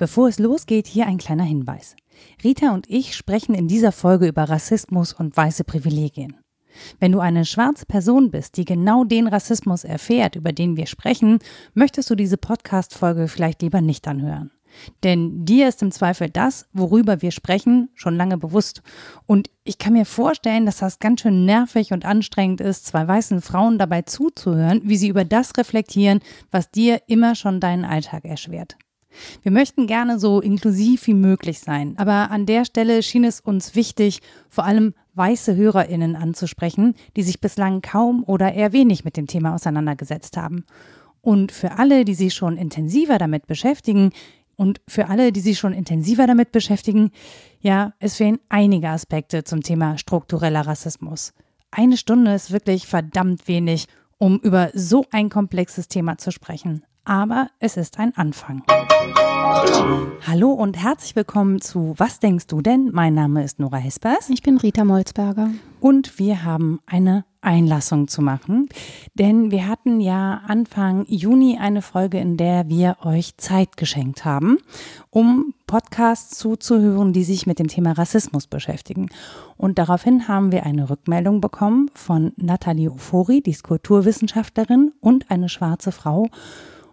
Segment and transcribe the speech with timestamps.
[0.00, 1.94] Bevor es losgeht, hier ein kleiner Hinweis.
[2.42, 6.38] Rita und ich sprechen in dieser Folge über Rassismus und weiße Privilegien.
[6.98, 11.38] Wenn du eine schwarze Person bist, die genau den Rassismus erfährt, über den wir sprechen,
[11.74, 14.50] möchtest du diese Podcast-Folge vielleicht lieber nicht anhören.
[15.02, 18.82] Denn dir ist im Zweifel das, worüber wir sprechen, schon lange bewusst.
[19.26, 23.40] Und ich kann mir vorstellen, dass das ganz schön nervig und anstrengend ist, zwei weißen
[23.40, 26.20] Frauen dabei zuzuhören, wie sie über das reflektieren,
[26.50, 28.76] was dir immer schon deinen Alltag erschwert.
[29.42, 33.74] Wir möchten gerne so inklusiv wie möglich sein, aber an der Stelle schien es uns
[33.74, 39.26] wichtig, vor allem weiße Hörerinnen anzusprechen, die sich bislang kaum oder eher wenig mit dem
[39.26, 40.64] Thema auseinandergesetzt haben.
[41.20, 44.12] Und für alle, die sich schon intensiver damit beschäftigen,
[44.60, 47.12] und für alle, die sich schon intensiver damit beschäftigen,
[47.60, 51.32] ja, es fehlen einige Aspekte zum Thema struktureller Rassismus.
[51.70, 53.86] Eine Stunde ist wirklich verdammt wenig,
[54.18, 58.62] um über so ein komplexes Thema zu sprechen aber es ist ein Anfang.
[60.26, 62.90] Hallo und herzlich willkommen zu Was denkst du denn?
[62.92, 64.30] Mein Name ist Nora Hespers.
[64.30, 65.50] Ich bin Rita Molzberger.
[65.80, 68.68] Und wir haben eine Einlassung zu machen,
[69.14, 74.58] denn wir hatten ja Anfang Juni eine Folge, in der wir euch Zeit geschenkt haben,
[75.10, 79.08] um Podcasts zuzuhören, die sich mit dem Thema Rassismus beschäftigen.
[79.56, 85.48] Und daraufhin haben wir eine Rückmeldung bekommen von Nathalie Ofori, die ist Kulturwissenschaftlerin und eine
[85.48, 86.28] schwarze Frau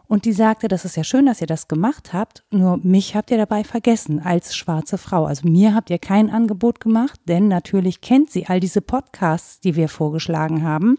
[0.08, 3.30] und die sagte, das ist ja schön, dass ihr das gemacht habt, nur mich habt
[3.30, 5.26] ihr dabei vergessen als schwarze Frau.
[5.26, 9.76] Also mir habt ihr kein Angebot gemacht, denn natürlich kennt sie all diese Podcasts, die
[9.76, 10.98] wir vorgeschlagen haben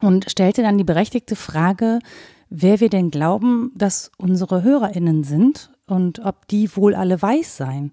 [0.00, 2.00] und stellte dann die berechtigte Frage,
[2.48, 7.92] wer wir denn glauben, dass unsere Hörerinnen sind und ob die wohl alle weiß seien.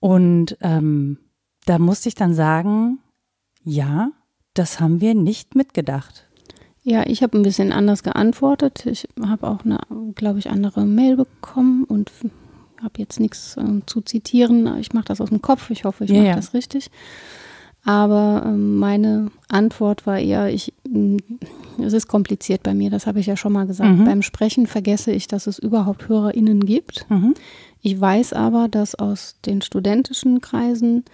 [0.00, 1.18] Und ähm,
[1.66, 3.00] da musste ich dann sagen,
[3.62, 4.10] ja,
[4.54, 6.26] das haben wir nicht mitgedacht.
[6.84, 8.84] Ja, ich habe ein bisschen anders geantwortet.
[8.84, 9.80] Ich habe auch eine,
[10.14, 12.12] glaube ich, andere Mail bekommen und
[12.82, 14.78] habe jetzt nichts äh, zu zitieren.
[14.78, 15.70] Ich mache das aus dem Kopf.
[15.70, 16.36] Ich hoffe, ich ja, mache ja.
[16.36, 16.90] das richtig.
[17.84, 21.16] Aber äh, meine Antwort war eher, ich, mm,
[21.82, 23.98] es ist kompliziert bei mir, das habe ich ja schon mal gesagt.
[23.98, 24.04] Mhm.
[24.04, 27.06] Beim Sprechen vergesse ich, dass es überhaupt HörerInnen gibt.
[27.10, 27.34] Mhm.
[27.82, 31.04] Ich weiß aber, dass aus den studentischen Kreisen,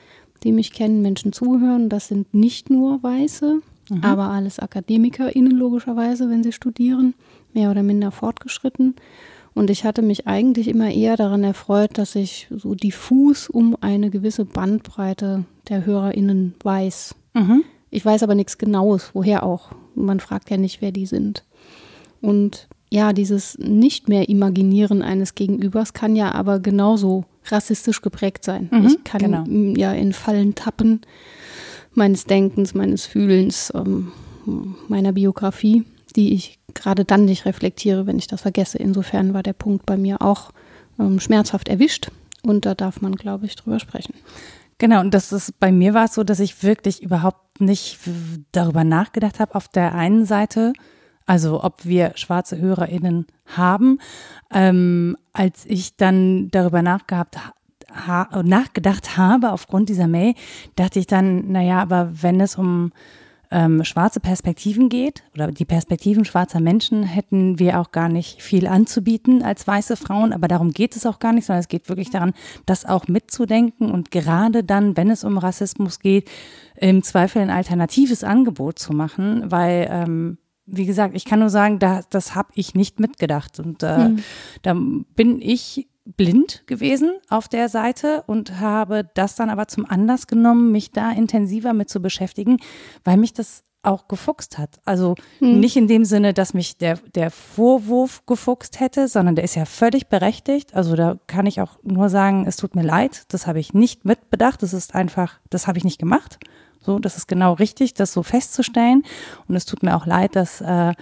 [0.44, 1.89] die mich kennen, Menschen zuhören.
[1.89, 4.05] Das sind nicht nur Weiße, mhm.
[4.05, 7.15] aber alles AkademikerInnen logischerweise, wenn sie studieren,
[7.53, 8.95] mehr oder minder fortgeschritten.
[9.55, 14.11] Und ich hatte mich eigentlich immer eher daran erfreut, dass ich so diffus um eine
[14.11, 17.15] gewisse Bandbreite der HörerInnen weiß.
[17.34, 17.65] Mhm.
[17.91, 19.71] Ich weiß aber nichts Genaues, woher auch.
[19.95, 21.45] Man fragt ja nicht, wer die sind.
[22.21, 28.69] Und ja, dieses nicht mehr Imaginieren eines Gegenübers kann ja aber genauso rassistisch geprägt sein.
[28.71, 29.75] Mhm, ich kann genau.
[29.79, 31.00] ja in Fallen tappen,
[31.95, 34.12] meines Denkens, meines Fühlens, ähm,
[34.89, 35.84] meiner Biografie,
[36.17, 38.78] die ich gerade dann nicht reflektiere, wenn ich das vergesse.
[38.78, 40.53] Insofern war der Punkt bei mir auch
[40.99, 42.11] ähm, schmerzhaft erwischt
[42.43, 44.15] und da darf man, glaube ich, drüber sprechen.
[44.79, 47.99] Genau, und das ist bei mir war es so, dass ich wirklich überhaupt nicht
[48.53, 49.55] darüber nachgedacht habe.
[49.55, 50.73] Auf der einen Seite,
[51.27, 53.99] also ob wir schwarze HörerInnen haben,
[54.53, 57.37] ähm, als ich dann darüber nachgehabt
[57.93, 60.34] ha nachgedacht habe aufgrund dieser Mail,
[60.77, 62.93] dachte ich dann, naja, aber wenn es um
[63.51, 68.67] ähm, schwarze Perspektiven geht oder die Perspektiven schwarzer Menschen, hätten wir auch gar nicht viel
[68.67, 70.33] anzubieten als weiße Frauen.
[70.33, 72.33] Aber darum geht es auch gar nicht, sondern es geht wirklich daran,
[72.65, 76.31] das auch mitzudenken und gerade dann, wenn es um Rassismus geht,
[76.77, 80.39] im Zweifel ein alternatives Angebot zu machen, weil ähm,
[80.73, 83.59] wie gesagt, ich kann nur sagen, da, das habe ich nicht mitgedacht.
[83.59, 84.19] Und äh, hm.
[84.62, 90.27] da bin ich blind gewesen auf der Seite und habe das dann aber zum Anlass
[90.27, 92.59] genommen, mich da intensiver mit zu beschäftigen,
[93.05, 94.78] weil mich das auch gefuchst hat.
[94.84, 95.61] Also hm.
[95.61, 99.65] nicht in dem Sinne, dass mich der, der Vorwurf gefuchst hätte, sondern der ist ja
[99.65, 100.75] völlig berechtigt.
[100.75, 104.05] Also da kann ich auch nur sagen, es tut mir leid, das habe ich nicht
[104.05, 104.62] mitbedacht.
[104.62, 106.38] Das ist einfach, das habe ich nicht gemacht.
[106.81, 109.02] So, das ist genau richtig, das so festzustellen.
[109.49, 110.93] Und es tut mir auch leid, dass äh,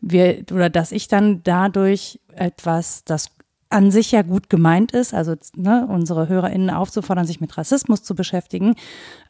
[0.00, 3.30] wir oder dass ich dann dadurch etwas, das
[3.74, 8.14] an sich ja gut gemeint ist, also ne, unsere HörerInnen aufzufordern, sich mit Rassismus zu
[8.14, 8.76] beschäftigen,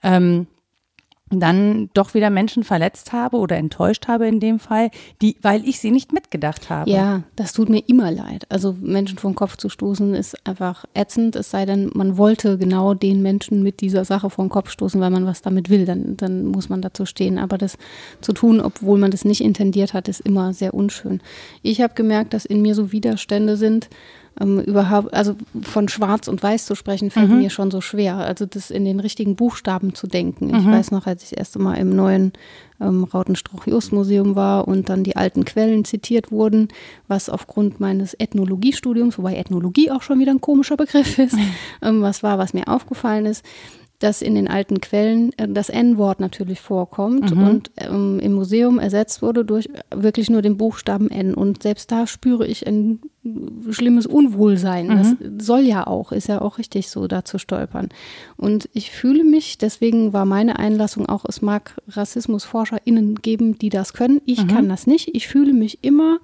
[0.02, 0.46] ähm,
[1.30, 4.90] dann doch wieder Menschen verletzt habe oder enttäuscht habe in dem Fall,
[5.22, 6.90] die, weil ich sie nicht mitgedacht habe.
[6.90, 8.44] Ja, das tut mir immer leid.
[8.50, 12.92] Also Menschen vom Kopf zu stoßen ist einfach ätzend, es sei denn, man wollte genau
[12.92, 16.44] den Menschen mit dieser Sache vom Kopf stoßen, weil man was damit will, dann, dann
[16.44, 17.38] muss man dazu stehen.
[17.38, 17.78] Aber das
[18.20, 21.22] zu tun, obwohl man das nicht intendiert hat, ist immer sehr unschön.
[21.62, 23.88] Ich habe gemerkt, dass in mir so Widerstände sind,
[24.40, 27.38] ähm, überhaupt, also von Schwarz und Weiß zu sprechen, fällt mhm.
[27.38, 28.16] mir schon so schwer.
[28.16, 30.54] Also das in den richtigen Buchstaben zu denken.
[30.54, 30.72] Ich mhm.
[30.72, 32.32] weiß noch, als ich das erste Mal im neuen
[32.80, 36.68] ähm, Rautenstrauch-Just-Museum war und dann die alten Quellen zitiert wurden,
[37.06, 41.36] was aufgrund meines Ethnologiestudiums, wobei Ethnologie auch schon wieder ein komischer Begriff ist,
[41.82, 43.44] ähm, was war, was mir aufgefallen ist
[44.04, 47.42] dass in den alten Quellen äh, das N-Wort natürlich vorkommt mhm.
[47.42, 51.32] und ähm, im Museum ersetzt wurde durch wirklich nur den Buchstaben N.
[51.32, 53.00] Und selbst da spüre ich ein
[53.70, 54.88] schlimmes Unwohlsein.
[54.88, 55.16] Mhm.
[55.38, 57.88] Das soll ja auch, ist ja auch richtig so, da zu stolpern.
[58.36, 63.94] Und ich fühle mich, deswegen war meine Einlassung auch, es mag RassismusforscherInnen geben, die das
[63.94, 64.20] können.
[64.26, 64.48] Ich mhm.
[64.48, 65.14] kann das nicht.
[65.14, 66.18] Ich fühle mich immer,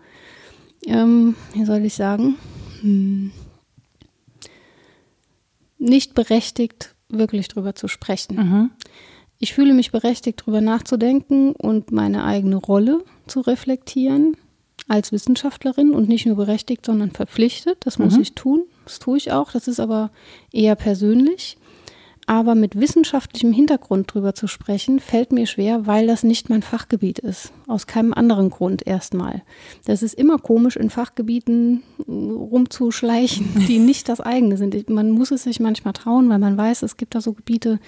[0.86, 2.34] ähm, wie soll ich sagen,
[2.82, 3.30] hm,
[5.78, 8.36] nicht berechtigt, wirklich drüber zu sprechen.
[8.36, 8.70] Mhm.
[9.38, 14.36] Ich fühle mich berechtigt, drüber nachzudenken und meine eigene Rolle zu reflektieren
[14.88, 17.78] als Wissenschaftlerin und nicht nur berechtigt, sondern verpflichtet.
[17.80, 18.22] Das muss mhm.
[18.22, 18.64] ich tun.
[18.84, 19.52] Das tue ich auch.
[19.52, 20.10] Das ist aber
[20.52, 21.56] eher persönlich.
[22.30, 27.18] Aber mit wissenschaftlichem Hintergrund drüber zu sprechen, fällt mir schwer, weil das nicht mein Fachgebiet
[27.18, 27.52] ist.
[27.66, 29.42] Aus keinem anderen Grund erstmal.
[29.84, 34.88] Das ist immer komisch, in Fachgebieten äh, rumzuschleichen, die nicht das eigene sind.
[34.90, 37.80] Man muss es sich manchmal trauen, weil man weiß, es gibt da so Gebiete,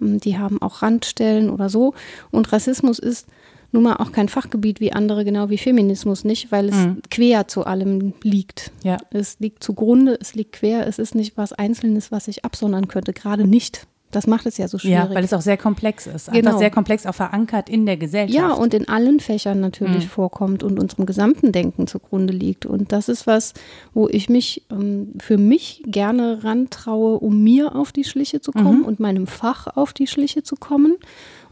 [0.00, 1.92] ähm, die haben auch Randstellen oder so.
[2.30, 3.26] Und Rassismus ist
[3.72, 7.02] nun mal auch kein Fachgebiet wie andere, genau wie Feminismus nicht, weil es mhm.
[7.10, 8.72] quer zu allem liegt.
[8.82, 8.96] Ja.
[9.10, 13.12] Es liegt zugrunde, es liegt quer, es ist nicht was Einzelnes, was ich absondern könnte,
[13.12, 13.86] gerade nicht.
[14.10, 15.10] Das macht es ja so schwierig.
[15.10, 16.26] Ja, weil es auch sehr komplex ist.
[16.26, 16.38] Genau.
[16.38, 18.36] Einfach sehr komplex auch verankert in der Gesellschaft.
[18.36, 20.10] Ja, und in allen Fächern natürlich mhm.
[20.10, 22.66] vorkommt und unserem gesamten Denken zugrunde liegt.
[22.66, 23.54] Und das ist was,
[23.94, 28.80] wo ich mich ähm, für mich gerne rantraue, um mir auf die Schliche zu kommen
[28.80, 28.84] mhm.
[28.84, 30.96] und meinem Fach auf die Schliche zu kommen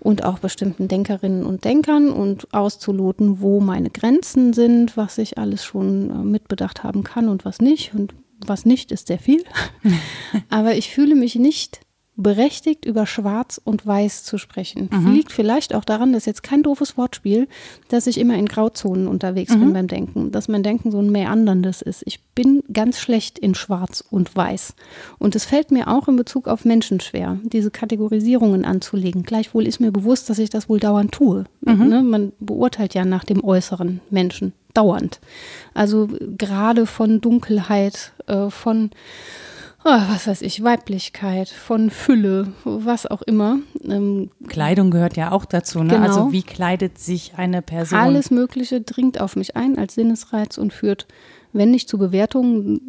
[0.00, 5.64] und auch bestimmten Denkerinnen und Denkern und auszuloten, wo meine Grenzen sind, was ich alles
[5.64, 7.94] schon äh, mitbedacht haben kann und was nicht.
[7.94, 8.14] Und
[8.46, 9.44] was nicht, ist sehr viel.
[10.48, 11.80] Aber ich fühle mich nicht
[12.18, 14.90] berechtigt, über Schwarz und Weiß zu sprechen.
[14.92, 15.12] Mhm.
[15.12, 17.46] Liegt vielleicht auch daran, dass jetzt kein doofes Wortspiel,
[17.88, 19.60] dass ich immer in Grauzonen unterwegs mhm.
[19.60, 22.02] bin beim Denken, dass mein Denken so ein meanderndes ist.
[22.06, 24.74] Ich bin ganz schlecht in Schwarz und Weiß.
[25.18, 29.22] Und es fällt mir auch in Bezug auf Menschen schwer, diese Kategorisierungen anzulegen.
[29.22, 31.44] Gleichwohl ist mir bewusst, dass ich das wohl dauernd tue.
[31.60, 31.88] Mhm.
[31.88, 32.02] Ne?
[32.02, 35.20] Man beurteilt ja nach dem äußeren Menschen dauernd.
[35.72, 38.90] Also gerade von Dunkelheit, äh, von
[39.84, 43.58] oh, was weiß ich, Weiblichkeit, von Fülle, was auch immer.
[43.84, 45.94] Ähm, Kleidung gehört ja auch dazu, ne?
[45.94, 46.06] Also genau.
[46.06, 47.98] Also wie kleidet sich eine Person?
[47.98, 51.06] Alles Mögliche dringt auf mich ein als Sinnesreiz und führt
[51.52, 52.80] wenn nicht zu Bewertung,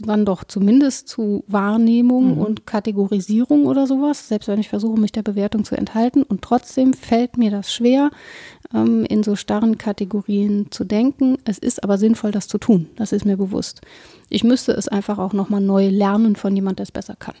[0.00, 2.38] dann doch zumindest zu Wahrnehmung mhm.
[2.38, 6.22] und Kategorisierung oder sowas, selbst wenn ich versuche, mich der Bewertung zu enthalten.
[6.22, 8.10] Und trotzdem fällt mir das schwer,
[8.74, 11.36] ähm, in so starren Kategorien zu denken.
[11.44, 12.88] Es ist aber sinnvoll, das zu tun.
[12.96, 13.82] Das ist mir bewusst.
[14.28, 17.34] Ich müsste es einfach auch nochmal neu lernen von jemand, der es besser kann.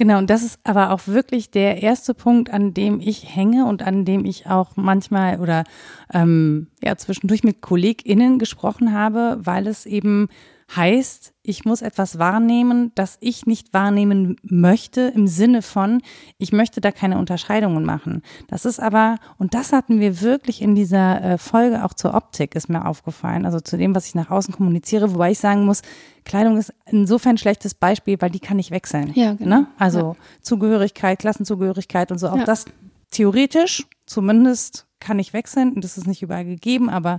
[0.00, 3.82] Genau, und das ist aber auch wirklich der erste Punkt, an dem ich hänge und
[3.82, 5.64] an dem ich auch manchmal oder
[6.10, 10.28] ähm, ja zwischendurch mit KollegInnen gesprochen habe, weil es eben
[10.76, 16.02] heißt, ich muss etwas wahrnehmen, das ich nicht wahrnehmen möchte, im Sinne von,
[16.38, 18.22] ich möchte da keine Unterscheidungen machen.
[18.48, 22.54] Das ist aber, und das hatten wir wirklich in dieser äh, Folge auch zur Optik,
[22.54, 25.82] ist mir aufgefallen, also zu dem, was ich nach außen kommuniziere, wobei ich sagen muss,
[26.24, 29.12] Kleidung ist insofern ein schlechtes Beispiel, weil die kann ich wechseln.
[29.14, 29.60] Ja, genau.
[29.60, 29.66] Ne?
[29.78, 30.16] Also ja.
[30.42, 32.44] Zugehörigkeit, Klassenzugehörigkeit und so, auch ja.
[32.44, 32.66] das
[33.10, 35.80] theoretisch zumindest kann ich wechseln.
[35.80, 37.16] Das ist nicht überall gegeben, aber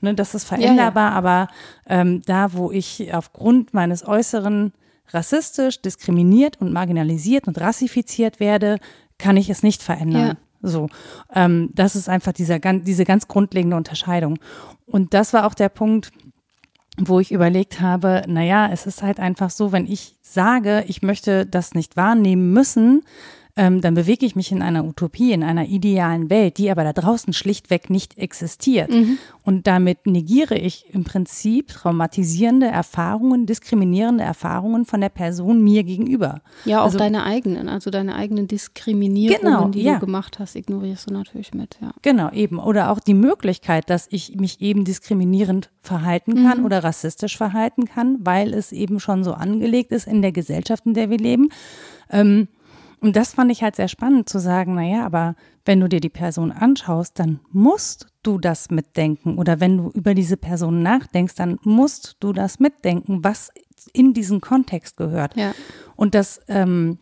[0.00, 1.08] ne, das ist veränderbar.
[1.08, 1.16] Ja, ja.
[1.16, 1.48] Aber
[1.86, 4.72] ähm, da, wo ich aufgrund meines Äußeren
[5.10, 8.78] rassistisch, diskriminiert und marginalisiert und rassifiziert werde,
[9.18, 10.26] kann ich es nicht verändern.
[10.28, 10.36] Ja.
[10.62, 10.88] So,
[11.34, 14.38] ähm, das ist einfach dieser, diese ganz grundlegende Unterscheidung.
[14.86, 16.12] Und das war auch der Punkt,
[16.98, 21.46] wo ich überlegt habe, naja, es ist halt einfach so, wenn ich sage, ich möchte
[21.46, 23.02] das nicht wahrnehmen müssen,
[23.54, 26.94] ähm, dann bewege ich mich in einer Utopie, in einer idealen Welt, die aber da
[26.94, 28.90] draußen schlichtweg nicht existiert.
[28.90, 29.18] Mhm.
[29.44, 36.40] Und damit negiere ich im Prinzip traumatisierende Erfahrungen, diskriminierende Erfahrungen von der Person mir gegenüber.
[36.64, 39.94] Ja, auch also, deine eigenen, also deine eigenen Diskriminierungen, genau, die ja.
[39.94, 41.92] du gemacht hast, ignorierst du natürlich mit, ja.
[42.00, 42.58] Genau, eben.
[42.58, 46.64] Oder auch die Möglichkeit, dass ich mich eben diskriminierend verhalten kann mhm.
[46.64, 50.94] oder rassistisch verhalten kann, weil es eben schon so angelegt ist in der Gesellschaft, in
[50.94, 51.50] der wir leben.
[52.10, 52.48] Ähm,
[53.02, 56.08] und das fand ich halt sehr spannend zu sagen, naja, aber wenn du dir die
[56.08, 59.38] Person anschaust, dann musst du das mitdenken.
[59.38, 63.50] Oder wenn du über diese Person nachdenkst, dann musst du das mitdenken, was
[63.92, 65.36] in diesen Kontext gehört.
[65.36, 65.52] Ja.
[65.96, 66.98] Und das ähm,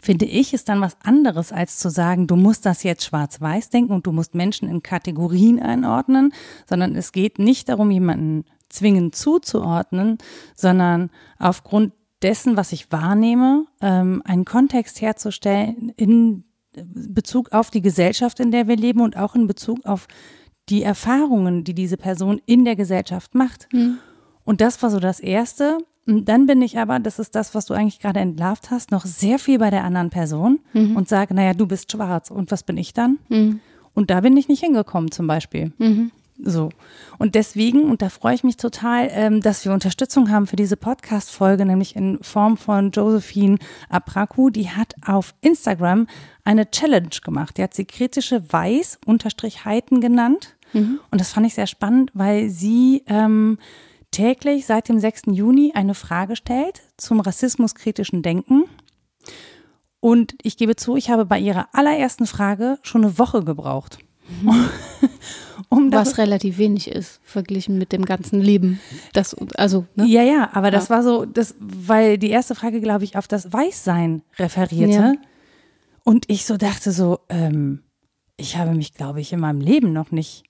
[0.00, 3.92] finde ich, ist dann was anderes, als zu sagen, du musst das jetzt schwarz-weiß denken
[3.92, 6.32] und du musst Menschen in Kategorien einordnen,
[6.68, 10.18] sondern es geht nicht darum, jemanden zwingend zuzuordnen,
[10.54, 11.10] sondern
[11.40, 11.92] aufgrund
[12.24, 18.66] dessen, was ich wahrnehme, ähm, einen Kontext herzustellen in Bezug auf die Gesellschaft, in der
[18.66, 20.08] wir leben und auch in Bezug auf
[20.68, 23.68] die Erfahrungen, die diese Person in der Gesellschaft macht.
[23.72, 23.98] Mhm.
[24.44, 25.78] Und das war so das Erste.
[26.06, 29.04] Und dann bin ich aber, das ist das, was du eigentlich gerade entlarvt hast, noch
[29.04, 30.96] sehr viel bei der anderen Person mhm.
[30.96, 33.18] und sage, naja, du bist schwarz und was bin ich dann?
[33.28, 33.60] Mhm.
[33.94, 35.72] Und da bin ich nicht hingekommen zum Beispiel.
[36.36, 36.70] So.
[37.18, 40.76] Und deswegen, und da freue ich mich total, ähm, dass wir Unterstützung haben für diese
[40.76, 44.50] Podcast-Folge, nämlich in Form von Josephine Abraku.
[44.50, 46.08] Die hat auf Instagram
[46.42, 47.56] eine Challenge gemacht.
[47.56, 50.56] Die hat sie kritische Weiß-Heiten genannt.
[50.72, 50.98] Mhm.
[51.10, 53.58] Und das fand ich sehr spannend, weil sie ähm,
[54.10, 55.22] täglich seit dem 6.
[55.32, 58.64] Juni eine Frage stellt zum rassismuskritischen Denken.
[60.00, 63.98] Und ich gebe zu, ich habe bei ihrer allerersten Frage schon eine Woche gebraucht.
[65.68, 68.80] Um Was relativ wenig ist, verglichen mit dem ganzen Leben.
[69.12, 70.04] Das, also, ne?
[70.06, 70.96] Ja, ja, aber das ja.
[70.96, 74.92] war so, das, weil die erste Frage, glaube ich, auf das Weißsein referierte.
[74.92, 75.14] Ja.
[76.04, 77.82] Und ich so dachte so, ähm,
[78.36, 80.44] ich habe mich, glaube ich, in meinem Leben noch nicht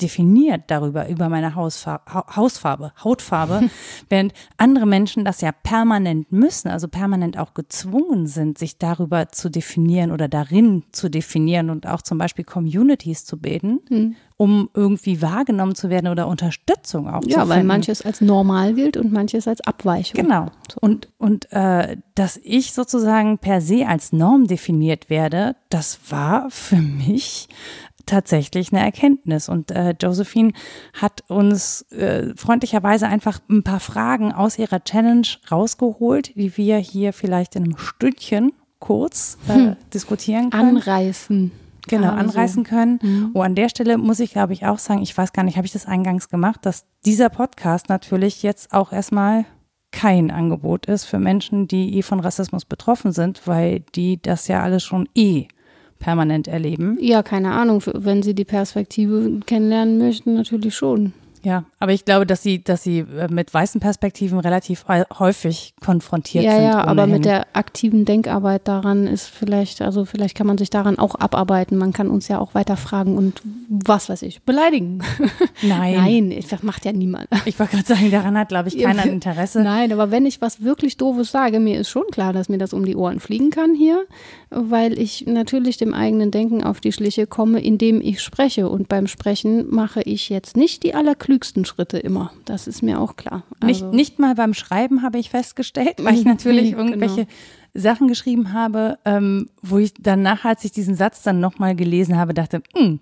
[0.00, 3.70] definiert darüber, über meine Hausfarbe, Hausfarbe, Hautfarbe,
[4.08, 9.50] während andere Menschen das ja permanent müssen, also permanent auch gezwungen sind, sich darüber zu
[9.50, 14.16] definieren oder darin zu definieren und auch zum Beispiel Communities zu bilden, mhm.
[14.36, 17.40] um irgendwie wahrgenommen zu werden oder Unterstützung auch ja, zu finden.
[17.40, 20.20] Ja, weil manches als normal gilt und manches als Abweichung.
[20.20, 20.46] Genau.
[20.80, 26.76] Und, und äh, dass ich sozusagen per se als Norm definiert werde, das war für
[26.76, 27.48] mich
[28.06, 29.48] tatsächlich eine Erkenntnis.
[29.48, 30.52] Und äh, Josephine
[30.94, 37.12] hat uns äh, freundlicherweise einfach ein paar Fragen aus ihrer Challenge rausgeholt, die wir hier
[37.12, 39.76] vielleicht in einem Stündchen kurz äh, hm.
[39.92, 40.76] diskutieren können.
[40.76, 41.52] Anreißen.
[41.88, 42.20] Genau, also.
[42.20, 42.98] anreißen können.
[43.02, 43.30] Mhm.
[43.34, 45.66] Oh, an der Stelle muss ich, glaube ich, auch sagen, ich weiß gar nicht, habe
[45.66, 49.44] ich das eingangs gemacht, dass dieser Podcast natürlich jetzt auch erstmal
[49.90, 54.62] kein Angebot ist für Menschen, die eh von Rassismus betroffen sind, weil die das ja
[54.62, 55.46] alles schon eh
[55.98, 56.98] permanent erleben?
[57.00, 57.82] Ja, keine Ahnung.
[57.86, 61.12] Wenn Sie die Perspektive kennenlernen möchten, natürlich schon.
[61.44, 64.86] Ja, aber ich glaube, dass sie, dass sie äh, mit weißen Perspektiven relativ
[65.18, 66.62] häufig konfrontiert ja, sind.
[66.62, 70.70] Ja, ja, aber mit der aktiven Denkarbeit daran ist vielleicht, also vielleicht kann man sich
[70.70, 71.76] daran auch abarbeiten.
[71.76, 75.02] Man kann uns ja auch weiter fragen und was weiß ich, beleidigen.
[75.62, 75.96] Nein.
[75.96, 77.28] Nein, das macht ja niemand.
[77.46, 79.62] Ich wollte gerade sagen, daran hat, glaube ich, keiner Interesse.
[79.62, 82.72] Nein, aber wenn ich was wirklich Doofes sage, mir ist schon klar, dass mir das
[82.72, 84.06] um die Ohren fliegen kann hier,
[84.48, 88.68] weil ich natürlich dem eigenen Denken auf die Schliche komme, indem ich spreche.
[88.68, 92.32] Und beim Sprechen mache ich jetzt nicht die allerklügsten klügsten Schritte immer.
[92.44, 93.42] Das ist mir auch klar.
[93.60, 97.28] Also nicht, nicht mal beim Schreiben habe ich festgestellt, weil ich natürlich nee, irgendwelche genau.
[97.74, 102.34] Sachen geschrieben habe, ähm, wo ich danach, als ich diesen Satz dann nochmal gelesen habe,
[102.34, 103.00] dachte, hm,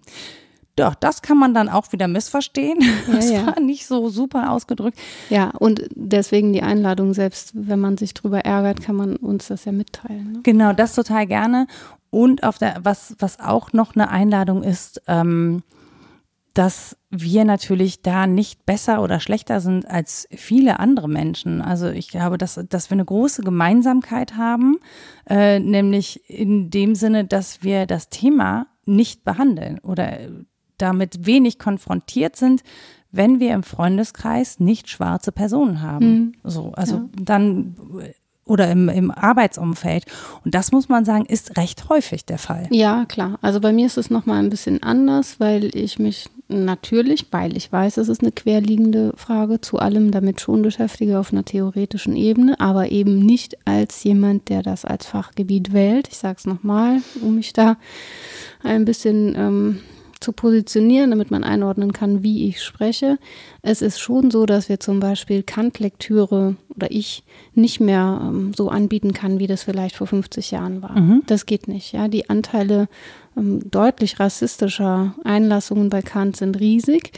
[0.76, 2.80] doch, das kann man dann auch wieder missverstehen.
[2.80, 3.46] Ja, das ja.
[3.46, 4.98] war nicht so super ausgedrückt.
[5.28, 9.66] Ja, und deswegen die Einladung, selbst wenn man sich drüber ärgert, kann man uns das
[9.66, 10.32] ja mitteilen.
[10.32, 10.40] Ne?
[10.42, 11.66] Genau, das total gerne.
[12.08, 15.62] Und auf der, was, was auch noch eine Einladung ist, ähm,
[16.54, 21.62] dass wir natürlich da nicht besser oder schlechter sind als viele andere Menschen.
[21.62, 24.78] Also ich glaube, dass, dass wir eine große Gemeinsamkeit haben,
[25.28, 30.18] äh, nämlich in dem Sinne, dass wir das Thema nicht behandeln oder
[30.76, 32.62] damit wenig konfrontiert sind,
[33.12, 36.06] wenn wir im Freundeskreis nicht schwarze Personen haben.
[36.06, 36.32] Mhm.
[36.44, 37.08] So, also ja.
[37.22, 37.76] dann
[38.44, 40.04] oder im, im Arbeitsumfeld.
[40.44, 42.66] Und das muss man sagen, ist recht häufig der Fall.
[42.70, 43.38] Ja, klar.
[43.40, 47.72] Also bei mir ist es nochmal ein bisschen anders, weil ich mich natürlich, weil ich
[47.72, 52.58] weiß, es ist eine querliegende Frage, zu allem damit schon beschäftige auf einer theoretischen Ebene,
[52.60, 56.08] aber eben nicht als jemand, der das als Fachgebiet wählt.
[56.08, 57.76] Ich sage es nochmal, um mich da
[58.62, 59.80] ein bisschen ähm,
[60.22, 63.18] zu positionieren, damit man einordnen kann, wie ich spreche.
[63.62, 67.24] Es ist schon so, dass wir zum Beispiel Kant-Lektüre oder ich
[67.54, 70.98] nicht mehr ähm, so anbieten kann, wie das vielleicht vor 50 Jahren war.
[70.98, 71.22] Mhm.
[71.26, 71.92] Das geht nicht.
[71.92, 72.88] Ja, die Anteile
[73.36, 77.12] ähm, deutlich rassistischer Einlassungen bei Kant sind riesig.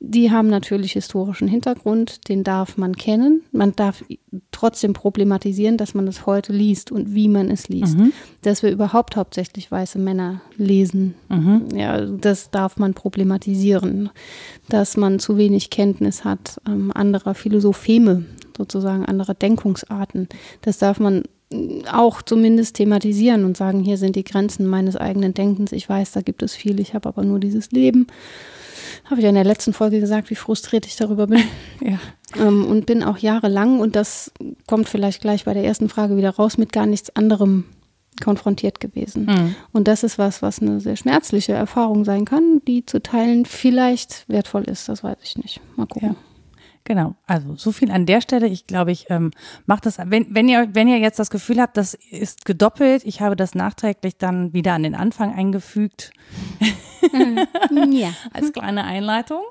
[0.00, 3.42] Die haben natürlich historischen Hintergrund, den darf man kennen.
[3.50, 4.04] Man darf
[4.52, 7.98] trotzdem problematisieren, dass man es heute liest und wie man es liest.
[7.98, 8.12] Mhm.
[8.42, 11.66] Dass wir überhaupt hauptsächlich weiße Männer lesen, mhm.
[11.74, 14.10] ja, das darf man problematisieren.
[14.68, 18.24] Dass man zu wenig Kenntnis hat ähm, anderer Philosopheme,
[18.56, 20.28] sozusagen anderer Denkungsarten,
[20.62, 21.24] das darf man
[21.90, 25.72] auch zumindest thematisieren und sagen, hier sind die Grenzen meines eigenen Denkens.
[25.72, 28.06] Ich weiß, da gibt es viel, ich habe aber nur dieses Leben.
[29.10, 31.42] Habe ich ja in der letzten Folge gesagt, wie frustriert ich darüber bin.
[31.80, 31.98] ja.
[32.38, 34.32] Ähm, und bin auch jahrelang, und das
[34.66, 37.64] kommt vielleicht gleich bei der ersten Frage wieder raus, mit gar nichts anderem
[38.22, 39.26] konfrontiert gewesen.
[39.26, 39.54] Mhm.
[39.72, 44.28] Und das ist was, was eine sehr schmerzliche Erfahrung sein kann, die zu teilen vielleicht
[44.28, 44.88] wertvoll ist.
[44.88, 45.60] Das weiß ich nicht.
[45.76, 46.10] Mal gucken.
[46.10, 46.16] Ja.
[46.88, 48.46] Genau, also so viel an der Stelle.
[48.46, 49.30] Ich glaube, ich ähm,
[49.66, 53.20] mache das, wenn, wenn, ihr, wenn ihr jetzt das Gefühl habt, das ist gedoppelt, ich
[53.20, 56.12] habe das nachträglich dann wieder an den Anfang eingefügt.
[57.90, 58.08] ja.
[58.32, 59.42] Als kleine Einleitung.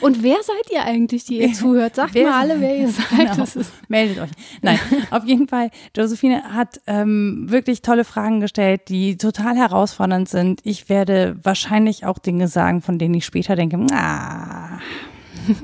[0.00, 1.96] Und wer seid ihr eigentlich, die ihr zuhört?
[1.96, 3.34] Sagt wer, mal alle, wer ihr seid.
[3.34, 3.66] Genau.
[3.88, 4.30] Meldet euch.
[4.62, 4.78] Nein,
[5.10, 10.60] auf jeden Fall, Josephine hat ähm, wirklich tolle Fragen gestellt, die total herausfordernd sind.
[10.62, 14.78] Ich werde wahrscheinlich auch Dinge sagen, von denen ich später denke, ah,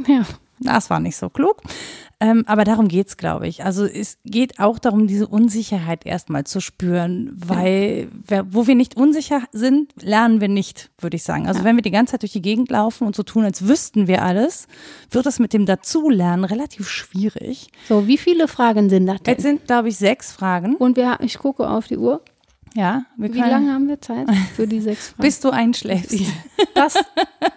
[0.08, 0.26] ja
[0.62, 1.62] das war nicht so klug.
[2.22, 3.64] Ähm, aber darum geht es, glaube ich.
[3.64, 8.44] Also es geht auch darum, diese Unsicherheit erstmal zu spüren, weil ja.
[8.48, 11.48] wo wir nicht unsicher sind, lernen wir nicht, würde ich sagen.
[11.48, 11.64] Also ja.
[11.64, 14.22] wenn wir die ganze Zeit durch die Gegend laufen und so tun, als wüssten wir
[14.22, 14.68] alles,
[15.10, 17.66] wird es mit dem Dazulernen relativ schwierig.
[17.88, 19.32] So, wie viele Fragen sind das denn?
[19.32, 20.76] Jetzt sind, glaube ich, sechs Fragen.
[20.76, 22.22] Und wir, ich gucke auf die Uhr.
[22.74, 24.26] Ja, Wie lange haben wir Zeit
[24.56, 25.22] für die sechs Fragen?
[25.22, 26.20] Bis du einschläfst.
[26.74, 26.94] Das,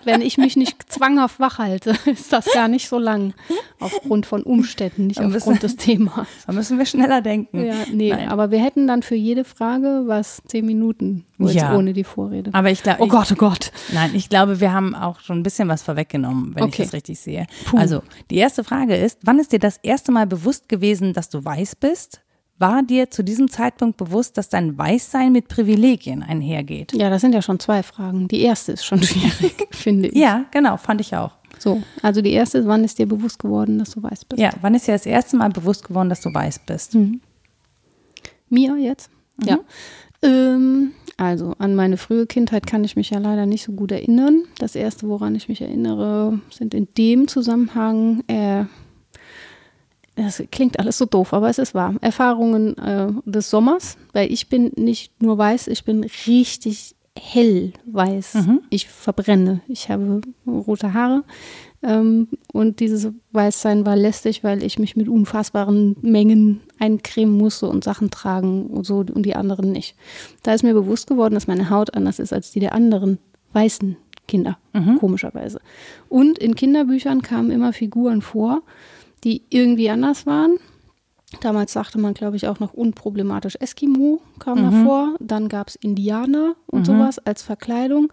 [0.04, 3.34] wenn ich mich nicht zwanghaft wach halte, ist das gar nicht so lang.
[3.80, 6.28] Aufgrund von Umständen, nicht müssen, aufgrund des Themas.
[6.48, 7.66] Da müssen wir schneller denken.
[7.66, 8.30] Ja, nee, Nein.
[8.30, 11.76] aber wir hätten dann für jede Frage was zehn Minuten ja.
[11.76, 12.52] ohne die Vorrede.
[12.54, 13.02] Aber ich glaube.
[13.02, 13.72] Oh Gott, oh Gott.
[13.94, 16.84] Nein, ich glaube, wir haben auch schon ein bisschen was vorweggenommen, wenn okay.
[16.84, 17.48] ich das richtig sehe.
[17.66, 17.78] Puh.
[17.78, 21.44] Also, die erste Frage ist: Wann ist dir das erste Mal bewusst gewesen, dass du
[21.44, 22.22] weiß bist?
[22.58, 26.94] War dir zu diesem Zeitpunkt bewusst, dass dein Weißsein mit Privilegien einhergeht?
[26.94, 28.30] Ja, das sind ja schon zwei Fragen.
[28.30, 30.16] Die erste ist schon schwierig, finde ich.
[30.16, 31.32] Ja, genau, fand ich auch.
[31.60, 34.42] So, also die erste ist, wann ist dir bewusst geworden, dass du weiß bist?
[34.42, 36.96] Ja, wann ist dir das erste Mal bewusst geworden, dass du weiß bist?
[36.96, 37.22] Mhm.
[38.50, 39.10] Mir jetzt?
[39.38, 39.48] Mhm.
[39.48, 39.60] Ja.
[40.22, 44.44] Ähm, also an meine frühe Kindheit kann ich mich ja leider nicht so gut erinnern.
[44.60, 48.66] Das erste, woran ich mich erinnere, sind in dem Zusammenhang äh,
[50.16, 51.96] das klingt alles so doof, aber es ist wahr.
[52.02, 58.36] Erfahrungen äh, des Sommers, weil ich bin nicht nur weiß, ich bin richtig hell weiß.
[58.36, 58.62] Mhm.
[58.70, 59.62] Ich verbrenne.
[59.68, 61.24] Ich habe rote Haare.
[61.82, 67.84] Ähm, und dieses Weißsein war lästig, weil ich mich mit unfassbaren Mengen eincremen musste und
[67.84, 69.96] Sachen tragen und so und die anderen nicht.
[70.44, 73.20] Da ist mir bewusst geworden, dass meine Haut anders ist als die der anderen
[73.54, 74.98] weißen Kinder, mhm.
[74.98, 75.60] komischerweise.
[76.10, 78.64] Und in Kinderbüchern kamen immer Figuren vor,
[79.24, 80.58] die irgendwie anders waren.
[81.42, 84.72] Damals sagte man, glaube ich, auch noch unproblematisch Eskimo kam mhm.
[84.72, 85.16] davor.
[85.20, 86.86] Dann gab es Indianer und mhm.
[86.86, 88.12] sowas als Verkleidung.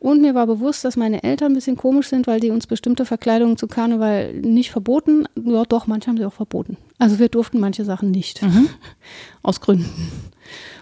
[0.00, 3.04] Und mir war bewusst, dass meine Eltern ein bisschen komisch sind, weil die uns bestimmte
[3.04, 5.26] Verkleidungen zu Karneval nicht verboten.
[5.42, 6.76] Ja, doch, manche haben sie auch verboten.
[6.98, 8.42] Also wir durften manche Sachen nicht.
[8.42, 8.68] Mhm.
[9.42, 9.90] Aus Gründen.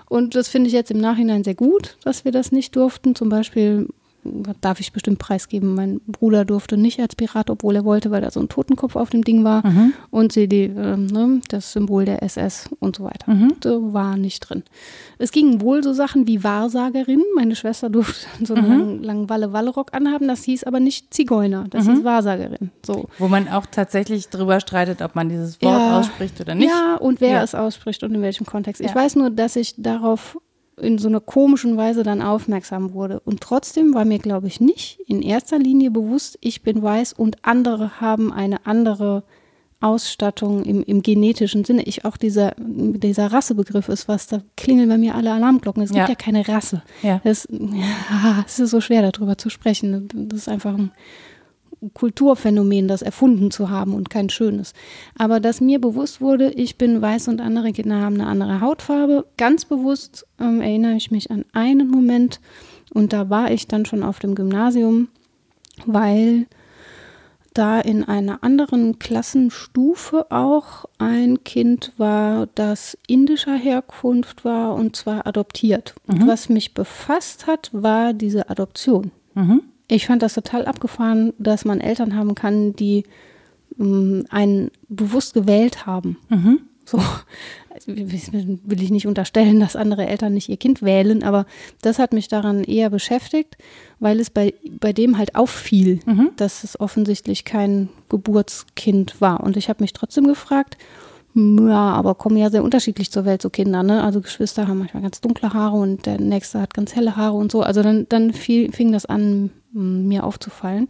[0.08, 3.14] Und das finde ich jetzt im Nachhinein sehr gut, dass wir das nicht durften.
[3.14, 3.88] Zum Beispiel
[4.60, 5.74] darf ich bestimmt preisgeben.
[5.74, 9.10] Mein Bruder durfte nicht als Pirat, obwohl er wollte, weil da so ein Totenkopf auf
[9.10, 9.66] dem Ding war.
[9.66, 9.92] Mhm.
[10.10, 13.32] Und sie die, äh, ne, das Symbol der SS und so weiter.
[13.32, 13.54] Mhm.
[13.62, 14.62] So war nicht drin.
[15.18, 17.22] Es gingen wohl so Sachen wie Wahrsagerin.
[17.34, 18.70] Meine Schwester durfte so einen mhm.
[18.70, 20.28] langen, langen Walle-Walle-Rock anhaben.
[20.28, 22.04] Das hieß aber nicht Zigeuner, das hieß mhm.
[22.04, 22.70] Wahrsagerin.
[22.84, 23.08] So.
[23.18, 26.68] Wo man auch tatsächlich drüber streitet, ob man dieses Wort ja, ausspricht oder nicht.
[26.68, 27.42] Ja, und wer ja.
[27.42, 28.80] es ausspricht und in welchem Kontext.
[28.80, 28.88] Ja.
[28.88, 30.38] Ich weiß nur, dass ich darauf
[30.80, 33.20] in so einer komischen Weise dann aufmerksam wurde.
[33.20, 37.38] Und trotzdem war mir, glaube ich, nicht in erster Linie bewusst, ich bin weiß und
[37.42, 39.24] andere haben eine andere
[39.80, 41.82] Ausstattung im, im genetischen Sinne.
[41.82, 45.82] Ich auch dieser, dieser Rassebegriff ist was, da klingeln bei mir alle Alarmglocken.
[45.82, 46.82] Es gibt ja, ja keine Rasse.
[47.02, 47.20] Ja.
[47.24, 50.08] Das, ja, es ist so schwer darüber zu sprechen.
[50.28, 50.92] Das ist einfach ein
[51.94, 54.72] Kulturphänomen, das erfunden zu haben und kein schönes.
[55.16, 59.26] Aber dass mir bewusst wurde, ich bin weiß und andere Kinder haben eine andere Hautfarbe,
[59.36, 62.40] ganz bewusst ähm, erinnere ich mich an einen Moment
[62.92, 65.08] und da war ich dann schon auf dem Gymnasium,
[65.84, 66.46] weil
[67.56, 75.26] da in einer anderen Klassenstufe auch ein Kind war, das indischer Herkunft war und zwar
[75.26, 75.94] adoptiert.
[76.06, 76.14] Mhm.
[76.14, 79.10] Und was mich befasst hat, war diese Adoption.
[79.34, 79.62] Mhm.
[79.88, 83.04] Ich fand das total abgefahren, dass man Eltern haben kann, die
[83.78, 86.16] ähm, einen bewusst gewählt haben.
[86.28, 86.60] Mhm.
[86.84, 87.02] So
[87.86, 91.46] will ich nicht unterstellen, dass andere Eltern nicht ihr Kind wählen, aber
[91.82, 93.56] das hat mich daran eher beschäftigt,
[93.98, 96.30] weil es bei, bei dem halt auffiel, mhm.
[96.36, 99.42] dass es offensichtlich kein Geburtskind war.
[99.42, 100.78] Und ich habe mich trotzdem gefragt,
[101.34, 104.02] ja, aber kommen ja sehr unterschiedlich zur Welt, so Kinder, ne?
[104.02, 107.52] Also Geschwister haben manchmal ganz dunkle Haare und der nächste hat ganz helle Haare und
[107.52, 107.60] so.
[107.60, 110.86] Also dann, dann fiel, fing das an, mir aufzufallen.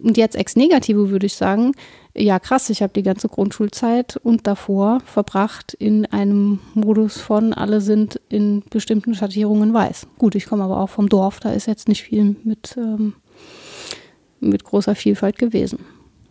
[0.00, 1.72] Und jetzt ex negative würde ich sagen,
[2.14, 7.80] ja krass, ich habe die ganze Grundschulzeit und davor verbracht in einem Modus von, alle
[7.80, 10.06] sind in bestimmten Schattierungen weiß.
[10.18, 13.14] Gut, ich komme aber auch vom Dorf, da ist jetzt nicht viel mit, ähm,
[14.40, 15.80] mit großer Vielfalt gewesen.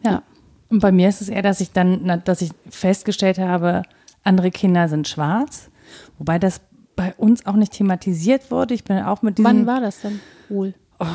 [0.06, 0.24] Ja.
[0.70, 3.84] Und bei mir ist es eher, dass ich dann, dass ich festgestellt habe,
[4.24, 5.70] andere Kinder sind schwarz,
[6.18, 6.60] wobei das
[6.98, 8.74] bei uns auch nicht thematisiert wurde.
[8.74, 9.46] Ich bin auch mit diesem.
[9.46, 10.74] Wann war das denn wohl?
[11.00, 11.06] Oh,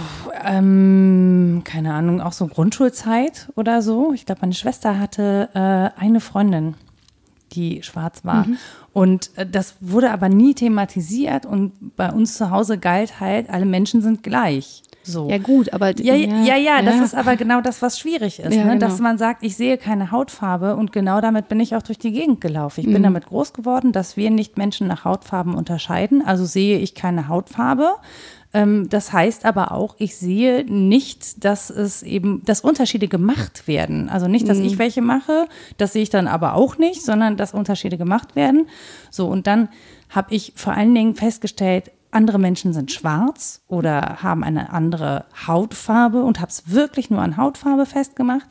[0.45, 4.13] ähm, keine Ahnung, auch so Grundschulzeit oder so.
[4.13, 6.75] Ich glaube, meine Schwester hatte äh, eine Freundin,
[7.53, 8.47] die schwarz war.
[8.47, 8.59] Mhm.
[8.93, 13.67] Und äh, das wurde aber nie thematisiert und bei uns zu Hause galt halt, alle
[13.67, 14.83] Menschen sind gleich.
[15.05, 15.29] So.
[15.29, 15.99] Ja, gut, aber.
[15.99, 18.55] Ja, ja, ja, ja, das ist aber genau das, was schwierig ist.
[18.55, 18.79] Ja, ne?
[18.79, 19.09] Dass genau.
[19.09, 22.41] man sagt, ich sehe keine Hautfarbe und genau damit bin ich auch durch die Gegend
[22.41, 22.81] gelaufen.
[22.81, 22.93] Ich mhm.
[22.93, 26.23] bin damit groß geworden, dass wir nicht Menschen nach Hautfarben unterscheiden.
[26.25, 27.95] Also sehe ich keine Hautfarbe.
[28.55, 34.09] Ähm, das heißt aber auch, ich sehe nicht, dass es eben, dass Unterschiede gemacht werden.
[34.09, 34.65] Also nicht, dass mhm.
[34.65, 35.47] ich welche mache,
[35.79, 38.69] das sehe ich dann aber auch nicht, sondern dass Unterschiede gemacht werden.
[39.11, 39.69] So, und dann
[40.11, 46.23] habe ich vor allen Dingen festgestellt, andere Menschen sind schwarz oder haben eine andere Hautfarbe
[46.23, 48.47] und habe es wirklich nur an Hautfarbe festgemacht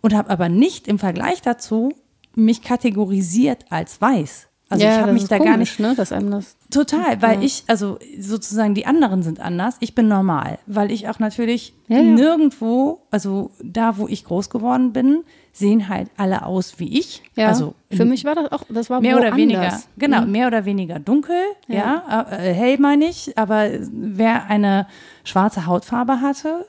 [0.00, 1.92] und habe aber nicht im Vergleich dazu
[2.34, 4.48] mich kategorisiert als weiß.
[4.70, 5.80] Also ja, ich habe mich da komisch, gar nicht.
[5.80, 7.44] Ne, dass einem das total, weil ja.
[7.44, 9.76] ich, also sozusagen die anderen sind anders.
[9.80, 14.92] Ich bin normal, weil ich auch natürlich ja, nirgendwo, also da, wo ich groß geworden
[14.92, 15.22] bin,
[15.52, 17.22] sehen halt alle aus wie ich.
[17.36, 20.32] Ja, also für mich war das auch, das war mehr oder weniger, genau, mhm.
[20.32, 21.36] mehr oder weniger dunkel,
[21.68, 23.36] ja, äh, hell meine ich.
[23.36, 24.86] Aber wer eine
[25.24, 26.66] schwarze Hautfarbe hatte,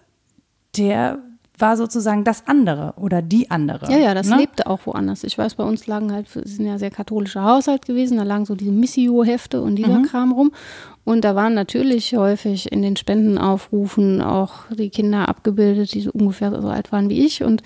[0.77, 1.19] der
[1.57, 3.91] war sozusagen das andere oder die andere.
[3.91, 4.37] Ja, ja, das ne?
[4.37, 5.23] lebte auch woanders.
[5.23, 8.45] Ich weiß, bei uns lagen halt, wir sind ja sehr katholischer Haushalt gewesen, da lagen
[8.45, 10.03] so diese Missio-Hefte und dieser mhm.
[10.03, 10.51] Kram rum.
[11.05, 16.59] Und da waren natürlich häufig in den Spendenaufrufen auch die Kinder abgebildet, die so ungefähr
[16.59, 17.43] so alt waren wie ich.
[17.43, 17.61] Und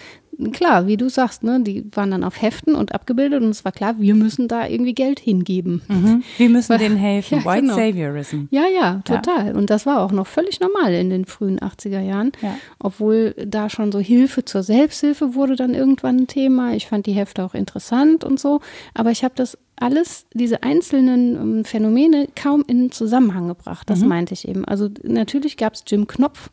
[0.51, 3.71] klar, wie du sagst, ne, die waren dann auf Heften und abgebildet und es war
[3.71, 5.81] klar, wir müssen da irgendwie Geld hingeben.
[5.87, 6.23] Mhm.
[6.37, 7.19] Wir müssen denen helfen.
[7.39, 7.75] Ja, White genau.
[7.75, 8.43] Saviorism.
[8.49, 9.47] Ja, ja, total.
[9.47, 9.53] Ja.
[9.53, 12.31] Und das war auch noch völlig normal in den frühen 80er Jahren.
[12.41, 12.55] Ja.
[12.79, 16.73] Obwohl da schon so Hilfe zur Selbsthilfe wurde dann irgendwann ein Thema.
[16.73, 18.61] Ich fand die Hefte auch interessant und so.
[18.93, 23.89] Aber ich habe das alles, diese einzelnen ähm, Phänomene kaum in Zusammenhang gebracht.
[23.89, 24.07] Das mhm.
[24.07, 24.65] meinte ich eben.
[24.65, 26.49] Also natürlich gab es Jim Knopf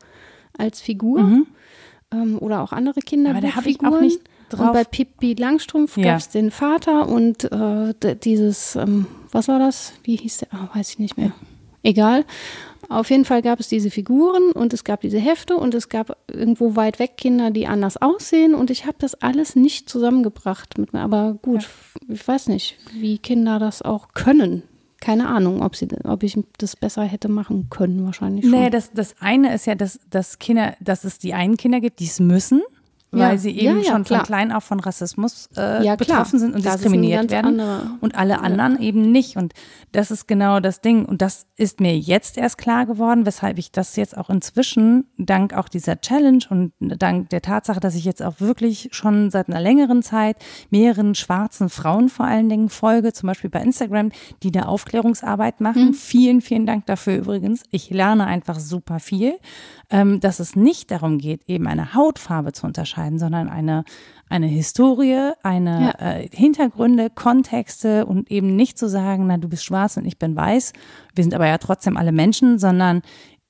[0.58, 1.22] als Figur.
[1.22, 1.46] Mhm
[2.12, 3.30] ähm, oder auch andere Kinder.
[3.30, 4.68] Aber da habe ich auch nicht drauf.
[4.68, 6.04] Und bei Pippi Langstrumpf ja.
[6.04, 9.94] gab es den Vater und äh, dieses, ähm, was war das?
[10.04, 10.48] Wie hieß der?
[10.52, 11.32] Oh, weiß ich nicht mehr.
[11.82, 12.24] Egal.
[12.88, 16.16] Auf jeden Fall gab es diese Figuren und es gab diese Hefte und es gab
[16.28, 20.92] irgendwo weit weg Kinder, die anders aussehen und ich habe das alles nicht zusammengebracht mit
[20.92, 21.00] mir.
[21.00, 22.14] Aber gut, ja.
[22.14, 24.62] ich weiß nicht, wie Kinder das auch können
[25.00, 28.52] keine Ahnung, ob, sie, ob ich das besser hätte machen können, wahrscheinlich schon.
[28.52, 32.00] Nee, das, das eine ist ja, dass, dass Kinder, dass es die einen Kinder gibt,
[32.00, 32.62] die es müssen
[33.12, 33.38] weil ja.
[33.38, 34.20] sie eben ja, ja, schon klar.
[34.20, 37.60] von klein auf von Rassismus äh, betroffen sind und das diskriminiert werden
[38.00, 39.36] und alle anderen eben nicht.
[39.36, 39.52] Und
[39.92, 41.04] das ist genau das Ding.
[41.04, 45.54] Und das ist mir jetzt erst klar geworden, weshalb ich das jetzt auch inzwischen, dank
[45.54, 49.60] auch dieser Challenge und dank der Tatsache, dass ich jetzt auch wirklich schon seit einer
[49.60, 50.36] längeren Zeit
[50.70, 54.10] mehreren schwarzen Frauen vor allen Dingen folge, zum Beispiel bei Instagram,
[54.42, 55.88] die da Aufklärungsarbeit machen.
[55.88, 55.94] Mhm.
[55.94, 57.62] Vielen, vielen Dank dafür übrigens.
[57.70, 59.38] Ich lerne einfach super viel,
[59.90, 63.84] ähm, dass es nicht darum geht, eben eine Hautfarbe zu unterscheiden unterscheiden, sondern eine,
[64.28, 66.06] eine Historie, eine ja.
[66.06, 70.36] äh, Hintergründe, Kontexte und eben nicht zu sagen, na, du bist schwarz und ich bin
[70.36, 70.72] weiß.
[71.14, 73.02] Wir sind aber ja trotzdem alle Menschen, sondern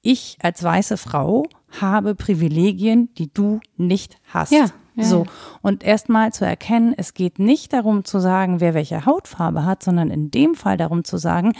[0.02, 1.44] ich als weiße Frau
[1.80, 4.52] habe Privilegien, die du nicht hast.
[4.52, 5.26] Ja, ja, so.
[5.62, 10.10] Und erstmal zu erkennen, es geht nicht darum zu sagen, wer welche Hautfarbe hat, sondern
[10.10, 11.52] in dem Fall darum zu sagen,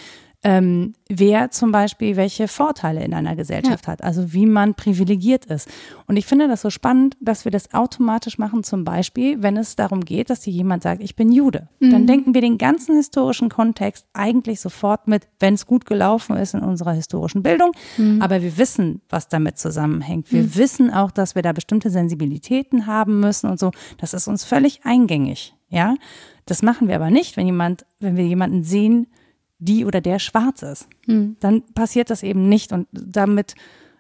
[0.47, 3.93] ähm, wer zum Beispiel welche Vorteile in einer Gesellschaft ja.
[3.93, 5.69] hat, also wie man privilegiert ist.
[6.07, 9.75] Und ich finde das so spannend, dass wir das automatisch machen, zum Beispiel, wenn es
[9.75, 11.69] darum geht, dass hier jemand sagt, ich bin Jude.
[11.81, 11.91] Mhm.
[11.91, 16.55] Dann denken wir den ganzen historischen Kontext eigentlich sofort mit, wenn es gut gelaufen ist
[16.55, 17.73] in unserer historischen Bildung.
[17.97, 18.23] Mhm.
[18.23, 20.31] Aber wir wissen, was damit zusammenhängt.
[20.31, 20.55] Wir mhm.
[20.55, 23.73] wissen auch, dass wir da bestimmte Sensibilitäten haben müssen und so.
[23.99, 25.57] Das ist uns völlig eingängig.
[25.71, 25.97] Ja,
[26.45, 29.09] das machen wir aber nicht, wenn jemand, wenn wir jemanden sehen,
[29.59, 30.89] die oder der schwarz ist.
[31.07, 31.37] Mhm.
[31.41, 33.55] Dann passiert das eben nicht und damit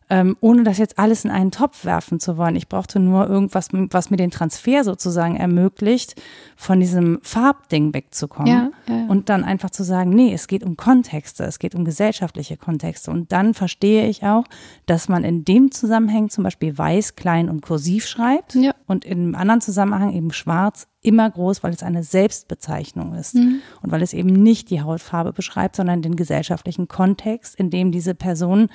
[0.08, 2.54] ähm, ohne das jetzt alles in einen Topf werfen zu wollen.
[2.54, 6.20] Ich brauchte nur irgendwas, was mir den Transfer sozusagen ermöglicht,
[6.54, 8.48] von diesem Farbding wegzukommen.
[8.48, 9.06] Ja, ja.
[9.08, 13.10] Und dann einfach zu sagen, nee, es geht um Kontexte, es geht um gesellschaftliche Kontexte.
[13.10, 14.44] Und dann verstehe ich auch,
[14.86, 18.74] dass man in dem Zusammenhang zum Beispiel weiß, klein und kursiv schreibt ja.
[18.86, 23.60] und in einem anderen Zusammenhang eben schwarz immer groß, weil es eine Selbstbezeichnung ist mhm.
[23.80, 28.14] und weil es eben nicht die Hautfarbe beschreibt, sondern den gesellschaftlichen Kontext, in dem diese
[28.14, 28.68] Personen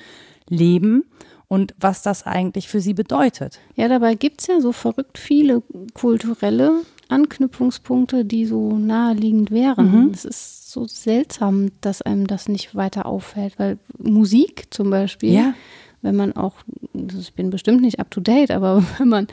[0.48, 1.04] leben
[1.48, 3.60] und was das eigentlich für sie bedeutet.
[3.76, 10.06] Ja, dabei gibt es ja so verrückt viele kulturelle Anknüpfungspunkte, die so naheliegend wären.
[10.06, 10.10] Mhm.
[10.12, 15.54] Es ist so seltsam, dass einem das nicht weiter auffällt, weil Musik zum Beispiel, ja.
[16.00, 16.54] wenn man auch,
[16.94, 19.26] ich bin bestimmt nicht up to date, aber wenn man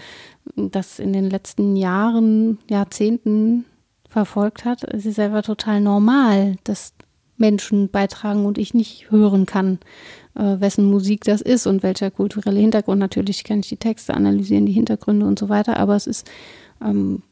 [0.55, 3.65] das in den letzten Jahren, Jahrzehnten
[4.09, 6.93] verfolgt hat, ist es einfach total normal, dass
[7.37, 9.79] Menschen beitragen und ich nicht hören kann,
[10.39, 12.99] wessen Musik das ist und welcher kulturelle Hintergrund.
[12.99, 16.29] Natürlich kann ich die Texte analysieren, die Hintergründe und so weiter, aber es ist
[16.83, 17.23] ähm,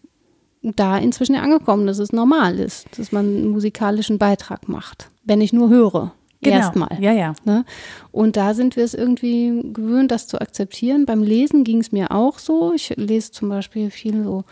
[0.62, 5.54] da inzwischen angekommen, dass es normal ist, dass man einen musikalischen Beitrag macht, wenn ich
[5.54, 6.14] nur höre.
[6.42, 6.58] Genau.
[6.58, 6.98] Erstmal.
[7.00, 7.34] Ja, ja.
[7.46, 7.66] Ne?
[8.12, 11.06] Und da sind wir es irgendwie gewöhnt, das zu akzeptieren.
[11.06, 12.74] Beim Lesen ging es mir auch so.
[12.74, 14.44] Ich lese zum Beispiel viel so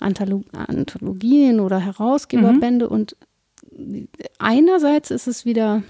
[0.00, 2.92] Anthologien oder Herausgeberbände mhm.
[2.92, 3.16] und
[4.38, 5.82] einerseits ist es wieder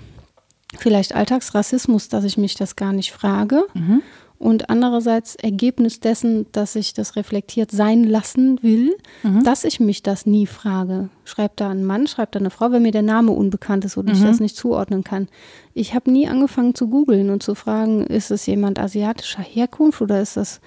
[0.79, 3.65] vielleicht Alltagsrassismus, dass ich mich das gar nicht frage.
[3.75, 4.03] Mhm
[4.43, 9.45] und andererseits Ergebnis dessen, dass ich das reflektiert sein lassen will, mhm.
[9.45, 11.11] dass ich mich das nie frage.
[11.25, 14.13] Schreibt da ein Mann, schreibt da eine Frau, wenn mir der Name unbekannt ist oder
[14.13, 14.19] mhm.
[14.19, 15.29] ich das nicht zuordnen kann.
[15.75, 20.21] Ich habe nie angefangen zu googeln und zu fragen, ist es jemand asiatischer Herkunft oder
[20.21, 20.61] ist das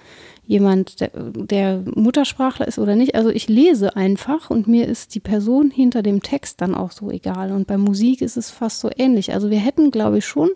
[0.48, 3.16] jemand, der, der Muttersprachler ist oder nicht.
[3.16, 7.10] Also ich lese einfach und mir ist die Person hinter dem Text dann auch so
[7.10, 7.52] egal.
[7.52, 9.34] Und bei Musik ist es fast so ähnlich.
[9.34, 10.50] Also wir hätten, glaube ich, schon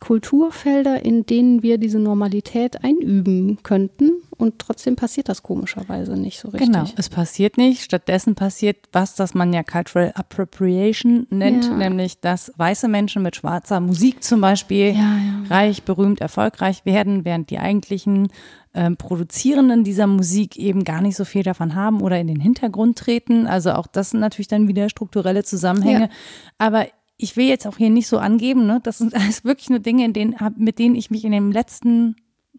[0.00, 4.12] Kulturfelder, in denen wir diese Normalität einüben könnten.
[4.36, 6.70] Und trotzdem passiert das komischerweise nicht so richtig.
[6.70, 7.82] Genau, es passiert nicht.
[7.82, 11.76] Stattdessen passiert was, das man ja Cultural Appropriation nennt, ja.
[11.76, 15.42] nämlich dass weiße Menschen mit schwarzer Musik zum Beispiel ja, ja.
[15.50, 18.28] reich, berühmt, erfolgreich werden, während die eigentlichen
[18.74, 22.96] ähm, Produzierenden dieser Musik eben gar nicht so viel davon haben oder in den Hintergrund
[22.96, 23.48] treten.
[23.48, 26.10] Also auch das sind natürlich dann wieder strukturelle Zusammenhänge.
[26.58, 26.86] Aber
[27.18, 28.80] ich will jetzt auch hier nicht so angeben, ne?
[28.82, 32.16] das sind alles wirklich nur Dinge, in denen, mit denen ich mich in den letzten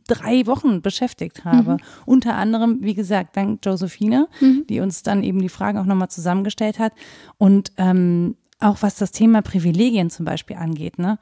[0.07, 1.73] drei Wochen beschäftigt habe.
[1.73, 1.79] Mhm.
[2.05, 4.65] Unter anderem, wie gesagt, dank Josephine, mhm.
[4.67, 6.93] die uns dann eben die Fragen auch nochmal zusammengestellt hat.
[7.37, 10.99] Und ähm, auch was das Thema Privilegien zum Beispiel angeht.
[10.99, 11.19] Ne?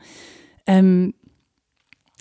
[0.65, 1.13] Ähm,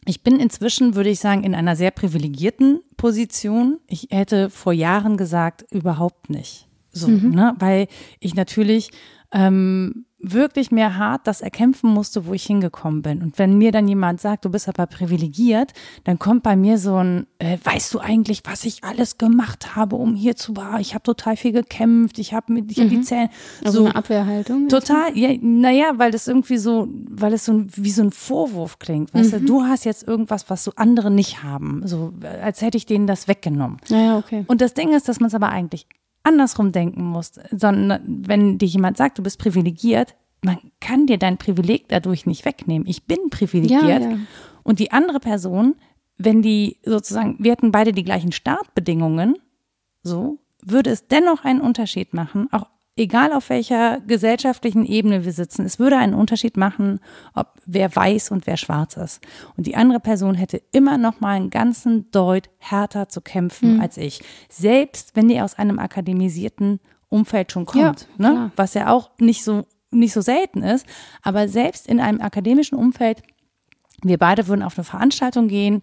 [0.04, 3.78] ich bin inzwischen, würde ich sagen, in einer sehr privilegierten Position.
[3.86, 6.68] Ich hätte vor Jahren gesagt, überhaupt nicht.
[6.90, 7.30] So, mhm.
[7.30, 7.54] ne?
[7.58, 7.88] Weil
[8.20, 8.90] ich natürlich
[9.32, 13.22] ähm, wirklich mir hart das erkämpfen musste, wo ich hingekommen bin.
[13.22, 15.72] Und wenn mir dann jemand sagt, du bist aber privilegiert,
[16.04, 19.96] dann kommt bei mir so ein, äh, weißt du eigentlich, was ich alles gemacht habe,
[19.96, 20.80] um hier zu war?
[20.80, 23.02] Ich habe total viel gekämpft, ich habe ich hab die mhm.
[23.02, 23.30] Zähne.
[23.64, 24.68] Also so eine Abwehrhaltung.
[24.68, 29.14] Total, ja, naja, weil das irgendwie so, weil es so wie so ein Vorwurf klingt.
[29.14, 29.40] Weißt mhm.
[29.40, 31.82] du, du hast jetzt irgendwas, was so andere nicht haben.
[31.84, 32.12] So,
[32.42, 33.78] als hätte ich denen das weggenommen.
[33.88, 34.44] Naja, okay.
[34.46, 35.86] Und das Ding ist, dass man es aber eigentlich
[36.26, 41.38] andersrum denken musst, sondern wenn dir jemand sagt, du bist privilegiert, man kann dir dein
[41.38, 42.86] Privileg dadurch nicht wegnehmen.
[42.86, 44.02] Ich bin privilegiert.
[44.02, 44.18] Ja, ja.
[44.62, 45.76] Und die andere Person,
[46.18, 49.36] wenn die sozusagen, wir hätten beide die gleichen Startbedingungen,
[50.02, 55.66] so, würde es dennoch einen Unterschied machen, auch egal auf welcher gesellschaftlichen Ebene wir sitzen,
[55.66, 57.00] es würde einen Unterschied machen,
[57.34, 59.20] ob wer weiß und wer schwarz ist.
[59.56, 63.80] Und die andere Person hätte immer noch mal einen ganzen Deut härter zu kämpfen mhm.
[63.80, 64.22] als ich.
[64.48, 68.50] Selbst wenn die aus einem akademisierten Umfeld schon kommt, ja, ne?
[68.56, 70.86] was ja auch nicht so, nicht so selten ist.
[71.22, 73.22] Aber selbst in einem akademischen Umfeld,
[74.02, 75.82] wir beide würden auf eine Veranstaltung gehen,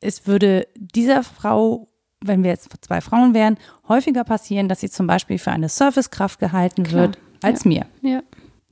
[0.00, 1.88] es würde dieser Frau
[2.20, 6.38] wenn wir jetzt zwei Frauen wären, häufiger passieren, dass sie zum Beispiel für eine Servicekraft
[6.38, 7.02] gehalten Klar.
[7.02, 7.68] wird als ja.
[7.68, 7.86] mir.
[8.02, 8.22] Ja.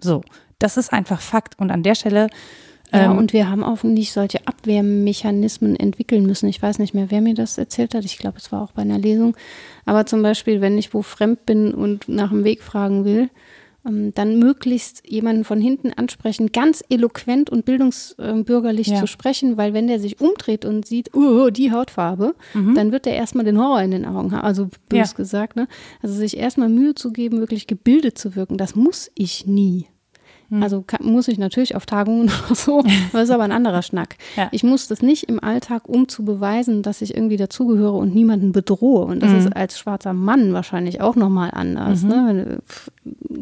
[0.00, 0.22] So,
[0.58, 1.58] das ist einfach Fakt.
[1.58, 2.28] Und an der Stelle.
[2.92, 6.48] Ja, ähm, und wir haben auch nicht solche Abwehrmechanismen entwickeln müssen.
[6.48, 8.04] Ich weiß nicht mehr, wer mir das erzählt hat.
[8.04, 9.36] Ich glaube, es war auch bei einer Lesung.
[9.84, 13.28] Aber zum Beispiel, wenn ich wo fremd bin und nach dem Weg fragen will,
[14.14, 19.00] dann möglichst jemanden von hinten ansprechen, ganz eloquent und bildungsbürgerlich ja.
[19.00, 22.74] zu sprechen, weil wenn der sich umdreht und sieht, oh, die Hautfarbe, mhm.
[22.74, 25.16] dann wird der erstmal den Horror in den Augen haben, also bös ja.
[25.16, 25.68] gesagt, ne?
[26.02, 29.86] Also sich erstmal Mühe zu geben, wirklich gebildet zu wirken, das muss ich nie.
[30.50, 30.62] Hm.
[30.62, 32.82] Also kann, muss ich natürlich auf Tagungen oder so,
[33.12, 34.16] das ist aber ein anderer Schnack.
[34.36, 34.48] Ja.
[34.52, 38.52] Ich muss das nicht im Alltag, um zu beweisen, dass ich irgendwie dazugehöre und niemanden
[38.52, 39.04] bedrohe.
[39.06, 39.38] Und das mhm.
[39.38, 42.02] ist als schwarzer Mann wahrscheinlich auch nochmal anders.
[42.02, 42.08] Mhm.
[42.08, 42.58] Ne?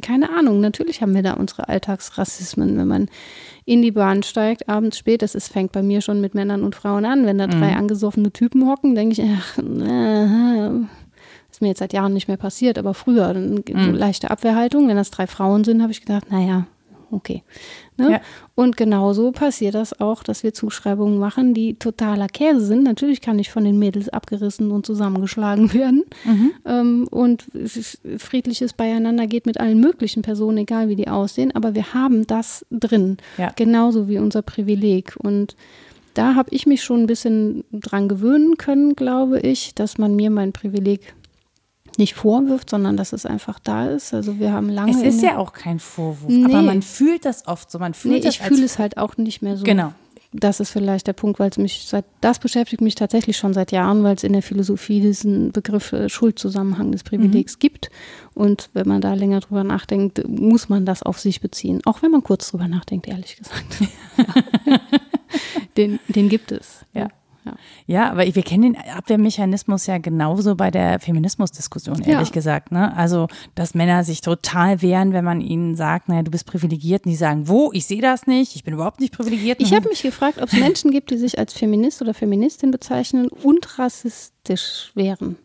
[0.00, 3.08] Keine Ahnung, natürlich haben wir da unsere Alltagsrassismen, wenn man
[3.66, 6.74] in die Bahn steigt, abends spät, das ist, fängt bei mir schon mit Männern und
[6.74, 7.24] Frauen an.
[7.24, 7.78] Wenn da drei mhm.
[7.78, 10.84] angesoffene Typen hocken, denke ich, ach, äh,
[11.50, 13.94] ist mir jetzt seit Jahren nicht mehr passiert, aber früher, so mhm.
[13.94, 14.88] leichte Abwehrhaltung.
[14.88, 16.66] Wenn das drei Frauen sind, habe ich gedacht, naja,
[17.14, 17.42] okay.
[17.96, 18.12] Ne?
[18.12, 18.20] Ja.
[18.54, 22.82] Und genauso passiert das auch, dass wir Zuschreibungen machen, die totaler Käse sind.
[22.82, 26.04] Natürlich kann ich von den Mädels abgerissen und zusammengeschlagen werden.
[26.24, 26.50] Mhm.
[26.66, 27.44] Ähm, und
[28.18, 31.54] friedliches Beieinander geht mit allen möglichen Personen, egal wie die aussehen.
[31.54, 33.18] Aber wir haben das drin.
[33.38, 33.52] Ja.
[33.54, 35.14] Genauso wie unser Privileg.
[35.18, 35.56] Und
[36.14, 40.30] da habe ich mich schon ein bisschen dran gewöhnen können, glaube ich, dass man mir
[40.30, 41.14] mein Privileg
[41.98, 44.14] nicht vorwirft, sondern dass es einfach da ist.
[44.14, 44.92] Also wir haben lange.
[44.92, 46.44] Es ist ja auch kein Vorwurf, nee.
[46.44, 47.78] aber man fühlt das oft so.
[47.78, 49.64] Man fühlt nee, ich fühle es halt auch nicht mehr so.
[49.64, 49.92] Genau.
[50.32, 53.72] das ist vielleicht der Punkt, weil es mich seit, das beschäftigt mich tatsächlich schon seit
[53.72, 57.60] Jahren, weil es in der Philosophie diesen Begriff äh, Schuldzusammenhang des Privilegs mhm.
[57.60, 57.90] gibt.
[58.34, 61.80] Und wenn man da länger drüber nachdenkt, muss man das auf sich beziehen.
[61.84, 63.64] Auch wenn man kurz drüber nachdenkt, ehrlich gesagt.
[65.76, 66.84] den, den gibt es.
[66.92, 67.08] Ja.
[67.44, 67.52] Ja.
[67.86, 72.34] ja, aber wir kennen den Abwehrmechanismus ja genauso bei der Feminismusdiskussion, ehrlich ja.
[72.34, 72.72] gesagt.
[72.72, 72.96] Ne?
[72.96, 77.04] Also, dass Männer sich total wehren, wenn man ihnen sagt, naja, du bist privilegiert.
[77.04, 77.70] Und die sagen, wo?
[77.72, 78.56] Ich sehe das nicht.
[78.56, 79.60] Ich bin überhaupt nicht privilegiert.
[79.60, 83.28] Ich habe mich gefragt, ob es Menschen gibt, die sich als Feminist oder Feministin bezeichnen
[83.28, 85.36] und rassistisch wären.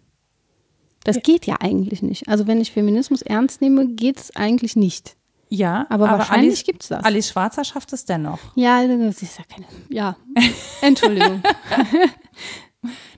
[1.03, 2.27] Das geht ja eigentlich nicht.
[2.27, 5.15] Also, wenn ich Feminismus ernst nehme, geht es eigentlich nicht.
[5.49, 7.03] Ja, aber, aber wahrscheinlich gibt es das.
[7.03, 8.39] Alice Schwarzer schafft es dennoch.
[8.55, 9.65] Ja, das ist ja keine.
[9.89, 10.15] Ja,
[10.81, 11.41] Entschuldigung.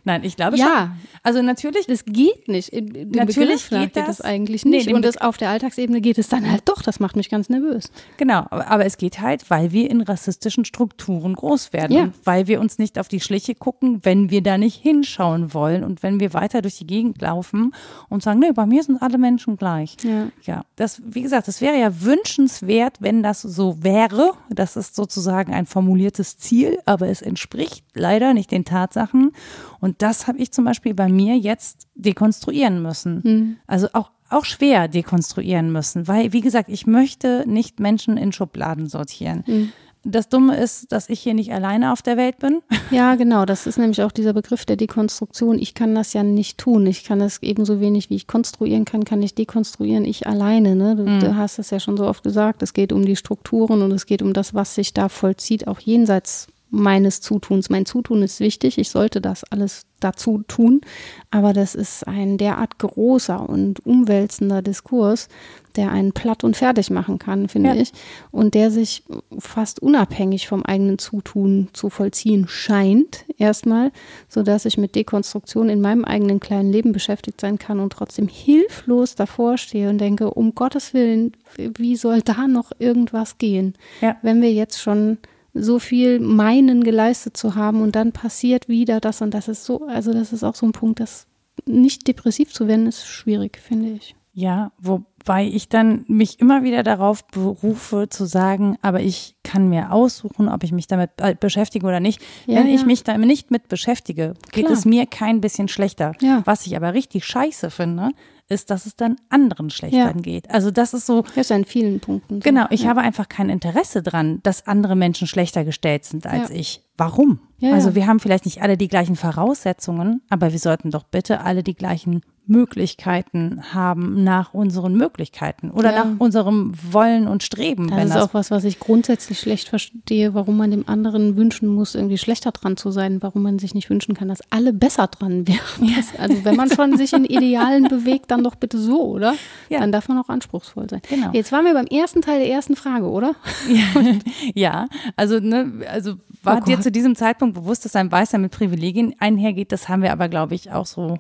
[0.04, 0.66] Nein, ich glaube ja.
[0.66, 0.92] schon.
[1.24, 1.86] Also natürlich.
[1.86, 2.74] Das geht nicht.
[2.74, 4.88] natürlich geht das, das, eigentlich nicht.
[4.88, 6.82] Nee, und das auf der Alltagsebene geht es dann halt doch.
[6.82, 7.92] Das macht mich ganz nervös.
[8.18, 11.96] Genau, aber es geht halt, weil wir in rassistischen Strukturen groß werden.
[11.96, 12.04] Ja.
[12.04, 15.84] Und weil wir uns nicht auf die Schliche gucken, wenn wir da nicht hinschauen wollen
[15.84, 17.74] und wenn wir weiter durch die Gegend laufen
[18.10, 19.98] und sagen, nee, bei mir sind alle Menschen gleich.
[20.04, 20.28] Ja.
[20.44, 24.34] Ja, das, wie gesagt, das wäre ja wünschenswert, wenn das so wäre.
[24.50, 29.32] Das ist sozusagen ein formuliertes Ziel, aber es entspricht leider nicht den Tatsachen.
[29.80, 33.22] Und das habe ich zum Beispiel bei mir jetzt dekonstruieren müssen.
[33.24, 33.58] Mhm.
[33.68, 38.88] Also auch, auch schwer dekonstruieren müssen, weil, wie gesagt, ich möchte nicht Menschen in Schubladen
[38.88, 39.44] sortieren.
[39.48, 39.72] Mhm.
[40.04, 42.62] Das Dumme ist, dass ich hier nicht alleine auf der Welt bin.
[42.90, 43.46] Ja, genau.
[43.46, 45.58] Das ist nämlich auch dieser Begriff der Dekonstruktion.
[45.60, 46.86] Ich kann das ja nicht tun.
[46.88, 50.04] Ich kann das ebenso wenig, wie ich konstruieren kann, kann ich dekonstruieren.
[50.04, 50.76] Ich alleine.
[50.76, 50.98] Ne?
[50.98, 51.20] Du, mhm.
[51.22, 52.62] du hast es ja schon so oft gesagt.
[52.64, 55.80] Es geht um die Strukturen und es geht um das, was sich da vollzieht, auch
[55.80, 57.70] jenseits meines Zutuns.
[57.70, 60.82] Mein Zutun ist wichtig, ich sollte das alles dazu tun,
[61.30, 65.28] aber das ist ein derart großer und umwälzender Diskurs,
[65.76, 67.76] der einen platt und fertig machen kann, finde ja.
[67.76, 67.92] ich,
[68.32, 69.04] und der sich
[69.38, 73.92] fast unabhängig vom eigenen Zutun zu vollziehen scheint, erstmal,
[74.28, 79.16] sodass ich mit Dekonstruktion in meinem eigenen kleinen Leben beschäftigt sein kann und trotzdem hilflos
[79.16, 84.16] davor stehe und denke, um Gottes Willen, wie soll da noch irgendwas gehen, ja.
[84.22, 85.20] wenn wir jetzt schon
[85.54, 89.86] so viel meinen geleistet zu haben und dann passiert wieder das und das ist so,
[89.88, 91.28] also das ist auch so ein Punkt, dass
[91.66, 94.16] nicht depressiv zu werden ist schwierig, finde ich.
[94.34, 99.92] Ja, wobei ich dann mich immer wieder darauf berufe zu sagen, aber ich kann mir
[99.92, 101.12] aussuchen, ob ich mich damit
[101.42, 102.22] beschäftige oder nicht.
[102.46, 102.76] Ja, Wenn ja.
[102.76, 104.78] ich mich damit nicht mit beschäftige, geht Klar.
[104.78, 106.14] es mir kein bisschen schlechter.
[106.22, 106.44] Ja.
[106.46, 108.12] Was ich aber richtig scheiße finde,
[108.52, 110.12] ist, dass es dann anderen schlechter ja.
[110.12, 110.52] geht.
[110.52, 111.22] Also das ist so.
[111.22, 112.36] Das ist in vielen Punkten.
[112.36, 112.40] So.
[112.42, 112.90] Genau, ich ja.
[112.90, 116.56] habe einfach kein Interesse dran, dass andere Menschen schlechter gestellt sind als ja.
[116.56, 116.84] ich.
[116.98, 117.40] Warum?
[117.64, 121.64] also wir haben vielleicht nicht alle die gleichen Voraussetzungen, aber wir sollten doch bitte alle
[121.64, 126.04] die gleichen Möglichkeiten haben nach unseren Möglichkeiten oder ja.
[126.04, 127.90] nach unserem Wollen und Streben.
[127.90, 131.70] Das ist das auch was, was ich grundsätzlich schlecht verstehe, warum man dem anderen wünschen
[131.70, 135.08] muss, irgendwie schlechter dran zu sein, warum man sich nicht wünschen kann, dass alle besser
[135.08, 135.96] dran wären.
[135.96, 139.36] Das, also wenn man schon sich in Idealen bewegt, dann doch bitte so, oder?
[139.70, 139.80] Ja.
[139.80, 141.02] Dann darf man auch anspruchsvoll sein.
[141.10, 141.32] Genau.
[141.34, 143.36] Jetzt waren wir beim ersten Teil der ersten Frage, oder?
[143.70, 144.02] Ja,
[144.56, 144.88] ja.
[145.16, 149.16] also ne, also war oh dir zu diesem Zeitpunkt bewusst, dass ein Weißer mit Privilegien
[149.20, 149.72] einhergeht?
[149.72, 151.18] Das haben wir aber, glaube ich, auch so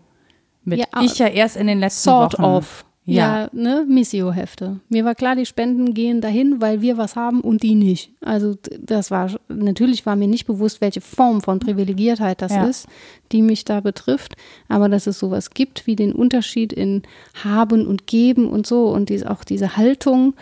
[0.64, 2.44] mit ja, ich ja erst in den letzten sort Wochen.
[2.44, 2.86] Of.
[3.04, 4.80] Ja, ja ne, Missio-Hefte.
[4.90, 8.12] Mir war klar, die Spenden gehen dahin, weil wir was haben und die nicht.
[8.22, 12.66] Also das war, natürlich war mir nicht bewusst, welche Form von Privilegiertheit das ja.
[12.66, 12.88] ist,
[13.32, 14.36] die mich da betrifft.
[14.68, 17.02] Aber dass es sowas gibt, wie den Unterschied in
[17.44, 20.36] Haben und Geben und so und dies, auch diese Haltung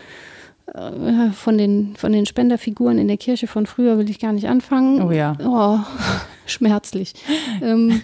[0.74, 4.48] äh, von den, von den Spenderfiguren in der Kirche von früher will ich gar nicht
[4.48, 5.02] anfangen.
[5.02, 5.34] Oh ja.
[5.42, 5.78] Oh,
[6.46, 7.14] schmerzlich.
[7.62, 8.02] ähm,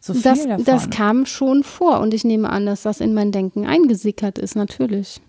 [0.00, 0.64] so viel das, davon.
[0.64, 4.56] das kam schon vor und ich nehme an, dass das in mein Denken eingesickert ist,
[4.56, 5.20] natürlich.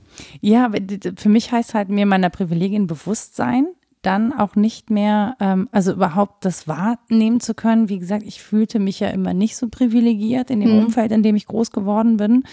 [0.42, 0.72] Ja,
[1.16, 3.68] für mich heißt halt mir meiner Privilegien bewusst sein,
[4.02, 7.88] dann auch nicht mehr, ähm, also überhaupt das wahrnehmen zu können.
[7.88, 10.86] Wie gesagt, ich fühlte mich ja immer nicht so privilegiert in dem mhm.
[10.86, 12.44] Umfeld, in dem ich groß geworden bin.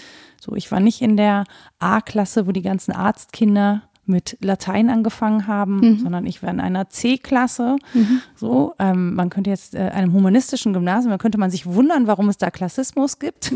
[0.40, 1.44] So, ich war nicht in der
[1.78, 5.98] A-Klasse, wo die ganzen Arztkinder mit Latein angefangen haben, mhm.
[5.98, 7.76] sondern ich war in einer C-Klasse.
[7.94, 8.20] Mhm.
[8.34, 12.28] So, ähm, man könnte jetzt äh, einem humanistischen Gymnasium, da könnte man sich wundern, warum
[12.28, 13.52] es da Klassismus gibt.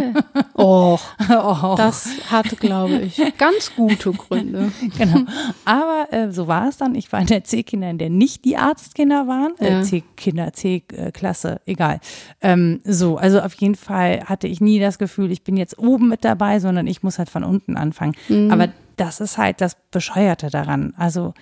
[0.54, 0.98] oh,
[1.30, 4.72] oh, das hat, glaube ich, ganz gute Gründe.
[4.98, 5.20] genau.
[5.64, 6.94] Aber äh, so war es dann.
[6.94, 9.54] Ich war in der C-Kinder, in der nicht die Arztkinder waren.
[9.58, 9.80] Äh, ja.
[9.80, 12.00] Äh, C-Kinder, C-Klasse, egal.
[12.40, 16.08] Ähm, so, also auf jeden Fall hatte ich nie das Gefühl, ich bin jetzt oben
[16.08, 18.14] mit dabei, sondern ich muss halt von unten anfangen.
[18.28, 18.50] Mhm.
[18.50, 20.94] Aber das ist halt das Bescheuerte daran.
[20.96, 21.34] Also,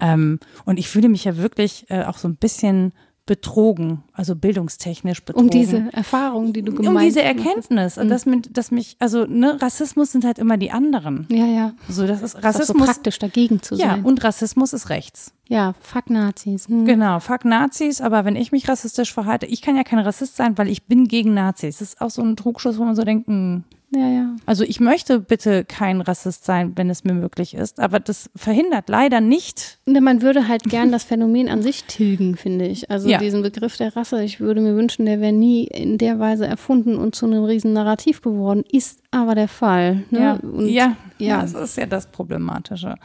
[0.00, 2.92] ähm, und ich fühle mich ja wirklich äh, auch so ein bisschen
[3.26, 5.46] betrogen, also bildungstechnisch betrogen.
[5.46, 6.94] Um diese Erfahrung, die du gemacht hast.
[6.94, 8.08] Um diese Erkenntnis, mhm.
[8.08, 11.26] dass, dass mich, also ne, Rassismus sind halt immer die anderen.
[11.30, 11.72] Ja, ja.
[11.88, 12.52] So, das ist Rassismus.
[12.52, 13.86] Das ist so praktisch dagegen zu sein.
[13.86, 15.32] Ja, und Rassismus ist rechts.
[15.48, 16.68] Ja, fuck Nazis.
[16.68, 16.84] Mhm.
[16.84, 20.58] Genau, fuck Nazis, aber wenn ich mich rassistisch verhalte, ich kann ja kein Rassist sein,
[20.58, 21.78] weil ich bin gegen Nazis.
[21.78, 23.64] Das ist auch so ein Trugschluss, wo man so denkt, mh, hm,
[23.94, 24.36] ja, ja.
[24.46, 28.88] Also ich möchte bitte kein Rassist sein, wenn es mir möglich ist, aber das verhindert
[28.88, 29.78] leider nicht.
[29.86, 32.90] Man würde halt gern das Phänomen an sich tilgen, finde ich.
[32.90, 33.18] Also ja.
[33.18, 36.96] diesen Begriff der Rasse, ich würde mir wünschen, der wäre nie in der Weise erfunden
[36.96, 40.04] und zu einem riesen Narrativ geworden, ist aber der Fall.
[40.10, 40.20] Ne?
[40.20, 40.32] Ja.
[40.34, 42.96] Und, ja, ja, das ist ja das Problematische.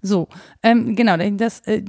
[0.00, 0.28] So,
[0.62, 1.82] ähm, genau, das, äh,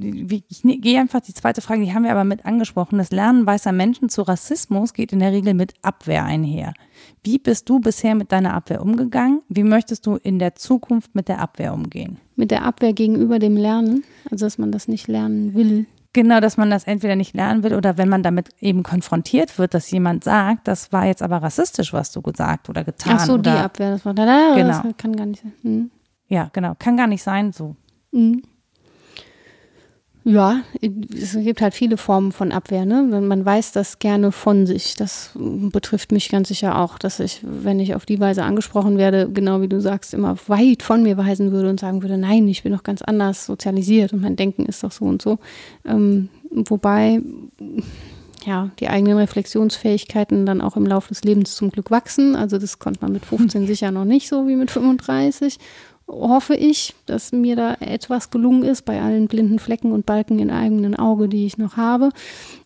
[0.48, 2.98] ich ne, gehe einfach die zweite Frage, die haben wir aber mit angesprochen.
[2.98, 6.74] Das Lernen weißer Menschen zu Rassismus geht in der Regel mit Abwehr einher.
[7.22, 9.42] Wie bist du bisher mit deiner Abwehr umgegangen?
[9.48, 12.18] Wie möchtest du in der Zukunft mit der Abwehr umgehen?
[12.36, 15.86] Mit der Abwehr gegenüber dem Lernen, also dass man das nicht lernen will.
[16.12, 19.74] Genau, dass man das entweder nicht lernen will oder wenn man damit eben konfrontiert wird,
[19.74, 23.16] dass jemand sagt, das war jetzt aber rassistisch, was du gesagt oder getan.
[23.16, 24.82] Ach so, die Abwehr, das war da, da genau.
[24.82, 25.52] das kann gar nicht sein.
[25.62, 25.90] Hm.
[26.26, 27.76] Ja, genau, kann gar nicht sein, so.
[28.10, 28.42] Mhm.
[30.24, 32.84] Ja, es gibt halt viele Formen von Abwehr.
[32.84, 33.02] Ne?
[33.02, 34.94] Man weiß das gerne von sich.
[34.94, 39.30] Das betrifft mich ganz sicher auch, dass ich, wenn ich auf die Weise angesprochen werde,
[39.32, 42.62] genau wie du sagst, immer weit von mir weisen würde und sagen würde, nein, ich
[42.62, 45.38] bin doch ganz anders sozialisiert und mein Denken ist doch so und so.
[45.86, 47.22] Ähm, wobei
[48.44, 52.36] ja, die eigenen Reflexionsfähigkeiten dann auch im Laufe des Lebens zum Glück wachsen.
[52.36, 55.58] Also das konnte man mit 15 sicher noch nicht so wie mit 35
[56.10, 60.50] hoffe ich, dass mir da etwas gelungen ist bei allen blinden Flecken und Balken im
[60.50, 62.10] eigenen Auge, die ich noch habe.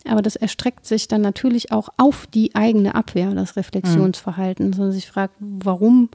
[0.07, 4.71] Aber das erstreckt sich dann natürlich auch auf die eigene Abwehr, das Reflexionsverhalten.
[4.71, 4.77] Mhm.
[4.77, 6.09] Man sich fragt, warum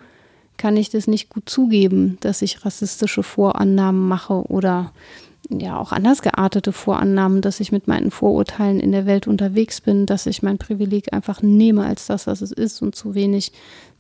[0.57, 4.93] kann ich das nicht gut zugeben, dass ich rassistische Vorannahmen mache oder
[5.59, 10.07] ja auch anders geartete Vorannahmen, dass ich mit meinen Vorurteilen in der Welt unterwegs bin,
[10.07, 13.53] dass ich mein Privileg einfach nehme als das, was es ist und zu wenig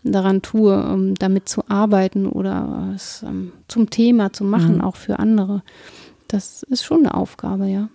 [0.02, 4.80] daran tue, um damit zu arbeiten oder es um, zum Thema zu machen, mhm.
[4.82, 5.62] auch für andere.
[6.28, 7.88] Das ist schon eine Aufgabe, ja.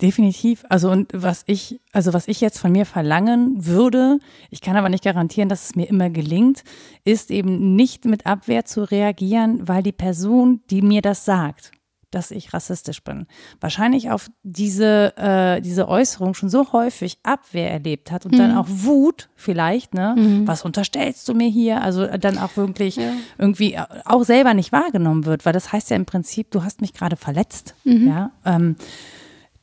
[0.00, 0.64] Definitiv.
[0.68, 4.18] Also und was ich, also was ich jetzt von mir verlangen würde,
[4.50, 6.62] ich kann aber nicht garantieren, dass es mir immer gelingt,
[7.04, 11.72] ist eben nicht mit Abwehr zu reagieren, weil die Person, die mir das sagt,
[12.10, 13.26] dass ich rassistisch bin.
[13.60, 18.38] Wahrscheinlich auf diese, äh, diese Äußerung schon so häufig Abwehr erlebt hat und mhm.
[18.38, 20.14] dann auch Wut vielleicht, ne?
[20.16, 20.46] Mhm.
[20.46, 21.82] Was unterstellst du mir hier?
[21.82, 23.12] Also dann auch wirklich ja.
[23.36, 26.80] irgendwie äh, auch selber nicht wahrgenommen wird, weil das heißt ja im Prinzip, du hast
[26.80, 28.08] mich gerade verletzt, mhm.
[28.08, 28.30] ja.
[28.44, 28.76] Ähm,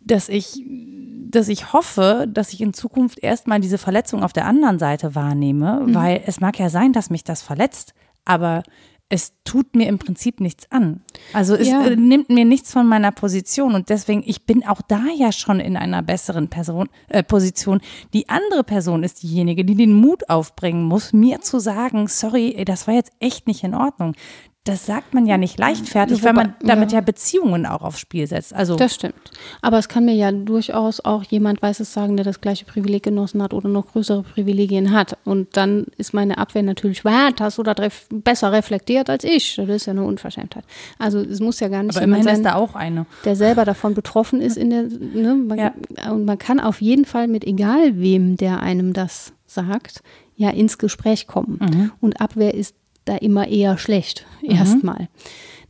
[0.05, 0.63] dass ich,
[1.29, 5.81] dass ich hoffe, dass ich in Zukunft erstmal diese Verletzung auf der anderen Seite wahrnehme,
[5.81, 5.95] mhm.
[5.95, 8.61] weil es mag ja sein, dass mich das verletzt, aber
[9.07, 11.01] es tut mir im Prinzip nichts an.
[11.33, 11.85] Also es ja.
[11.85, 15.59] Äh, nimmt mir nichts von meiner Position und deswegen, ich bin auch da ja schon
[15.59, 17.81] in einer besseren Person, äh, Position.
[18.13, 22.87] Die andere Person ist diejenige, die den Mut aufbringen muss, mir zu sagen, sorry, das
[22.87, 24.15] war jetzt echt nicht in Ordnung
[24.65, 26.97] das sagt man ja nicht leichtfertig, Wobei, weil man damit ja.
[26.97, 27.01] ja.
[27.01, 28.51] Beziehungen auch aufs Spiel setzt.
[28.51, 29.31] Also das stimmt.
[29.61, 33.43] Aber es kann mir ja durchaus auch jemand Weißes sagen, der das gleiche Privileg genossen
[33.43, 35.19] hat oder noch größere Privilegien hat.
[35.23, 39.55] Und dann ist meine Abwehr natürlich, wert, hast du das ref besser reflektiert als ich.
[39.55, 40.63] Das ist ja eine Unverschämtheit.
[40.97, 43.05] Also es muss ja gar nicht Aber immerhin sein, ist da auch eine.
[43.23, 45.73] der selber davon betroffen ist in der, ne, man, ja.
[46.11, 50.01] und man kann auf jeden Fall mit egal wem, der einem das sagt,
[50.35, 51.59] ja ins Gespräch kommen.
[51.61, 51.91] Mhm.
[52.01, 52.75] Und Abwehr ist
[53.05, 54.51] da immer eher schlecht, mhm.
[54.51, 55.07] erstmal.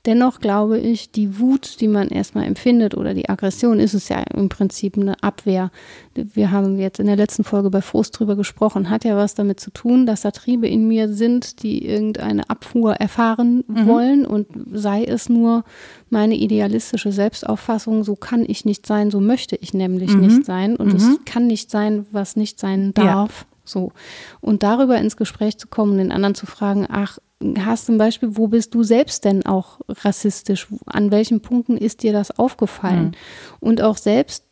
[0.05, 4.19] Dennoch glaube ich, die Wut, die man erstmal empfindet oder die Aggression, ist es ja
[4.35, 5.71] im Prinzip eine Abwehr.
[6.13, 9.59] Wir haben jetzt in der letzten Folge bei Frust drüber gesprochen, hat ja was damit
[9.59, 13.87] zu tun, dass da Triebe in mir sind, die irgendeine Abfuhr erfahren mhm.
[13.87, 15.63] wollen und sei es nur
[16.11, 20.21] meine idealistische Selbstauffassung, so kann ich nicht sein, so möchte ich nämlich mhm.
[20.21, 20.95] nicht sein und mhm.
[20.97, 23.41] es kann nicht sein, was nicht sein darf.
[23.41, 23.55] Ja.
[23.67, 23.91] So.
[24.39, 27.17] Und darüber ins Gespräch zu kommen, den anderen zu fragen, ach,
[27.59, 30.67] hast zum Beispiel, wo bist du selbst denn auch rassistisch?
[30.85, 33.07] An welchen Punkten ist dir das aufgefallen?
[33.07, 33.11] Mhm.
[33.59, 34.45] Und auch selbst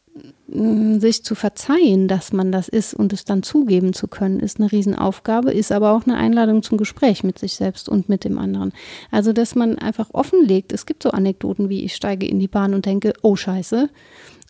[0.48, 4.60] mm, sich zu verzeihen, dass man das ist und es dann zugeben zu können, ist
[4.60, 8.38] eine Riesenaufgabe, ist aber auch eine Einladung zum Gespräch mit sich selbst und mit dem
[8.38, 8.74] anderen.
[9.12, 12.74] Also, dass man einfach offenlegt, es gibt so Anekdoten wie ich steige in die Bahn
[12.74, 13.90] und denke, oh scheiße,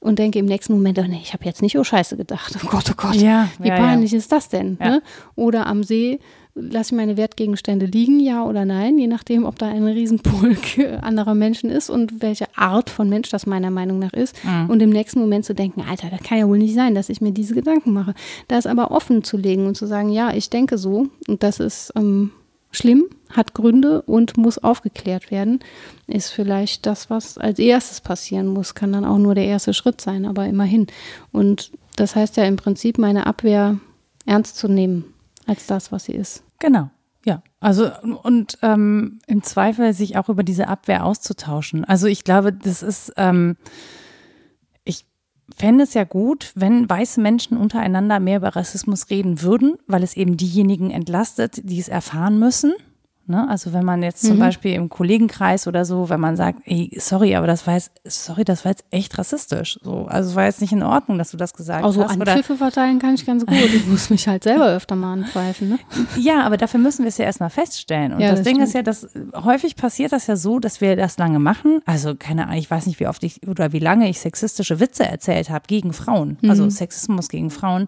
[0.04, 2.58] und denke im nächsten Moment, oh nee, ich habe jetzt nicht oh Scheiße gedacht.
[2.62, 4.18] Oh Gott, oh Gott, ja, wie ja, peinlich ja.
[4.18, 4.78] ist das denn?
[4.80, 5.02] Ne?
[5.36, 6.20] Oder am See
[6.56, 11.34] lasse ich meine Wertgegenstände liegen, ja oder nein, je nachdem, ob da ein Riesenpulk anderer
[11.34, 14.36] Menschen ist und welche Art von Mensch das meiner Meinung nach ist.
[14.43, 14.70] Mhm.
[14.70, 17.22] Und im nächsten Moment zu denken, Alter, das kann ja wohl nicht sein, dass ich
[17.22, 18.14] mir diese Gedanken mache.
[18.47, 21.60] Da ist aber offen zu legen und zu sagen, ja, ich denke so und das
[21.60, 22.32] ist ähm,
[22.72, 25.60] schlimm, hat Gründe und muss aufgeklärt werden,
[26.08, 30.01] ist vielleicht das, was als erstes passieren muss, kann dann auch nur der erste Schritt
[30.01, 30.88] sein, aber immerhin.
[31.32, 33.80] Und Das heißt ja im Prinzip, meine Abwehr
[34.26, 35.12] ernst zu nehmen
[35.48, 36.44] als das, was sie ist.
[36.60, 36.89] Genau.
[37.26, 37.89] Ja, also
[38.24, 41.86] und ähm, im Zweifel sich auch über diese Abwehr auszutauschen.
[41.86, 43.56] Also ich glaube, das ist, ähm,
[44.84, 45.06] ich
[45.56, 50.18] fände es ja gut, wenn weiße Menschen untereinander mehr über Rassismus reden würden, weil es
[50.18, 52.74] eben diejenigen entlastet, die es erfahren müssen.
[53.26, 53.48] Ne?
[53.50, 54.42] Also wenn man jetzt zum mhm.
[54.42, 58.44] Beispiel im Kollegenkreis oder so, wenn man sagt, ey, sorry, aber das war jetzt, sorry,
[58.44, 59.80] das war jetzt echt rassistisch.
[59.82, 62.10] So, also es war jetzt nicht in Ordnung, dass du das gesagt also hast.
[62.10, 63.56] Also Anpfiffe verteilen kann ich ganz gut.
[63.56, 65.70] Ich muss mich halt selber öfter mal anpfeifen.
[65.70, 65.80] Ne?
[66.18, 68.14] Ja, aber dafür müssen wir es ja erstmal feststellen.
[68.14, 68.68] Und ja, das, das, Ding stimmt.
[68.68, 69.08] ist ja, dass
[69.44, 71.80] häufig passiert das ja so, dass wir das lange machen.
[71.86, 75.06] Also keine Ahnung, ich weiß nicht, wie oft ich oder wie lange ich sexistische Witze
[75.06, 76.38] erzählt habe gegen Frauen.
[76.48, 76.72] Also mhm.
[76.72, 77.88] Sexismus gegen Frauen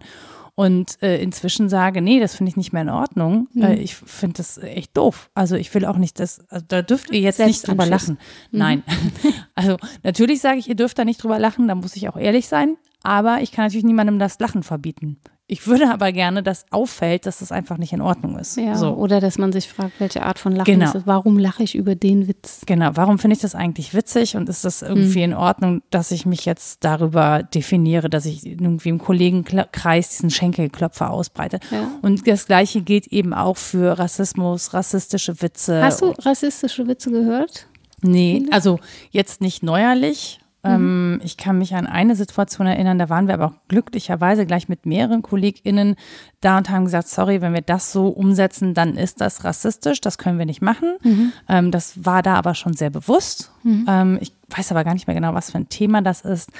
[0.56, 3.46] und äh, inzwischen sage, nee, das finde ich nicht mehr in Ordnung.
[3.52, 3.62] Mhm.
[3.62, 5.30] Äh, ich finde das echt doof.
[5.34, 8.18] Also ich will auch nicht, dass, also da dürft ihr jetzt nicht drüber lachen.
[8.50, 8.58] Mhm.
[8.58, 8.82] Nein.
[9.54, 12.48] also natürlich sage ich, ihr dürft da nicht drüber lachen, da muss ich auch ehrlich
[12.48, 12.78] sein.
[13.02, 15.18] Aber ich kann natürlich niemandem das Lachen verbieten.
[15.48, 18.56] Ich würde aber gerne, dass auffällt, dass das einfach nicht in Ordnung ist.
[18.56, 18.94] Ja, so.
[18.94, 20.86] Oder dass man sich fragt, welche Art von Lachen genau.
[20.86, 21.06] ist es?
[21.06, 22.62] Warum lache ich über den Witz?
[22.66, 25.30] Genau, warum finde ich das eigentlich witzig und ist das irgendwie hm.
[25.30, 31.12] in Ordnung, dass ich mich jetzt darüber definiere, dass ich irgendwie im Kollegenkreis diesen Schenkelklopfer
[31.12, 31.60] ausbreite?
[31.70, 31.92] Ja.
[32.02, 35.80] Und das Gleiche gilt eben auch für Rassismus, rassistische Witze.
[35.80, 37.68] Hast du rassistische Witze gehört?
[38.02, 38.80] Nee, also
[39.10, 41.20] jetzt nicht neuerlich, Mhm.
[41.22, 44.86] ich kann mich an eine Situation erinnern, da waren wir aber auch glücklicherweise gleich mit
[44.86, 45.96] mehreren KollegInnen
[46.40, 50.18] da und haben gesagt, sorry, wenn wir das so umsetzen, dann ist das rassistisch, das
[50.18, 50.96] können wir nicht machen.
[51.02, 51.32] Mhm.
[51.48, 53.52] Ähm, das war da aber schon sehr bewusst.
[53.62, 53.86] Mhm.
[53.88, 56.50] Ähm, ich weiß aber gar nicht mehr genau, was für ein Thema das ist.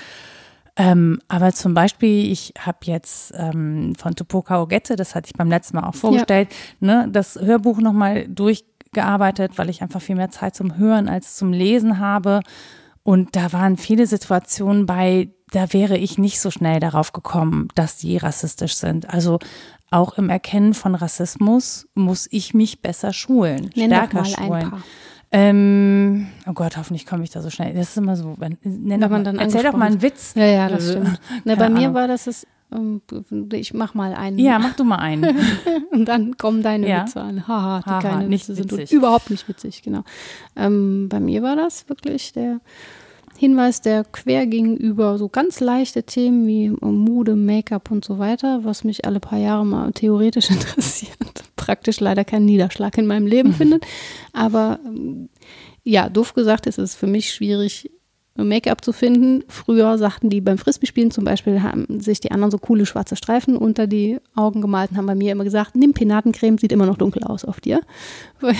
[0.78, 5.48] Ähm, aber zum Beispiel, ich habe jetzt ähm, von Tupoka Ogette, das hatte ich beim
[5.48, 6.48] letzten Mal auch vorgestellt,
[6.80, 7.04] ja.
[7.04, 11.52] ne, das Hörbuch nochmal durchgearbeitet, weil ich einfach viel mehr Zeit zum Hören als zum
[11.52, 12.40] Lesen habe.
[13.06, 17.98] Und da waren viele Situationen bei, da wäre ich nicht so schnell darauf gekommen, dass
[17.98, 19.08] die rassistisch sind.
[19.08, 19.38] Also
[19.92, 24.72] auch im Erkennen von Rassismus muss ich mich besser schulen, Nenn stärker schulen.
[25.30, 27.74] Ähm, oh Gott, hoffentlich komme ich da so schnell.
[27.74, 30.34] Das ist immer so, wenn, nenn wenn man dann erzähl doch mal einen Witz.
[30.34, 31.20] Ja, ja, das stimmt.
[31.44, 32.34] Na, bei mir war das ähm,
[33.52, 34.38] ich mach mal einen.
[34.38, 35.36] Ja, mach du mal einen.
[35.92, 37.02] und dann kommen deine ja.
[37.02, 37.46] Witze an.
[37.46, 38.92] Haha, die Haha, keine Witze sind witzig.
[38.92, 40.02] überhaupt nicht witzig, genau.
[40.56, 42.60] Ähm, bei mir war das wirklich der
[43.38, 48.84] Hinweis, der quer gegenüber so ganz leichte Themen wie Mode, Make-up und so weiter, was
[48.84, 51.16] mich alle paar Jahre mal theoretisch interessiert,
[51.54, 53.86] praktisch leider keinen Niederschlag in meinem Leben findet.
[54.32, 55.28] Aber ähm,
[55.84, 57.90] ja, doof gesagt ist es für mich schwierig,
[58.44, 59.44] Make-up zu finden.
[59.48, 63.56] Früher sagten die beim Frisbee-Spielen zum Beispiel, haben sich die anderen so coole schwarze Streifen
[63.56, 66.98] unter die Augen gemalt und haben bei mir immer gesagt, nimm Penatencreme, sieht immer noch
[66.98, 67.80] dunkel aus auf dir.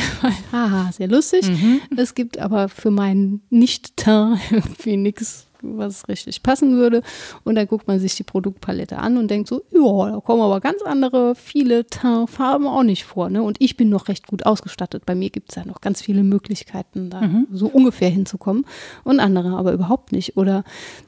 [0.53, 1.49] Haha, sehr lustig.
[1.49, 1.81] Mhm.
[1.97, 7.03] Es gibt aber für meinen Nicht-Teint irgendwie nichts was richtig passen würde.
[7.45, 10.61] Und dann guckt man sich die Produktpalette an und denkt so, ja, da kommen aber
[10.61, 11.85] ganz andere, viele
[12.27, 13.31] Farben auch nicht vor.
[13.31, 13.43] Ne?
[13.43, 15.05] Und ich bin noch recht gut ausgestattet.
[15.07, 17.47] Bei mir gibt es ja noch ganz viele Möglichkeiten, da mhm.
[17.53, 18.65] so ungefähr hinzukommen.
[19.05, 20.37] Und andere aber überhaupt nicht.
[20.37, 20.65] Oder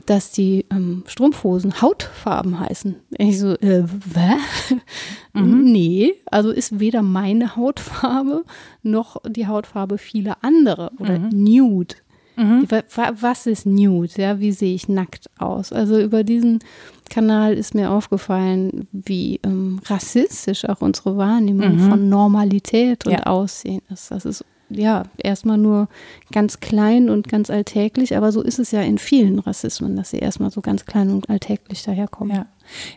[0.07, 2.97] dass die ähm, Strumpfhosen Hautfarben heißen.
[3.19, 4.75] Ich so, äh, was?
[5.35, 5.65] Mhm.
[5.65, 8.45] Nee, also ist weder meine Hautfarbe
[8.83, 11.29] noch die Hautfarbe vieler andere oder mhm.
[11.33, 11.97] Nude.
[12.39, 12.69] Mhm.
[13.21, 14.13] Was ist Nude?
[14.17, 15.73] Ja, wie sehe ich nackt aus?
[15.73, 16.61] Also über diesen
[17.11, 21.91] Kanal ist mir aufgefallen, wie ähm, rassistisch auch unsere Wahrnehmung mhm.
[21.91, 23.23] von Normalität und ja.
[23.25, 24.11] Aussehen ist.
[24.13, 25.89] Das ist ja erstmal nur
[26.31, 30.19] ganz klein und ganz alltäglich, aber so ist es ja in vielen Rassismen, dass sie
[30.19, 32.37] erstmal so ganz klein und alltäglich daherkommen.
[32.37, 32.47] Ja.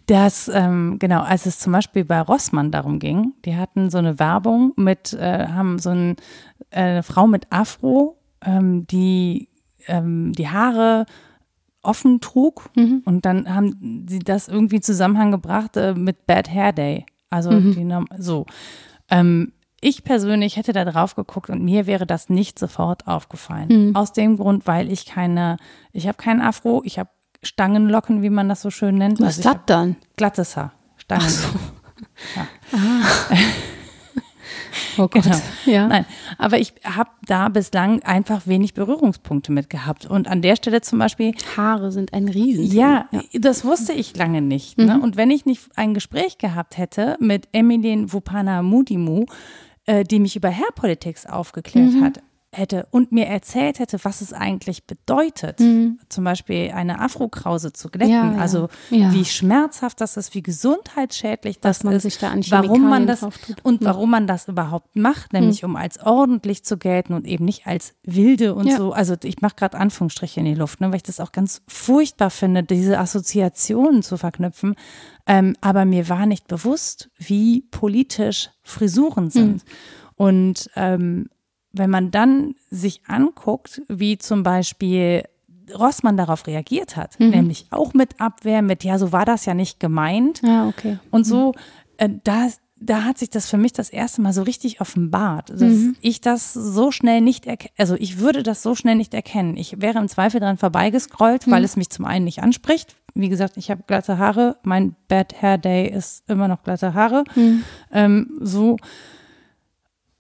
[0.06, 4.20] Das, ähm, genau, als es zum Beispiel bei Rossmann darum ging, die hatten so eine
[4.20, 6.18] Werbung mit, äh, haben so ein,
[6.72, 9.50] äh, eine Frau mit Afro ähm, die
[9.88, 11.06] ähm, die Haare
[11.84, 13.02] offen trug mhm.
[13.06, 17.06] und dann haben sie das irgendwie Zusammenhang gebracht äh, mit Bad Hair Day.
[17.30, 17.74] Also mhm.
[17.74, 18.46] die, so.
[19.10, 23.88] Ähm, ich persönlich hätte da drauf geguckt und mir wäre das nicht sofort aufgefallen.
[23.88, 23.96] Mhm.
[23.96, 25.58] Aus dem Grund, weil ich keine,
[25.92, 27.10] ich habe keinen Afro, ich habe
[27.42, 29.20] Stangenlocken, wie man das so schön nennt.
[29.20, 29.96] Was also ist das dann?
[30.16, 30.74] Glattes Haar.
[30.98, 31.60] Stangenlocken.
[31.60, 32.40] So.
[32.40, 32.78] Ja.
[34.98, 35.24] Oh Gott.
[35.24, 35.38] Genau.
[35.66, 35.88] Ja.
[35.88, 36.06] Nein,
[36.38, 40.06] aber ich habe da bislang einfach wenig Berührungspunkte mit gehabt.
[40.06, 41.34] Und an der Stelle zum Beispiel.
[41.56, 42.66] Haare sind ein Riesen.
[42.66, 44.78] Ja, ja, das wusste ich lange nicht.
[44.78, 44.96] Ne?
[44.96, 45.02] Mhm.
[45.02, 49.26] Und wenn ich nicht ein Gespräch gehabt hätte mit Emilien Wupana Mudimu,
[49.86, 52.04] äh, die mich über Hairpolitics aufgeklärt mhm.
[52.04, 52.22] hat,
[52.54, 56.00] hätte und mir erzählt hätte, was es eigentlich bedeutet, mhm.
[56.10, 58.38] zum Beispiel eine Afrokrause zu glätten, ja, ja.
[58.38, 59.14] also ja.
[59.14, 63.08] wie schmerzhaft das ist, wie gesundheitsschädlich das Dass man ist, sich da an warum man
[63.08, 63.26] das
[63.64, 65.70] und warum man das überhaupt macht, nämlich mhm.
[65.70, 68.92] um als ordentlich zu gelten und eben nicht als wilde und so.
[68.92, 72.32] Also ich mache gerade Anführungsstriche in die Luft, ne, weil ich das auch ganz furchtbar
[72.32, 74.76] finde, diese Assoziationen zu verknüpfen.
[75.26, 79.54] Ähm, aber mir war nicht bewusst, wie politisch Frisuren sind.
[79.54, 79.72] Mhm.
[80.16, 81.30] Und ähm,
[81.74, 85.24] wenn man dann sich anguckt, wie zum Beispiel
[85.78, 87.30] Rossmann darauf reagiert hat, mhm.
[87.30, 90.42] nämlich auch mit Abwehr, mit ja, so war das ja nicht gemeint.
[90.44, 91.00] Ja, okay.
[91.12, 91.54] Und so,
[91.98, 95.62] äh, da, da hat sich das für mich das erste Mal so richtig offenbart, dass
[95.62, 95.96] mhm.
[96.02, 99.56] ich das so schnell nicht erkenne, also ich würde das so schnell nicht erkennen.
[99.56, 101.52] Ich wäre im Zweifel dran vorbeigescrollt, mhm.
[101.52, 102.96] weil es mich zum einen nicht anspricht.
[103.14, 104.58] Wie gesagt, ich habe glatte Haare.
[104.64, 107.24] Mein Bad Hair Day ist immer noch glatte Haare.
[107.36, 107.64] Mhm.
[107.92, 108.78] Ähm, so.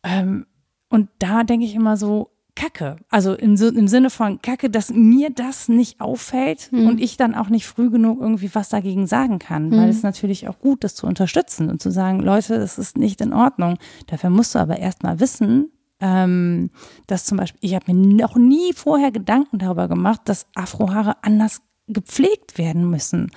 [0.04, 0.45] Ähm,
[0.92, 2.98] und da denke ich immer so, Kacke.
[3.10, 6.88] Also im, im, Sinne von Kacke, dass mir das nicht auffällt mhm.
[6.88, 9.78] und ich dann auch nicht früh genug irgendwie was dagegen sagen kann, mhm.
[9.78, 13.22] weil es natürlich auch gut ist zu unterstützen und zu sagen, Leute, das ist nicht
[13.22, 13.78] in Ordnung.
[14.08, 15.72] Dafür musst du aber erstmal wissen,
[16.02, 16.72] ähm,
[17.08, 21.62] dass zum Beispiel, ich habe mir noch nie vorher Gedanken darüber gemacht, dass Afrohaare anders
[21.88, 23.32] gepflegt werden müssen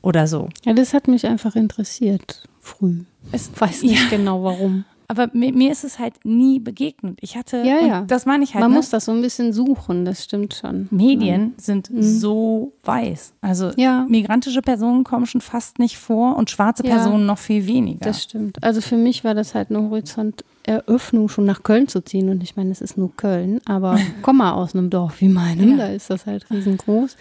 [0.00, 0.48] oder so.
[0.64, 3.04] Ja, das hat mich einfach interessiert früh.
[3.32, 4.16] Ich weiß nicht ja.
[4.16, 4.84] genau warum.
[5.10, 7.18] Aber mir, mir, ist es halt nie begegnet.
[7.20, 8.00] Ich hatte, ja, ja.
[8.02, 8.62] das meine ich halt.
[8.62, 8.76] Man ne?
[8.76, 10.86] muss das so ein bisschen suchen, das stimmt schon.
[10.92, 11.62] Medien ja.
[11.62, 12.00] sind mhm.
[12.00, 13.32] so weiß.
[13.40, 14.06] Also ja.
[14.08, 18.04] migrantische Personen kommen schon fast nicht vor und schwarze Personen noch viel weniger.
[18.04, 18.62] Das stimmt.
[18.62, 22.28] Also für mich war das halt eine Horizonteröffnung, schon nach Köln zu ziehen.
[22.28, 25.76] Und ich meine, es ist nur Köln, aber komm mal aus einem Dorf wie meinem,
[25.76, 27.16] da ist das halt riesengroß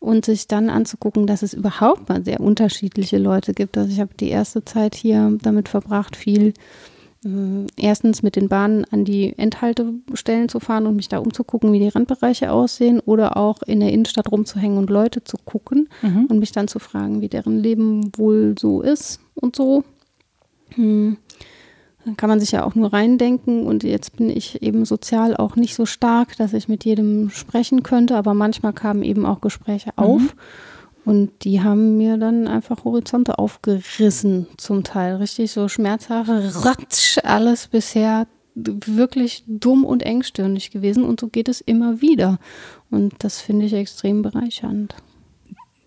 [0.00, 3.78] und sich dann anzugucken, dass es überhaupt mal sehr unterschiedliche Leute gibt.
[3.78, 6.54] Also ich habe die erste Zeit hier damit verbracht, viel
[7.76, 11.88] erstens mit den Bahnen an die Endhaltestellen zu fahren und mich da umzugucken, wie die
[11.88, 16.26] Randbereiche aussehen oder auch in der Innenstadt rumzuhängen und Leute zu gucken mhm.
[16.26, 19.82] und mich dann zu fragen, wie deren Leben wohl so ist und so.
[20.70, 21.16] Hm.
[22.04, 25.56] Dann kann man sich ja auch nur reindenken und jetzt bin ich eben sozial auch
[25.56, 29.90] nicht so stark, dass ich mit jedem sprechen könnte, aber manchmal kamen eben auch Gespräche
[29.96, 30.22] auf.
[30.22, 30.30] Mhm.
[31.08, 35.16] Und die haben mir dann einfach Horizonte aufgerissen, zum Teil.
[35.16, 41.04] Richtig so Schmerzhaare, ratsch, alles bisher wirklich dumm und engstirnig gewesen.
[41.04, 42.38] Und so geht es immer wieder.
[42.90, 44.96] Und das finde ich extrem bereichernd.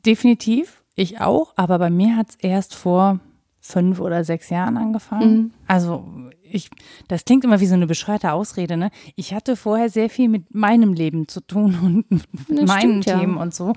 [0.08, 1.54] Definitiv, ich auch.
[1.56, 3.20] Aber bei mir hat es erst vor
[3.60, 5.34] fünf oder sechs Jahren angefangen.
[5.36, 5.52] Mhm.
[5.68, 6.04] Also
[6.42, 6.72] ich,
[7.10, 8.90] das klingt immer wie so eine bescheuerte Ausrede, ne?
[9.16, 11.78] Ich hatte vorher sehr viel mit meinem Leben zu tun
[12.10, 13.42] und mit meinen stimmt, Themen ja.
[13.44, 13.74] und so.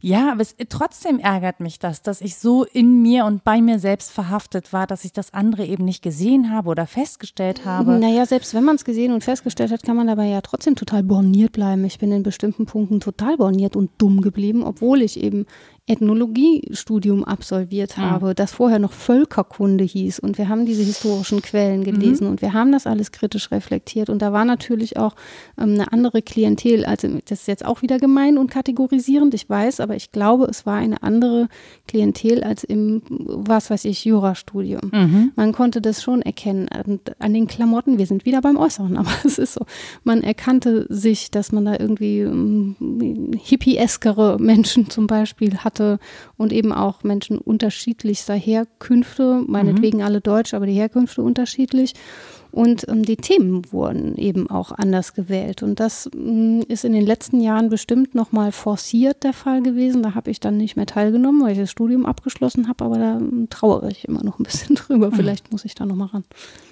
[0.00, 3.78] Ja, aber es, trotzdem ärgert mich das, dass ich so in mir und bei mir
[3.78, 7.98] selbst verhaftet war, dass ich das andere eben nicht gesehen habe oder festgestellt habe.
[7.98, 11.02] Naja, selbst wenn man es gesehen und festgestellt hat, kann man dabei ja trotzdem total
[11.02, 11.84] borniert bleiben.
[11.84, 15.46] Ich bin in bestimmten Punkten total borniert und dumm geblieben, obwohl ich eben
[15.88, 18.02] Ethnologiestudium absolviert mhm.
[18.02, 20.18] habe, das vorher noch Völkerkunde hieß.
[20.18, 22.30] Und wir haben diese historischen Quellen gelesen mhm.
[22.32, 24.10] und wir haben das alles kritisch reflektiert.
[24.10, 25.16] Und da war natürlich auch
[25.58, 26.84] ähm, eine andere Klientel.
[26.84, 30.66] Also das ist jetzt auch wieder gemein und kategorisierend, ich weiß, aber ich glaube, es
[30.66, 31.48] war eine andere
[31.86, 34.90] Klientel als im, was weiß ich, Jurastudium.
[34.92, 35.32] Mhm.
[35.36, 37.98] Man konnte das schon erkennen an, an, den Klamotten.
[37.98, 39.64] Wir sind wieder beim Äußeren, aber es ist so.
[40.04, 42.76] Man erkannte sich, dass man da irgendwie ähm,
[43.42, 45.98] hippie-eskere Menschen zum Beispiel hat hatte
[46.36, 50.04] und eben auch Menschen unterschiedlichster Herkünfte, meinetwegen mhm.
[50.04, 51.94] alle deutsch, aber die Herkünfte unterschiedlich.
[52.50, 55.62] Und ähm, die Themen wurden eben auch anders gewählt.
[55.62, 60.02] Und das ähm, ist in den letzten Jahren bestimmt nochmal forciert der Fall gewesen.
[60.02, 63.16] Da habe ich dann nicht mehr teilgenommen, weil ich das Studium abgeschlossen habe, aber da
[63.18, 65.12] ähm, trauere ich immer noch ein bisschen drüber.
[65.12, 66.24] Vielleicht muss ich da nochmal ran.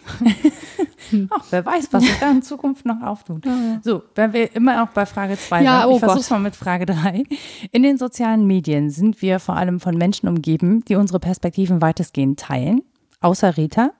[1.30, 3.44] Ach, wer weiß, was sich da in Zukunft noch auftut.
[3.82, 5.90] So, wenn wir immer auch bei Frage 2 ja, sind.
[5.90, 7.24] Ich oh versuche mal mit Frage 3.
[7.72, 12.38] In den sozialen Medien sind wir vor allem von Menschen umgeben, die unsere Perspektiven weitestgehend
[12.38, 12.82] teilen,
[13.20, 13.90] außer Rita.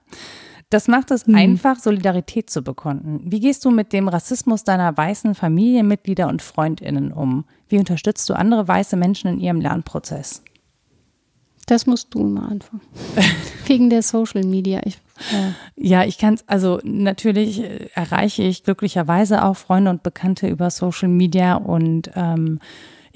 [0.71, 1.37] Das macht es mhm.
[1.37, 3.21] einfach, Solidarität zu bekunden.
[3.25, 7.45] Wie gehst du mit dem Rassismus deiner weißen Familienmitglieder und Freundinnen um?
[7.69, 10.43] Wie unterstützt du andere weiße Menschen in ihrem Lernprozess?
[11.67, 12.83] Das musst du mal anfangen.
[13.67, 14.81] Wegen der Social Media.
[14.85, 14.99] Ich,
[15.33, 15.51] äh.
[15.77, 20.71] Ja, ich kann es, also natürlich äh, erreiche ich glücklicherweise auch Freunde und Bekannte über
[20.71, 22.61] Social Media und ähm,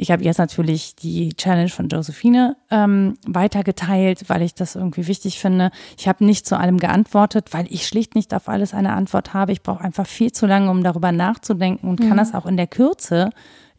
[0.01, 5.39] ich habe jetzt natürlich die Challenge von Josephine ähm, weitergeteilt, weil ich das irgendwie wichtig
[5.39, 5.71] finde.
[5.99, 9.53] Ich habe nicht zu allem geantwortet, weil ich schlicht nicht auf alles eine Antwort habe.
[9.53, 12.09] Ich brauche einfach viel zu lange, um darüber nachzudenken und mhm.
[12.09, 13.31] kann das auch in der Kürze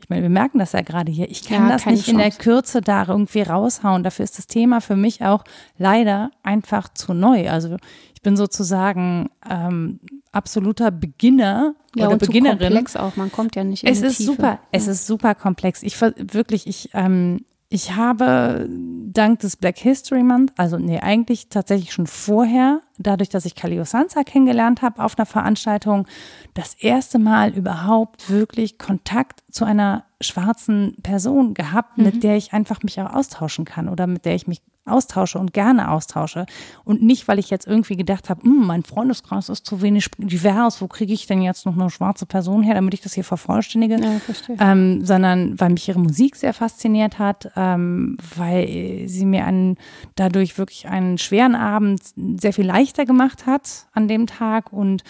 [0.02, 1.30] ich meine, wir merken das ja gerade hier.
[1.30, 2.12] Ich kann ja, das nicht Chance.
[2.12, 4.04] in der Kürze da irgendwie raushauen.
[4.04, 5.44] Dafür ist das Thema für mich auch
[5.78, 7.50] leider einfach zu neu.
[7.50, 7.78] Also
[8.16, 10.00] ich bin sozusagen ähm,
[10.32, 12.58] absoluter Beginner ja, oder und Beginnerin.
[12.58, 14.32] Zu komplex auch, man kommt ja nicht in Es ist Tiefe.
[14.32, 15.84] super, es ist super komplex.
[15.84, 21.94] Ich wirklich, ich, ähm, ich habe dank des Black History Month, also nee, eigentlich tatsächlich
[21.94, 26.06] schon vorher, dadurch, dass ich Kalio Sansa kennengelernt habe auf einer Veranstaltung,
[26.54, 32.04] das erste Mal überhaupt wirklich Kontakt zu einer schwarzen Person gehabt, mhm.
[32.04, 35.54] mit der ich einfach mich auch austauschen kann oder mit der ich mich austausche und
[35.54, 36.46] gerne austausche.
[36.84, 40.82] Und nicht, weil ich jetzt irgendwie gedacht habe, hm, mein Freundeskreis ist zu wenig divers,
[40.82, 44.00] wo kriege ich denn jetzt noch eine schwarze Person her, damit ich das hier vervollständige,
[44.02, 44.20] ja,
[44.60, 49.78] ähm, sondern weil mich ihre Musik sehr fasziniert hat, ähm, weil sie mir einen,
[50.16, 52.02] dadurch wirklich einen schweren Abend
[52.40, 54.74] sehr viel leichter gemacht hat an dem Tag.
[54.74, 55.04] Und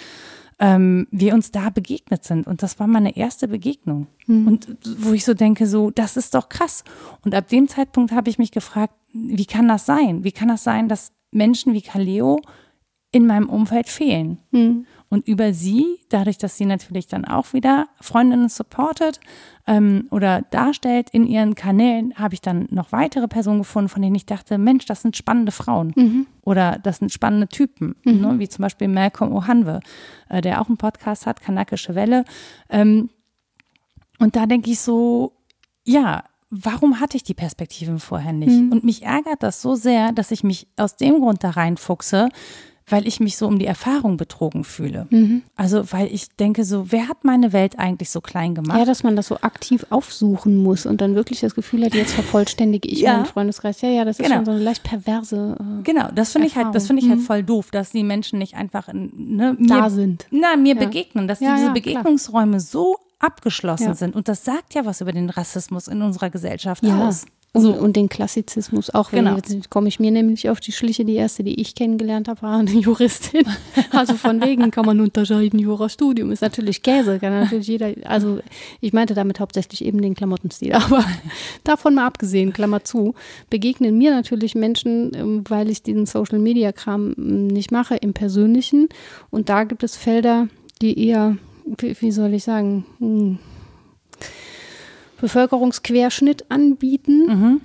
[0.61, 2.45] ähm, wir uns da begegnet sind.
[2.45, 4.07] Und das war meine erste Begegnung.
[4.27, 4.47] Mhm.
[4.47, 6.83] Und wo ich so denke, so, das ist doch krass.
[7.25, 10.23] Und ab dem Zeitpunkt habe ich mich gefragt, wie kann das sein?
[10.23, 12.39] Wie kann das sein, dass Menschen wie Kaleo
[13.11, 14.37] in meinem Umfeld fehlen?
[14.51, 14.85] Mhm.
[15.11, 19.19] Und über sie, dadurch, dass sie natürlich dann auch wieder Freundinnen supportet
[19.67, 24.15] ähm, oder darstellt in ihren Kanälen, habe ich dann noch weitere Personen gefunden, von denen
[24.15, 26.27] ich dachte, Mensch, das sind spannende Frauen mhm.
[26.43, 28.21] oder das sind spannende Typen, mhm.
[28.21, 28.39] ne?
[28.39, 29.81] wie zum Beispiel Malcolm Ohanwe,
[30.29, 32.23] äh, der auch einen Podcast hat, Kanakische Welle.
[32.69, 33.09] Ähm,
[34.17, 35.33] und da denke ich so,
[35.83, 38.61] ja, warum hatte ich die Perspektiven vorher nicht?
[38.61, 38.71] Mhm.
[38.71, 42.29] Und mich ärgert das so sehr, dass ich mich aus dem Grund da reinfuchse,
[42.91, 45.07] weil ich mich so um die Erfahrung betrogen fühle.
[45.09, 45.43] Mhm.
[45.55, 48.77] Also, weil ich denke so, wer hat meine Welt eigentlich so klein gemacht?
[48.77, 52.13] Ja, dass man das so aktiv aufsuchen muss und dann wirklich das Gefühl hat, jetzt
[52.13, 53.13] vervollständige ich ja.
[53.13, 53.81] meinen Freundeskreis.
[53.81, 54.37] Ja, ja, das ist genau.
[54.37, 55.55] schon so eine leicht perverse.
[55.59, 57.23] Äh, genau, das finde ich halt, das finde ich halt mhm.
[57.23, 60.27] voll doof, dass die Menschen nicht einfach ne, mir, da sind.
[60.29, 60.79] Na, mir ja.
[60.79, 64.15] begegnen, dass ja, diese Begegnungsräume so abgeschlossen sind.
[64.15, 67.09] Und das sagt ja was über den Rassismus in unserer Gesellschaft ja.
[67.53, 67.63] Aus.
[67.63, 67.73] So.
[67.73, 69.11] Und, und, den Klassizismus auch.
[69.11, 69.35] Genau.
[69.35, 71.05] Jetzt komme ich mir nämlich auf die Schliche.
[71.05, 73.45] Die erste, die ich kennengelernt habe, war eine Juristin.
[73.91, 77.93] Also von wegen kann man unterscheiden, Jurastudium ist natürlich Käse, kann natürlich jeder.
[78.05, 78.39] Also
[78.79, 80.71] ich meinte damit hauptsächlich eben den Klamottenstil.
[80.73, 81.03] Aber
[81.63, 83.15] davon mal abgesehen, Klammer zu,
[83.49, 88.87] begegnen mir natürlich Menschen, ähm, weil ich diesen Social-Media-Kram ähm, nicht mache, im Persönlichen.
[89.29, 90.47] Und da gibt es Felder,
[90.81, 93.39] die eher wie soll ich sagen, hm,
[95.21, 97.25] Bevölkerungsquerschnitt anbieten.
[97.27, 97.61] Mhm.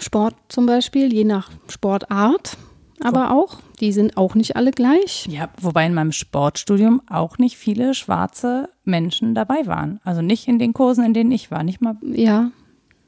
[0.00, 2.56] Sport zum Beispiel, je nach Sportart,
[3.00, 3.60] aber auch.
[3.80, 5.26] Die sind auch nicht alle gleich.
[5.30, 10.00] Ja, wobei in meinem Sportstudium auch nicht viele schwarze Menschen dabei waren.
[10.02, 11.96] Also nicht in den Kursen, in denen ich war, nicht mal.
[12.02, 12.50] Ja.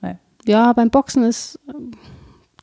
[0.00, 0.16] Nee.
[0.46, 1.58] Ja, beim Boxen ist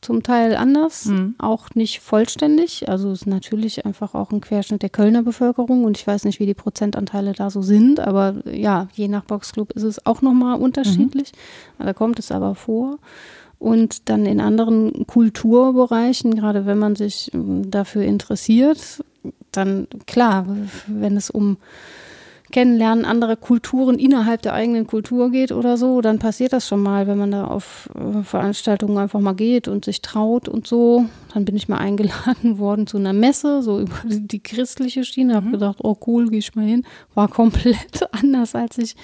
[0.00, 1.34] zum Teil anders, mhm.
[1.38, 2.88] auch nicht vollständig.
[2.88, 6.40] Also es ist natürlich einfach auch ein Querschnitt der Kölner Bevölkerung und ich weiß nicht,
[6.40, 10.58] wie die Prozentanteile da so sind, aber ja, je nach Boxclub ist es auch nochmal
[10.58, 11.32] unterschiedlich.
[11.78, 11.84] Mhm.
[11.84, 12.98] Da kommt es aber vor.
[13.58, 19.02] Und dann in anderen Kulturbereichen, gerade wenn man sich ähm, dafür interessiert,
[19.50, 20.46] dann klar,
[20.86, 21.56] wenn es um
[22.50, 27.06] Kennenlernen anderer Kulturen innerhalb der eigenen Kultur geht oder so, dann passiert das schon mal,
[27.06, 31.06] wenn man da auf äh, Veranstaltungen einfach mal geht und sich traut und so.
[31.34, 35.34] Dann bin ich mal eingeladen worden zu einer Messe, so über die christliche Schiene.
[35.34, 35.52] Habe mhm.
[35.52, 36.84] gedacht, oh cool, gehe ich mal hin.
[37.14, 38.96] War komplett anders, als ich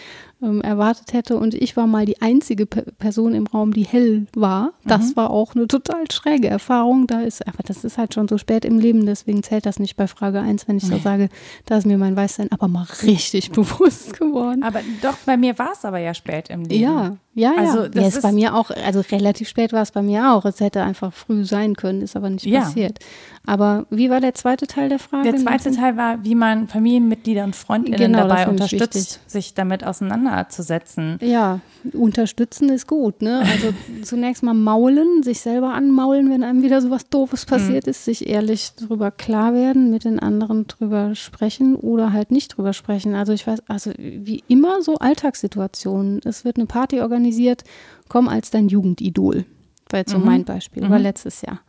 [0.44, 1.36] ähm, erwartet hätte.
[1.36, 4.72] Und ich war mal die einzige P Person im Raum, die hell war.
[4.84, 5.16] Das mhm.
[5.16, 7.06] war auch eine total schräge Erfahrung.
[7.06, 9.96] Da ist, aber das ist halt schon so spät im Leben, deswegen zählt das nicht
[9.96, 11.28] bei Frage 1, wenn ich so sage,
[11.66, 14.62] da ist mir mein Weißsein aber mal richtig bewusst geworden.
[14.62, 16.82] Aber doch, bei mir war es aber ja spät im Leben.
[16.82, 17.58] Ja, ja, ja.
[17.58, 20.44] Also das ja, ist bei mir auch, also relativ spät war es bei mir auch.
[20.44, 22.60] Es hätte einfach früh sein können, ist aber nicht ja.
[22.60, 22.98] passiert.
[23.46, 25.30] Aber wie war der zweite Teil der Frage?
[25.30, 29.18] Der zweite Teil war, wie man Familienmitglieder und Freundinnen genau, dabei unterstützt, wichtig.
[29.26, 31.18] sich damit auseinanderzusetzen.
[31.20, 31.60] Ja,
[31.92, 33.20] unterstützen ist gut.
[33.20, 33.40] Ne?
[33.40, 37.50] Also zunächst mal maulen, sich selber anmaulen, wenn einem wieder so was Doofes mhm.
[37.50, 37.90] passiert mhm.
[37.90, 42.72] ist, sich ehrlich darüber klar werden, mit den anderen drüber sprechen oder halt nicht drüber
[42.72, 43.14] sprechen.
[43.14, 46.20] Also ich weiß, also wie immer so Alltagssituationen.
[46.24, 47.62] Es wird eine Party organisiert,
[48.08, 49.44] komm als dein Jugendidol.
[49.90, 50.24] War jetzt so mhm.
[50.24, 50.90] mein Beispiel, mhm.
[50.90, 51.60] war letztes Jahr.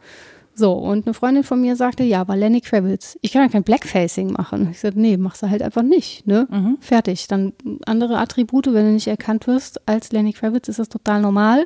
[0.57, 3.63] So, und eine Freundin von mir sagte, ja, aber Lenny Kravitz, ich kann ja kein
[3.63, 4.69] Blackfacing machen.
[4.71, 6.47] Ich sagte, nee, machst du halt einfach nicht, ne?
[6.49, 6.77] Mhm.
[6.79, 7.27] Fertig.
[7.27, 7.51] Dann
[7.85, 11.65] andere Attribute, wenn du nicht erkannt wirst als Lenny Kravitz, ist das total normal,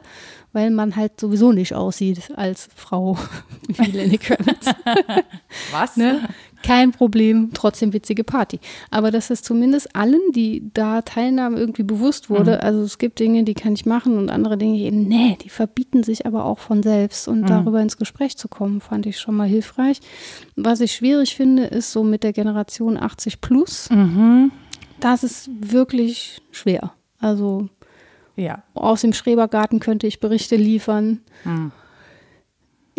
[0.54, 3.18] weil man halt sowieso nicht aussieht als Frau
[3.68, 4.68] wie Lenny Kravitz.
[5.72, 5.98] Was?
[5.98, 6.22] ne?
[6.64, 8.60] kein Problem, trotzdem witzige Party.
[8.92, 12.60] Aber dass es zumindest allen, die da teilnahmen, irgendwie bewusst wurde, mhm.
[12.62, 16.04] also es gibt Dinge, die kann ich machen und andere Dinge eben, nee, die verbieten
[16.04, 17.48] sich aber auch von selbst und mhm.
[17.48, 20.00] darüber ins Gespräch zu kommen, fand ich schon mal hilfreich.
[20.56, 24.52] Was ich schwierig finde, ist so mit der Generation 80 plus, mhm.
[25.00, 26.94] das ist wirklich schwer.
[27.20, 27.70] Also
[28.40, 28.64] ja.
[28.74, 31.22] aus dem Schrebergarten könnte ich Berichte liefern.
[31.44, 31.72] Mhm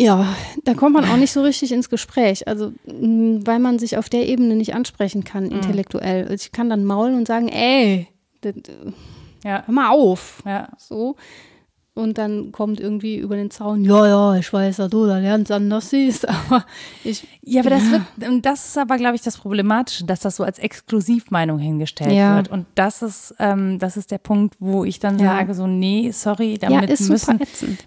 [0.01, 2.47] Ja, da kommt man auch nicht so richtig ins Gespräch.
[2.47, 5.51] Also, weil man sich auf der Ebene nicht ansprechen kann, mhm.
[5.51, 6.23] intellektuell.
[6.23, 8.07] Also ich kann dann maulen und sagen, ey,
[8.41, 8.55] das,
[9.43, 9.63] ja.
[9.63, 10.41] hör mal auf.
[10.43, 10.69] Ja.
[10.79, 11.17] So.
[11.93, 15.51] Und dann kommt irgendwie über den Zaun, ja, ja, ich weiß, dass du da lernst
[15.51, 16.65] anders siehst, aber
[17.03, 17.27] ich.
[17.41, 20.57] Ja, aber das wird, das ist aber, glaube ich, das Problematische, dass das so als
[20.57, 22.37] Exklusivmeinung hingestellt ja.
[22.37, 22.47] wird.
[22.47, 25.35] Und das ist, ähm, das ist der Punkt, wo ich dann ja.
[25.35, 27.39] sage, so, nee, sorry, damit ja, müssen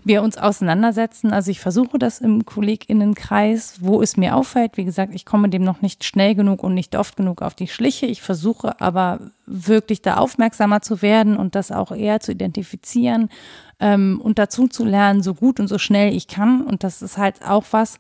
[0.05, 1.33] wir uns auseinandersetzen.
[1.33, 4.77] Also ich versuche das im KollegInnenkreis, wo es mir auffällt.
[4.77, 7.69] Wie gesagt, ich komme dem noch nicht schnell genug und nicht oft genug auf die
[7.69, 8.05] Schliche.
[8.05, 13.31] Ich versuche aber wirklich da aufmerksamer zu werden und das auch eher zu identifizieren
[13.81, 16.63] ähm, und dazu zu lernen, so gut und so schnell ich kann.
[16.63, 17.99] Und das ist halt auch was,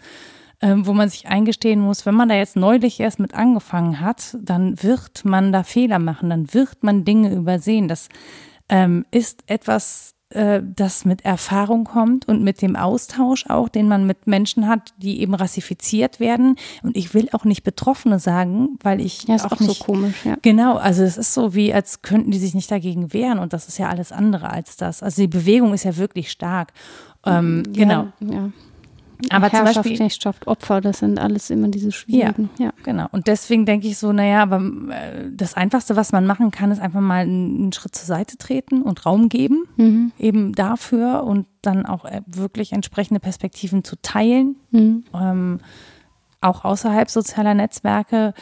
[0.61, 4.37] ähm, wo man sich eingestehen muss, wenn man da jetzt neulich erst mit angefangen hat,
[4.41, 7.89] dann wird man da Fehler machen, dann wird man Dinge übersehen.
[7.89, 8.09] Das
[8.69, 14.07] ähm, ist etwas, äh, das mit Erfahrung kommt und mit dem Austausch auch, den man
[14.07, 16.57] mit Menschen hat, die eben rassifiziert werden.
[16.83, 19.85] Und ich will auch nicht Betroffene sagen, weil ich ja, ist auch, auch nicht, so
[19.85, 20.25] komisch.
[20.25, 20.37] Ja.
[20.43, 23.69] Genau, also es ist so wie, als könnten die sich nicht dagegen wehren und das
[23.69, 25.03] ist ja alles andere als das.
[25.03, 26.73] Also die Bewegung ist ja wirklich stark.
[27.25, 28.07] Ähm, ja, genau.
[28.21, 28.51] Ja.
[29.31, 32.51] Aber Herrschaft, zum Beispiel, Knechtschaft, Opfer, das sind alles immer diese schwierigen.
[32.59, 32.73] Ja, ja.
[32.83, 33.07] genau.
[33.13, 36.81] Und deswegen denke ich so, naja, aber äh, das Einfachste, was man machen kann, ist
[36.81, 40.13] einfach mal einen Schritt zur Seite treten und Raum geben, mhm.
[40.19, 45.05] eben dafür und dann auch äh, wirklich entsprechende Perspektiven zu teilen, mhm.
[45.15, 45.61] ähm,
[46.41, 48.35] auch außerhalb sozialer Netzwerke.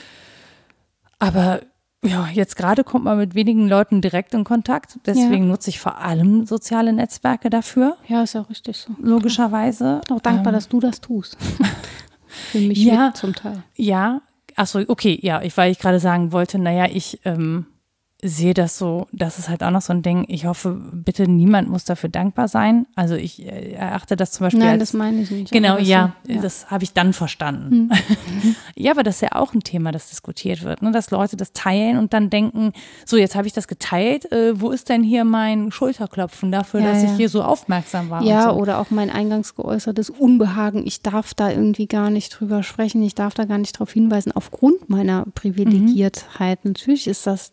[1.18, 1.61] Aber
[2.05, 4.98] ja, jetzt gerade kommt man mit wenigen Leuten direkt in Kontakt.
[5.07, 5.50] Deswegen ja.
[5.50, 7.96] nutze ich vor allem soziale Netzwerke dafür.
[8.09, 8.92] Ja, ist ja richtig so.
[9.00, 10.00] Logischerweise.
[10.11, 11.36] Auch dankbar, ähm, dass du das tust.
[12.26, 13.62] Für mich ja, zum Teil.
[13.76, 14.20] Ja,
[14.57, 17.66] achso, okay, ja, ich, weil ich gerade sagen wollte, naja, ich ähm,
[18.25, 20.25] sehe das so, das ist halt auch noch so ein Ding.
[20.29, 22.87] Ich hoffe, bitte niemand muss dafür dankbar sein.
[22.95, 24.61] Also ich äh, erachte das zum Beispiel.
[24.61, 25.51] Nein, als, das meine ich nicht.
[25.51, 27.91] Genau, ja, so, ja, das habe ich dann verstanden.
[27.91, 28.55] Hm.
[28.77, 30.93] ja, aber das ist ja auch ein Thema, das diskutiert wird, ne?
[30.93, 32.73] dass Leute das teilen und dann denken,
[33.05, 36.93] so jetzt habe ich das geteilt, äh, wo ist denn hier mein Schulterklopfen dafür, ja,
[36.93, 37.11] dass ja.
[37.11, 38.23] ich hier so aufmerksam war?
[38.23, 38.53] Ja, so.
[38.53, 40.87] oder auch mein eingangs geäußertes Unbehagen.
[40.87, 44.31] Ich darf da irgendwie gar nicht drüber sprechen, ich darf da gar nicht darauf hinweisen,
[44.31, 46.64] aufgrund meiner Privilegiertheit.
[46.64, 46.70] Mhm.
[46.70, 47.51] Natürlich ist das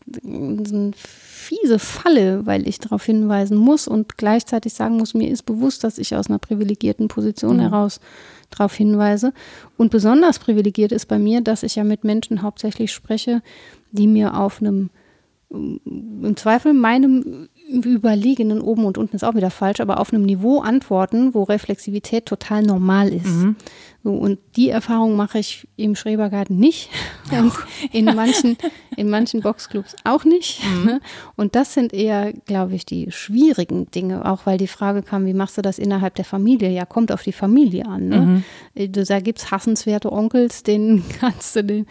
[0.60, 5.84] eine fiese Falle, weil ich darauf hinweisen muss und gleichzeitig sagen muss, mir ist bewusst,
[5.84, 7.62] dass ich aus einer privilegierten Position mhm.
[7.62, 8.00] heraus
[8.50, 9.34] darauf hinweise.
[9.78, 13.42] Und besonders privilegiert ist bei mir, dass ich ja mit Menschen hauptsächlich spreche,
[13.92, 14.90] die mir auf einem
[15.50, 20.60] im Zweifel meinem überlegenen oben und unten ist auch wieder falsch, aber auf einem Niveau
[20.60, 23.26] antworten, wo Reflexivität total normal ist.
[23.26, 23.56] Mhm.
[24.04, 26.90] So, und die Erfahrung mache ich im Schrebergarten nicht
[27.32, 27.52] und
[27.92, 28.58] in manchen,
[28.96, 30.62] in manchen Boxclubs auch nicht.
[30.64, 31.00] Mhm.
[31.36, 35.34] Und das sind eher, glaube ich, die schwierigen Dinge, auch weil die Frage kam, wie
[35.34, 36.70] machst du das innerhalb der Familie?
[36.70, 38.08] Ja, kommt auf die Familie an.
[38.10, 38.20] Ne?
[38.20, 38.44] Mhm.
[38.76, 41.86] Äh, da gibt es hassenswerte Onkels, denen kannst du den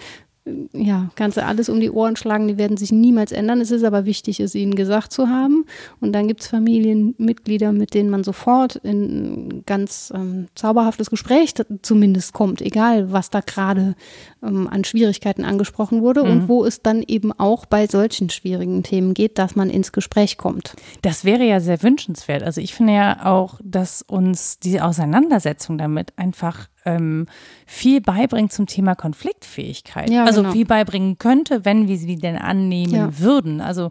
[0.72, 3.60] ja, kannst du alles um die Ohren schlagen, die werden sich niemals ändern.
[3.60, 5.64] Es ist aber wichtig, es ihnen gesagt zu haben.
[6.00, 11.54] Und dann gibt es Familienmitglieder, mit denen man sofort in ein ganz ähm, zauberhaftes Gespräch
[11.82, 13.94] zumindest kommt, egal was da gerade
[14.42, 16.30] ähm, an Schwierigkeiten angesprochen wurde mhm.
[16.30, 20.36] und wo es dann eben auch bei solchen schwierigen Themen geht, dass man ins Gespräch
[20.36, 20.74] kommt.
[21.02, 22.42] Das wäre ja sehr wünschenswert.
[22.42, 27.26] Also ich finde ja auch, dass uns die Auseinandersetzung damit einfach ähm,
[27.66, 30.10] viel beibringt zum Thema Konfliktfähigkeit.
[30.10, 30.52] Ja, also genau.
[30.52, 33.18] viel beibringen könnte, wenn wir sie denn annehmen ja.
[33.18, 33.60] würden.
[33.60, 33.90] Also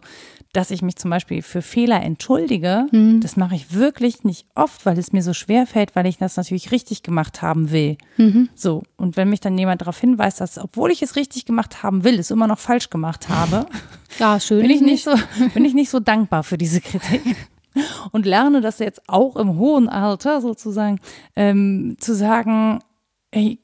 [0.52, 3.20] dass ich mich zum Beispiel für Fehler entschuldige, mhm.
[3.20, 6.36] das mache ich wirklich nicht oft, weil es mir so schwer fällt, weil ich das
[6.36, 7.98] natürlich richtig gemacht haben will.
[8.16, 8.48] Mhm.
[8.54, 8.82] So.
[8.96, 12.18] Und wenn mich dann jemand darauf hinweist, dass, obwohl ich es richtig gemacht haben will,
[12.18, 13.66] es immer noch falsch gemacht habe,
[14.18, 15.12] ja, schön bin ich nicht so,
[15.54, 17.36] bin ich nicht so dankbar für diese Kritik.
[18.10, 20.98] Und lerne das jetzt auch im hohen Alter sozusagen
[21.36, 22.80] ähm, zu sagen,
[23.30, 23.60] ey,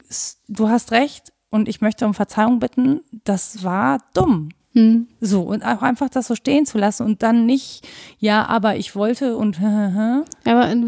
[0.48, 4.50] du hast recht und ich möchte um Verzeihung bitten, das war dumm.
[4.74, 5.06] Hm.
[5.20, 7.86] So, und auch einfach das so stehen zu lassen und dann nicht,
[8.18, 9.60] ja, aber ich wollte und.
[9.62, 10.24] aber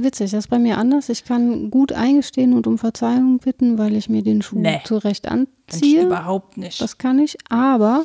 [0.02, 1.08] witzig, das ist bei mir anders.
[1.08, 5.28] Ich kann gut eingestehen und um Verzeihung bitten, weil ich mir den Schuh nee, zurecht
[5.28, 6.02] anziehe.
[6.02, 6.80] überhaupt nicht.
[6.80, 8.04] Das kann ich, aber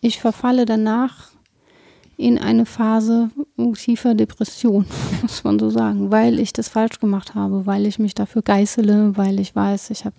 [0.00, 1.27] ich verfalle danach
[2.18, 3.30] in eine Phase
[3.76, 4.84] tiefer Depression,
[5.22, 9.16] muss man so sagen, weil ich das falsch gemacht habe, weil ich mich dafür geißele,
[9.16, 10.16] weil ich weiß, ich habe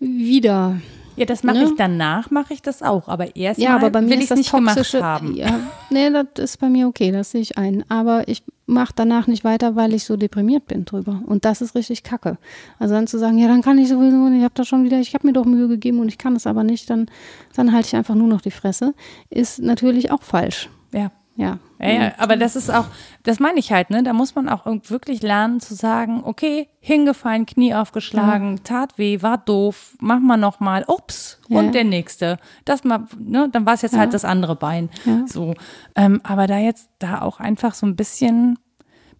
[0.00, 0.78] wieder
[1.16, 1.64] ja, das mache ne?
[1.64, 3.08] ich danach, mache ich das auch.
[3.08, 5.34] Aber erst ja, aber bei mir will ich es nicht gemacht haben.
[5.34, 5.60] Ja,
[5.90, 7.84] nee, das ist bei mir okay, das sehe ich ein.
[7.88, 11.22] Aber ich mache danach nicht weiter, weil ich so deprimiert bin drüber.
[11.26, 12.36] Und das ist richtig kacke.
[12.78, 15.14] Also dann zu sagen, ja, dann kann ich sowieso ich habe da schon wieder, ich
[15.14, 17.06] habe mir doch Mühe gegeben und ich kann es aber nicht, dann,
[17.54, 18.94] dann halte ich einfach nur noch die Fresse,
[19.30, 20.68] ist natürlich auch falsch.
[20.92, 21.10] Ja.
[21.36, 21.58] Ja.
[21.78, 22.86] Ja, ja, aber das ist auch,
[23.22, 24.02] das meine ich halt, ne?
[24.02, 28.62] Da muss man auch wirklich lernen zu sagen, okay, hingefallen, Knie aufgeschlagen, ja.
[28.64, 31.58] tat weh, war doof, mach mal nochmal, ups, ja.
[31.58, 32.38] und der nächste.
[32.64, 33.50] Das mal, ne?
[33.52, 34.00] Dann war es jetzt ja.
[34.00, 34.88] halt das andere Bein.
[35.26, 35.54] So.
[35.94, 38.58] Ähm, aber da jetzt da auch einfach so ein bisschen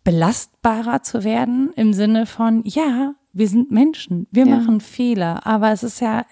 [0.02, 5.82] belastbarer zu werden im Sinne von, ja, wir sind Menschen, wir machen Fehler, aber es
[5.82, 6.24] ist ja,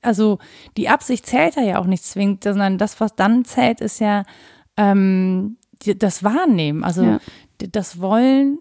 [0.00, 0.38] also
[0.78, 4.22] die Absicht zählt ja auch nicht zwingend, sondern das, was dann zählt, ist ja,
[4.80, 5.56] ähm,
[5.96, 7.20] das Wahrnehmen, also ja.
[7.58, 8.58] das Wollen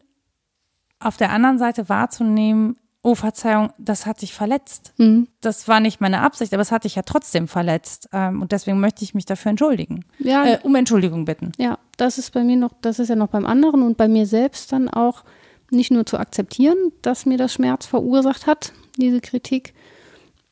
[1.00, 4.94] auf der anderen Seite wahrzunehmen, oh Verzeihung, das hat dich verletzt.
[4.98, 5.28] Mhm.
[5.40, 8.10] Das war nicht meine Absicht, aber es hat dich ja trotzdem verletzt.
[8.12, 10.04] Ähm, und deswegen möchte ich mich dafür entschuldigen.
[10.20, 10.46] Ja.
[10.46, 11.54] Äh, um Entschuldigung bitten.
[11.58, 14.26] Ja, das ist bei mir noch, das ist ja noch beim anderen und bei mir
[14.26, 15.24] selbst dann auch
[15.72, 19.74] nicht nur zu akzeptieren, dass mir das Schmerz verursacht hat, diese Kritik,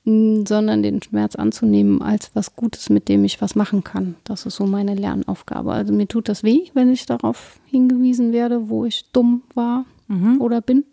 [0.07, 4.15] sondern den Schmerz anzunehmen als was Gutes, mit dem ich was machen kann.
[4.23, 5.73] Das ist so meine Lernaufgabe.
[5.73, 10.39] Also mir tut das weh, wenn ich darauf hingewiesen werde, wo ich dumm war mhm.
[10.39, 10.85] oder bin.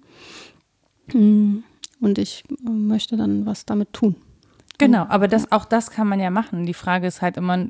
[1.12, 4.16] Und ich möchte dann was damit tun.
[4.78, 6.66] Genau, aber das, auch das kann man ja machen.
[6.66, 7.66] Die Frage ist halt immer,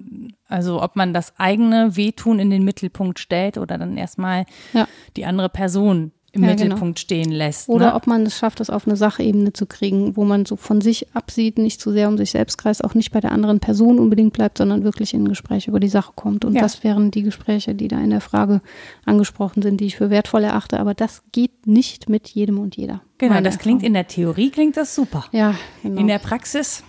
[0.49, 4.89] also ob man das eigene Wehtun in den Mittelpunkt stellt oder dann erstmal ja.
[5.19, 6.51] die andere Person im ja.
[6.51, 6.97] Mittelpunkt genau.
[6.97, 7.69] stehen lässt.
[7.69, 7.95] Oder ne?
[7.95, 11.15] ob man es schafft, das auf eine Sachebene zu kriegen, wo man so von sich
[11.15, 14.33] absieht, nicht zu sehr um sich selbst kreist, auch nicht bei der anderen Person unbedingt
[14.33, 16.45] bleibt, sondern wirklich in ein Gespräch über die Sache kommt.
[16.45, 16.61] Und ja.
[16.63, 18.61] das wären die Gespräche, die da in der Frage
[19.05, 20.81] angesprochen sind, die ich für wertvoll erachte.
[20.81, 23.03] Aber das geht nicht mit jedem und jeder.
[23.19, 23.59] Genau, das Erfahrung.
[23.59, 25.25] klingt in der Theorie klingt das super.
[25.31, 26.01] Ja, genau.
[26.01, 26.83] In der Praxis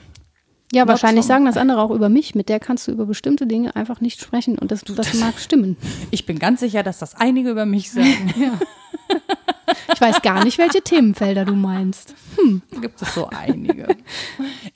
[0.75, 2.35] ja, wahrscheinlich sagen das andere auch über mich.
[2.35, 5.39] Mit der kannst du über bestimmte Dinge einfach nicht sprechen und das, das, das mag
[5.39, 5.77] stimmen.
[6.11, 8.33] Ich bin ganz sicher, dass das einige über mich sagen.
[8.39, 8.59] ja.
[9.93, 12.15] Ich weiß gar nicht, welche Themenfelder du meinst.
[12.37, 12.61] Hm.
[12.81, 13.87] Gibt es so einige.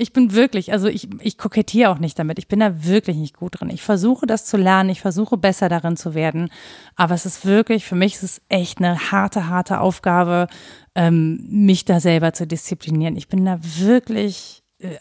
[0.02, 2.40] Ich bin wirklich, also ich, ich kokettiere auch nicht damit.
[2.40, 3.70] Ich bin da wirklich nicht gut drin.
[3.70, 4.90] Ich versuche das zu lernen.
[4.90, 6.50] Ich versuche besser darin zu werden.
[6.96, 10.48] Aber es ist wirklich, für mich ist es echt eine harte, harte Aufgabe,
[10.96, 13.18] ähm, mich da selber zu disziplinieren.
[13.18, 14.96] Ich bin da wirklich, äh,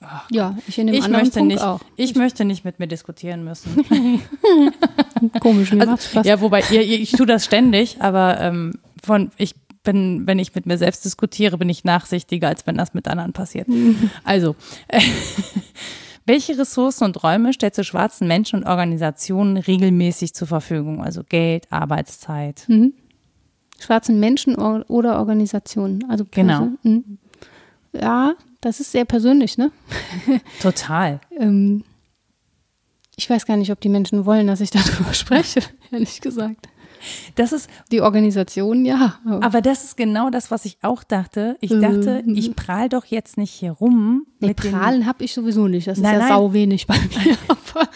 [0.00, 1.80] ach, ja, ich in dem ich anderen möchte Punkt nicht, auch.
[1.96, 3.84] Ich möchte nicht mit mir diskutieren müssen.
[5.40, 6.26] Komisch, mir also, Spaß.
[6.26, 8.72] Ja, wobei, ich, ich tue das ständig, aber ähm,
[9.02, 12.94] von, ich bin, wenn ich mit mir selbst diskutiere, bin ich nachsichtiger, als wenn das
[12.94, 13.68] mit anderen passiert.
[14.24, 14.56] also,
[14.88, 15.00] äh,
[16.26, 21.02] welche Ressourcen und Räume stellst du schwarzen Menschen und Organisationen regelmäßig zur Verfügung?
[21.02, 22.64] Also Geld, Arbeitszeit.
[22.68, 22.94] Mhm.
[23.78, 26.04] Schwarzen Menschen oder Organisationen.
[26.10, 26.68] Also genau.
[26.82, 27.18] Mhm.
[27.92, 29.72] Ja, das ist sehr persönlich, ne?
[30.60, 31.20] Total.
[31.38, 31.84] ähm,
[33.16, 35.60] ich weiß gar nicht, ob die Menschen wollen, dass ich darüber spreche,
[35.90, 36.68] ehrlich gesagt.
[37.34, 39.18] Das ist die Organisation, ja.
[39.40, 41.56] Aber das ist genau das, was ich auch dachte.
[41.60, 42.34] Ich dachte, mhm.
[42.34, 44.26] ich prahl doch jetzt nicht hier rum.
[44.40, 45.86] Nee, mit prahlen habe ich sowieso nicht.
[45.86, 46.28] Das ist nein, ja nein.
[46.28, 47.36] sau wenig bei mir.
[47.48, 47.88] aber,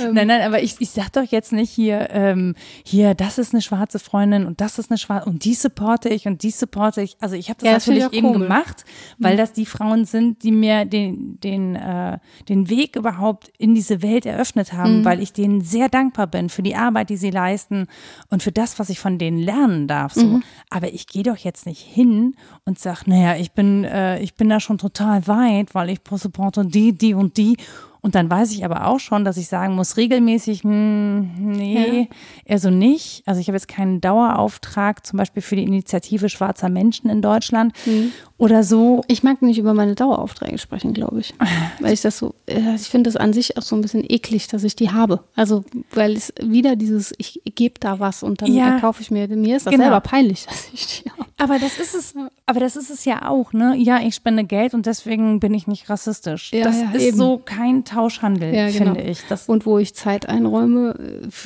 [0.00, 0.14] ähm.
[0.14, 3.62] Nein, nein, aber ich, ich sag doch jetzt nicht hier, ähm, hier, das ist eine
[3.62, 7.16] schwarze Freundin und das ist eine schwarze und die supporte ich und die supporte ich.
[7.20, 8.42] Also ich habe das ja, natürlich das eben komisch.
[8.42, 8.84] gemacht,
[9.18, 9.38] weil mhm.
[9.38, 12.18] das die Frauen sind, die mir den, den, äh,
[12.48, 15.04] den Weg überhaupt in diese Welt eröffnet haben, mhm.
[15.04, 17.86] weil ich denen sehr dankbar bin für die Arbeit, die sie leisten.
[18.30, 20.12] Und und für das, was ich von denen lernen darf.
[20.12, 20.26] So.
[20.26, 20.42] Mhm.
[20.68, 24.50] Aber ich gehe doch jetzt nicht hin und sage, naja, ich bin, äh, ich bin
[24.50, 27.56] da schon total weit, weil ich supporte die, die und die.
[28.02, 32.16] Und dann weiß ich aber auch schon, dass ich sagen muss, regelmäßig, hm, nee, ja.
[32.44, 33.22] eher so nicht.
[33.24, 37.72] Also ich habe jetzt keinen Dauerauftrag, zum Beispiel für die Initiative Schwarzer Menschen in Deutschland
[37.86, 38.12] mhm.
[38.38, 39.02] Oder so.
[39.08, 41.34] Ich mag nicht über meine Daueraufträge sprechen, glaube ich.
[41.80, 44.48] Weil ich das so, äh, ich finde das an sich auch so ein bisschen eklig,
[44.48, 45.20] dass ich die habe.
[45.34, 48.78] Also, weil es wieder dieses, ich gebe da was und dann ja.
[48.78, 49.84] kaufe ich mir, mir ist das genau.
[49.84, 51.24] selber peinlich, dass ich die habe.
[51.38, 52.14] Aber das ist es,
[52.46, 53.74] aber das ist es ja auch, ne?
[53.76, 56.52] Ja, ich spende Geld und deswegen bin ich nicht rassistisch.
[56.52, 57.16] Ja, das ja, ist eben.
[57.16, 58.94] so kein Tauschhandel, ja, genau.
[58.94, 59.20] finde ich.
[59.28, 60.94] Das und wo ich Zeit einräume,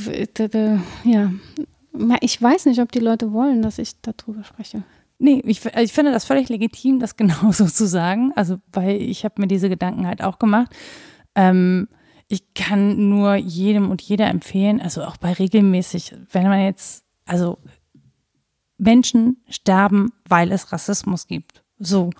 [0.08, 1.30] äh, ja,
[2.20, 4.82] ich weiß nicht, ob die Leute wollen, dass ich darüber spreche.
[5.22, 8.32] Nee, ich, also ich finde das völlig legitim, das genauso zu sagen.
[8.34, 10.74] Also, weil ich habe mir diese Gedanken halt auch gemacht.
[11.34, 11.88] Ähm,
[12.26, 17.58] ich kann nur jedem und jeder empfehlen, also auch bei regelmäßig, wenn man jetzt, also
[18.78, 21.64] Menschen sterben, weil es Rassismus gibt.
[21.78, 22.10] So,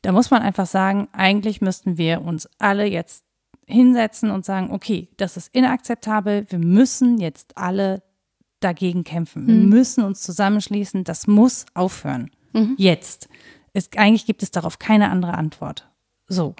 [0.00, 3.24] da muss man einfach sagen, eigentlich müssten wir uns alle jetzt
[3.66, 8.02] hinsetzen und sagen, okay, das ist inakzeptabel, wir müssen jetzt alle
[8.64, 9.46] dagegen kämpfen.
[9.46, 9.68] Wir mhm.
[9.68, 12.30] müssen uns zusammenschließen, das muss aufhören.
[12.52, 12.74] Mhm.
[12.78, 13.28] Jetzt.
[13.72, 15.88] Es, eigentlich gibt es darauf keine andere Antwort.
[16.28, 16.54] So.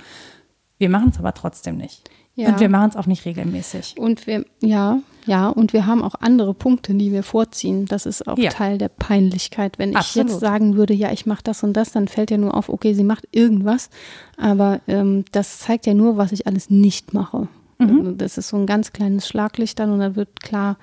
[0.78, 2.10] Wir machen es aber trotzdem nicht.
[2.34, 2.48] Ja.
[2.48, 3.96] Und wir machen es auch nicht regelmäßig.
[3.98, 7.84] Und wir, ja, ja, und wir haben auch andere Punkte, die wir vorziehen.
[7.84, 8.50] Das ist auch ja.
[8.50, 9.78] Teil der Peinlichkeit.
[9.78, 10.28] Wenn Absolut.
[10.28, 12.70] ich jetzt sagen würde, ja, ich mache das und das, dann fällt ja nur auf,
[12.70, 13.90] okay, sie macht irgendwas.
[14.38, 17.48] Aber ähm, das zeigt ja nur, was ich alles nicht mache.
[17.78, 18.16] Mhm.
[18.16, 20.78] Das ist so ein ganz kleines Schlaglicht dann und dann wird klar,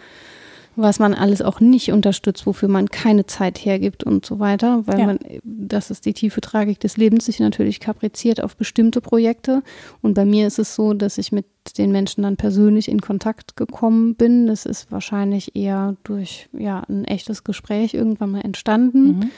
[0.81, 4.99] was man alles auch nicht unterstützt, wofür man keine Zeit hergibt und so weiter, weil
[4.99, 5.05] ja.
[5.05, 9.61] man, das ist die tiefe Tragik des Lebens, sich natürlich kapriziert auf bestimmte Projekte.
[10.01, 11.45] Und bei mir ist es so, dass ich mit
[11.77, 14.47] den Menschen dann persönlich in Kontakt gekommen bin.
[14.47, 19.05] Das ist wahrscheinlich eher durch ja, ein echtes Gespräch irgendwann mal entstanden.
[19.05, 19.31] Mhm.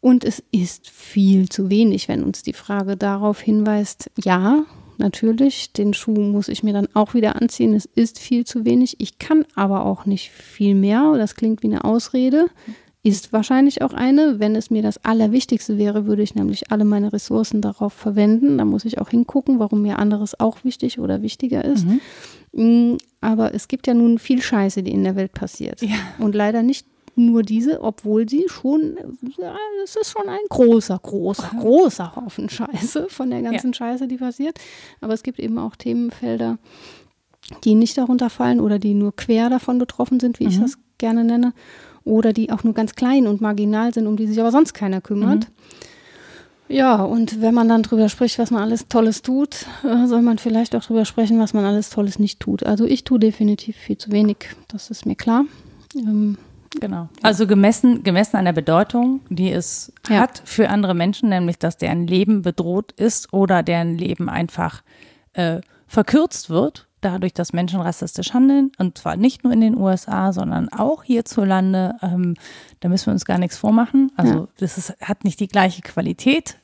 [0.00, 4.64] Und es ist viel zu wenig, wenn uns die Frage darauf hinweist, ja,
[4.98, 7.74] natürlich, den Schuh muss ich mir dann auch wieder anziehen.
[7.74, 8.96] Es ist viel zu wenig.
[9.00, 11.14] Ich kann aber auch nicht viel mehr.
[11.16, 12.46] Das klingt wie eine Ausrede.
[13.02, 14.40] Ist wahrscheinlich auch eine.
[14.40, 18.58] Wenn es mir das Allerwichtigste wäre, würde ich nämlich alle meine Ressourcen darauf verwenden.
[18.58, 21.86] Da muss ich auch hingucken, warum mir anderes auch wichtig oder wichtiger ist.
[21.86, 22.00] Mhm.
[22.52, 25.80] Mm, aber es gibt ja nun viel Scheiße, die in der Welt passiert.
[25.80, 25.96] Ja.
[26.18, 26.86] Und leider nicht
[27.18, 28.96] nur diese, obwohl sie schon,
[29.38, 33.74] ja, es ist schon ein großer, großer, großer Haufen Scheiße von der ganzen ja.
[33.74, 34.58] Scheiße, die passiert.
[35.00, 36.58] Aber es gibt eben auch Themenfelder,
[37.64, 40.50] die nicht darunter fallen oder die nur quer davon betroffen sind, wie mhm.
[40.50, 41.52] ich das gerne nenne,
[42.04, 45.00] oder die auch nur ganz klein und marginal sind, um die sich aber sonst keiner
[45.00, 45.48] kümmert.
[45.48, 45.54] Mhm.
[46.70, 50.36] Ja, und wenn man dann drüber spricht, was man alles Tolles tut, äh, soll man
[50.38, 52.62] vielleicht auch drüber sprechen, was man alles Tolles nicht tut.
[52.62, 54.36] Also ich tue definitiv viel zu wenig,
[54.68, 55.46] das ist mir klar.
[55.96, 56.36] Ähm,
[56.80, 57.08] Genau.
[57.22, 60.20] Also gemessen, gemessen an der Bedeutung, die es ja.
[60.20, 64.82] hat für andere Menschen, nämlich dass deren Leben bedroht ist oder deren Leben einfach
[65.32, 68.72] äh, verkürzt wird, dadurch, dass Menschen rassistisch handeln.
[68.78, 71.94] Und zwar nicht nur in den USA, sondern auch hierzulande.
[72.02, 72.34] Ähm,
[72.80, 74.12] da müssen wir uns gar nichts vormachen.
[74.16, 74.48] Also ja.
[74.58, 76.58] das ist, hat nicht die gleiche Qualität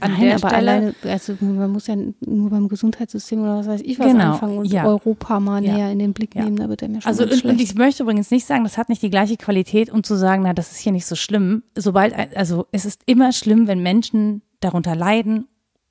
[0.00, 3.80] an Nein, aber Stelle, alleine, also man muss ja nur beim Gesundheitssystem oder was weiß
[3.82, 4.84] ich was genau, anfangen und ja.
[4.84, 5.74] Europa mal ja.
[5.74, 6.44] näher in den Blick ja.
[6.44, 8.78] nehmen, da wird er mir schon Also und, und, ich möchte übrigens nicht sagen, das
[8.78, 11.62] hat nicht die gleiche Qualität, um zu sagen, na, das ist hier nicht so schlimm.
[11.74, 15.46] Sobald, also es ist immer schlimm, wenn Menschen darunter leiden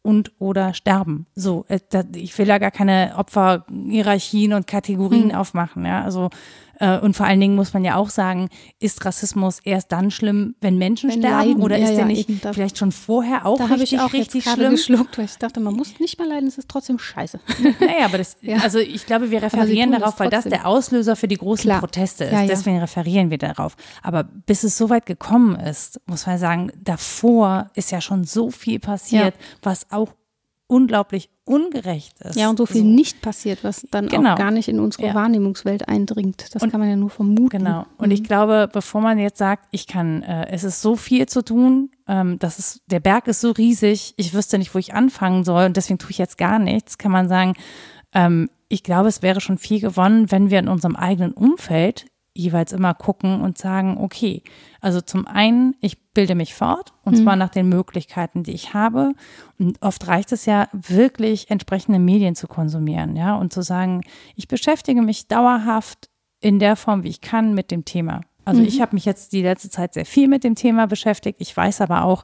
[0.07, 1.27] und oder sterben.
[1.35, 1.79] So, äh,
[2.15, 5.35] ich will ja gar keine Opferhierarchien und Kategorien hm.
[5.35, 6.01] aufmachen, ja.
[6.01, 6.29] Also
[6.99, 8.49] und vor allen Dingen muss man ja auch sagen,
[8.79, 11.63] ist Rassismus erst dann schlimm, wenn Menschen wenn sterben leiden.
[11.63, 14.43] oder ja, ist ja, der nicht vielleicht schon vorher auch da richtig, ich auch richtig
[14.43, 14.71] schlimm?
[14.71, 17.39] geschluckt, weil ich dachte, man muss nicht mal leiden, es ist trotzdem scheiße.
[17.79, 18.57] Naja, aber das, ja.
[18.57, 21.79] also ich glaube, wir referieren darauf, weil das der Auslöser für die großen Klar.
[21.79, 22.49] Proteste ist.
[22.49, 23.75] Deswegen referieren wir darauf.
[24.01, 28.49] Aber bis es so weit gekommen ist, muss man sagen, davor ist ja schon so
[28.51, 30.13] viel passiert, was auch
[30.67, 32.35] unglaublich ungerecht ist.
[32.35, 32.87] Ja, und so viel so.
[32.87, 34.33] nicht passiert, was dann genau.
[34.33, 35.15] auch gar nicht in unsere ja.
[35.15, 36.53] Wahrnehmungswelt eindringt.
[36.53, 37.57] Das und, kann man ja nur vermuten.
[37.57, 37.85] Genau.
[37.97, 38.13] Und mhm.
[38.13, 41.91] ich glaube, bevor man jetzt sagt, ich kann, äh, es ist so viel zu tun,
[42.07, 45.65] ähm, das ist, der Berg ist so riesig, ich wüsste nicht, wo ich anfangen soll
[45.65, 47.53] und deswegen tue ich jetzt gar nichts, kann man sagen,
[48.13, 52.05] ähm, ich glaube, es wäre schon viel gewonnen, wenn wir in unserem eigenen Umfeld
[52.37, 54.43] jeweils immer gucken und sagen, okay,
[54.81, 57.23] also zum einen, ich bilde mich fort und mhm.
[57.23, 59.13] zwar nach den Möglichkeiten, die ich habe.
[59.59, 64.01] Und oft reicht es ja wirklich, entsprechende Medien zu konsumieren, ja, und zu sagen,
[64.35, 66.09] ich beschäftige mich dauerhaft
[66.39, 68.21] in der Form, wie ich kann, mit dem Thema.
[68.47, 68.67] Also mhm.
[68.67, 71.41] ich habe mich jetzt die letzte Zeit sehr viel mit dem Thema beschäftigt.
[71.41, 72.23] Ich weiß aber auch,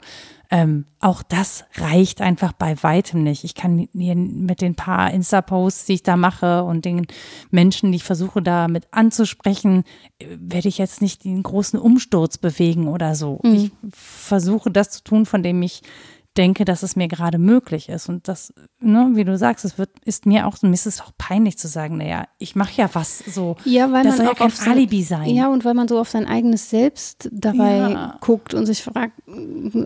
[0.49, 3.43] ähm, auch das reicht einfach bei weitem nicht.
[3.43, 7.07] Ich kann hier mit den paar Insta-Posts, die ich da mache und den
[7.51, 9.84] Menschen, die ich versuche damit anzusprechen,
[10.17, 13.41] werde ich jetzt nicht den großen Umsturz bewegen oder so.
[13.43, 13.55] Mhm.
[13.55, 15.82] Ich versuche das zu tun, von dem ich
[16.38, 18.09] denke, dass es mir gerade möglich ist.
[18.09, 21.11] Und das, ne, wie du sagst, es wird, ist mir auch, mir ist es auch
[21.17, 23.55] peinlich zu sagen, naja, ich mache ja was so.
[23.65, 25.29] Ja, weil das man soll auch ja kein Alibi sein.
[25.29, 28.17] Ja, und weil man so auf sein eigenes Selbst dabei ja.
[28.21, 29.13] guckt und sich fragt,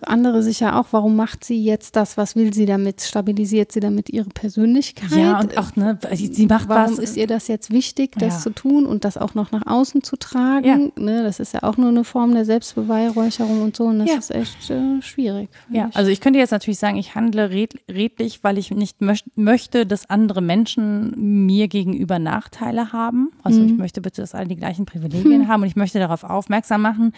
[0.03, 3.01] andere sich ja auch, warum macht sie jetzt das, was will sie damit?
[3.01, 5.11] Stabilisiert sie damit ihre Persönlichkeit?
[5.11, 6.91] Ja, und auch, ne, sie macht warum was.
[6.91, 8.39] Warum ist ihr das jetzt wichtig, das ja.
[8.39, 10.93] zu tun und das auch noch nach außen zu tragen?
[10.95, 14.31] Ne, das ist ja auch nur eine Form der Selbstbeweihräucherung und so und das ist
[14.31, 15.49] echt äh, schwierig.
[15.69, 15.95] Ja, ich.
[15.95, 19.87] also ich könnte könnte jetzt natürlich sagen, ich handle redlich, weil ich nicht möcht möchte,
[19.87, 23.31] dass andere Menschen mir gegenüber Nachteile haben.
[23.41, 23.67] Also mhm.
[23.67, 25.47] ich möchte bitte, dass alle die gleichen Privilegien mhm.
[25.47, 27.13] haben und ich möchte darauf aufmerksam machen.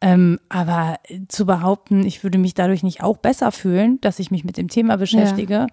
[0.00, 0.98] Ähm, aber
[1.28, 4.66] zu behaupten, ich würde mich dadurch nicht auch besser fühlen, dass ich mich mit dem
[4.66, 5.66] Thema beschäftige, ja.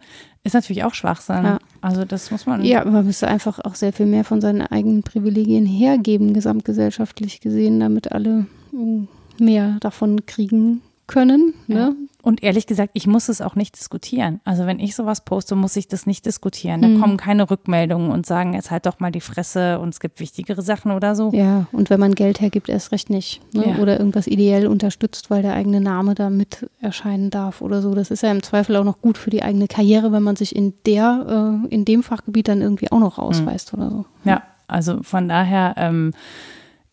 [0.43, 1.43] ist natürlich auch Schwachsinn.
[1.43, 1.59] Ja.
[1.81, 2.63] Also das muss man.
[2.63, 7.79] Ja, man müsste einfach auch sehr viel mehr von seinen eigenen Privilegien hergeben, gesamtgesellschaftlich gesehen,
[7.79, 9.05] damit alle mm,
[9.39, 11.55] mehr davon kriegen können.
[11.67, 11.75] Ne?
[11.75, 11.93] Ja.
[12.21, 14.41] Und ehrlich gesagt, ich muss es auch nicht diskutieren.
[14.43, 16.81] Also wenn ich sowas poste, muss ich das nicht diskutieren.
[16.81, 17.01] Da mhm.
[17.01, 20.61] kommen keine Rückmeldungen und sagen, jetzt halt doch mal die Fresse und es gibt wichtigere
[20.61, 21.31] Sachen oder so.
[21.33, 23.41] Ja, und wenn man Geld hergibt, erst recht nicht.
[23.53, 23.71] Ne?
[23.71, 23.81] Ja.
[23.81, 27.95] Oder irgendwas ideell unterstützt, weil der eigene Name da mit erscheinen darf oder so.
[27.95, 30.55] Das ist ja im Zweifel auch noch gut für die eigene Karriere, wenn man sich
[30.55, 33.79] in der, äh, in dem Fachgebiet dann irgendwie auch noch ausweist mhm.
[33.79, 34.05] oder so.
[34.25, 36.13] Ja, also von daher ähm,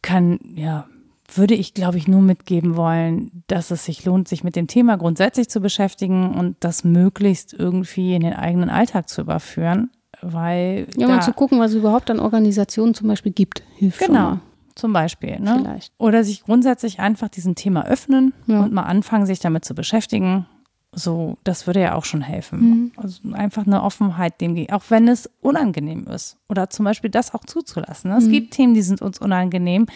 [0.03, 0.87] kann, ja,
[1.35, 4.97] würde ich, glaube ich, nur mitgeben wollen, dass es sich lohnt, sich mit dem Thema
[4.97, 9.91] grundsätzlich zu beschäftigen und das möglichst irgendwie in den eigenen Alltag zu überführen.
[10.21, 10.89] weil.
[10.97, 14.13] Ja, mal zu gucken, was es überhaupt an Organisationen zum Beispiel gibt, hilft Genau.
[14.15, 14.41] schon mal.
[14.75, 15.39] Zum Beispiel.
[15.39, 15.59] Ne?
[15.61, 15.93] Vielleicht.
[15.99, 18.61] Oder sich grundsätzlich einfach diesem Thema öffnen Ja.
[18.63, 20.47] und mal anfangen, sich damit zu beschäftigen.
[20.93, 22.61] So, das würde ja auch schon helfen.
[22.61, 22.93] Mhm.
[22.97, 26.39] Also einfach eine Offenheit dem, auch wenn es unangenehm ist.
[26.49, 28.11] Oder zum Beispiel das auch zuzulassen.
[28.13, 28.33] Es Mhm.
[28.33, 29.87] gibt Themen, die sind uns unangenehm.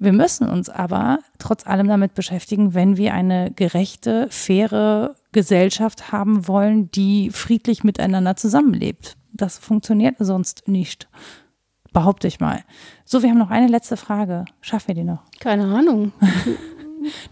[0.00, 6.48] Wir müssen uns aber trotz allem damit beschäftigen, wenn wir eine gerechte, faire Gesellschaft haben
[6.48, 9.16] wollen, die friedlich miteinander zusammenlebt.
[9.32, 11.08] Das funktioniert sonst nicht.
[11.92, 12.64] Behaupte ich mal.
[13.04, 14.44] So, wir haben noch eine letzte Frage.
[14.60, 15.22] Schaffen wir die noch?
[15.38, 16.12] Keine Ahnung.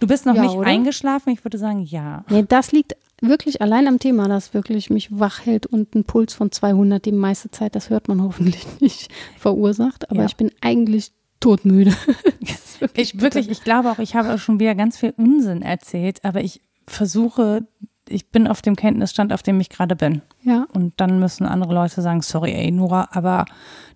[0.00, 0.66] Du bist noch Ja, nicht oder?
[0.66, 1.30] eingeschlafen.
[1.32, 2.24] Ich würde sagen, ja.
[2.28, 6.32] Nee, das liegt wirklich allein am Thema, das wirklich mich wach hält und einen Puls
[6.34, 10.10] von 200 die meiste Zeit, das hört man hoffentlich nicht, verursacht.
[10.10, 10.26] Aber Ja.
[10.26, 11.92] ich bin eigentlich todmüde.
[12.80, 16.40] Wirklich Ich wirklich, ich glaube auch, ich habe schon wieder ganz viel Unsinn erzählt, aber
[16.42, 17.66] ich versuche,
[18.08, 20.22] ich bin auf dem Kenntnisstand, auf dem ich gerade bin.
[20.42, 23.44] Ja, Und dann müssen andere Leute sagen, sorry, ey, Nora, aber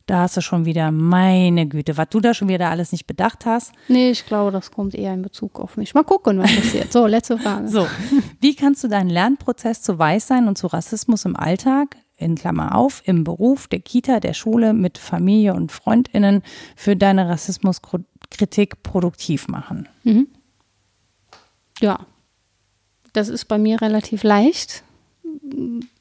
[0.07, 3.47] da hast du schon wieder, meine Güte, was du da schon wieder alles nicht bedacht
[3.47, 3.73] hast.
[3.89, 5.95] nee, ich glaube, das kommt eher in Bezug auf mich.
[5.95, 6.93] Mal gucken, was passiert.
[6.93, 7.69] So, letzte Frage.
[7.69, 7.87] So,
[8.41, 13.03] wie kannst du deinen Lernprozess zu Weißsein und zu Rassismus im Alltag, in Klammer auf,
[13.07, 16.43] im Beruf, der Kita, der Schule, mit Familie und FreundInnen
[16.77, 19.89] für deine Rassismuskritik produktiv machen?
[20.05, 20.29] Mhm.
[21.81, 22.07] Ja,
[23.15, 24.85] das ist bei mir relativ leicht.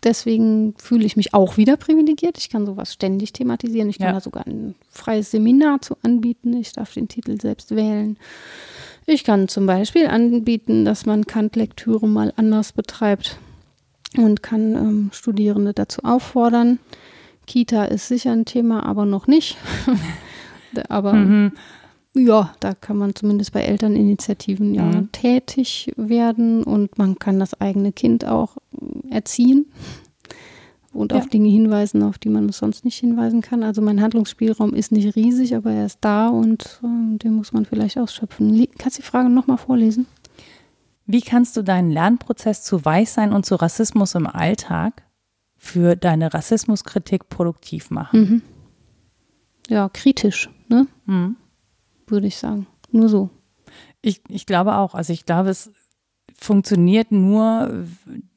[0.03, 2.37] Deswegen fühle ich mich auch wieder privilegiert.
[2.37, 3.89] Ich kann sowas ständig thematisieren.
[3.89, 4.13] Ich kann Ja.
[4.13, 6.53] da sogar ein freies Seminar zu anbieten.
[6.53, 8.17] Ich darf den Titel selbst wählen.
[9.05, 13.37] Ich kann zum Beispiel anbieten, dass man Kant-Lektüre mal anders betreibt
[14.17, 16.79] und kann ähm, Studierende dazu auffordern.
[17.45, 19.57] Kita ist sicher ein Thema, aber noch nicht.
[20.89, 21.51] aber Mhm.
[22.15, 25.11] Ja, da kann man zumindest bei Elterninitiativen ja Mhm.
[25.11, 29.65] tätig werden und man kann das eigene Kind auch äh, erziehen
[30.93, 31.17] und Ja.
[31.17, 33.63] auf Dinge hinweisen, auf die man sonst nicht hinweisen kann.
[33.63, 37.65] Also mein Handlungsspielraum ist nicht riesig, aber er ist da und äh, den muss man
[37.65, 38.67] vielleicht ausschöpfen.
[38.77, 40.05] Kannst du die Frage nochmal vorlesen?
[41.05, 45.03] Wie kannst du deinen Lernprozess zu Weißsein und zu Rassismus im Alltag
[45.57, 48.19] für deine Rassismuskritik produktiv machen?
[48.21, 48.41] Mhm.
[49.67, 50.87] Ja, kritisch, ne?
[51.05, 51.35] Mhm.
[52.13, 52.67] Würde ich sagen.
[52.91, 53.29] Nur so.
[54.01, 54.95] Ich, ich glaube auch.
[54.95, 55.71] Also ich glaube, es
[56.39, 57.85] funktioniert nur,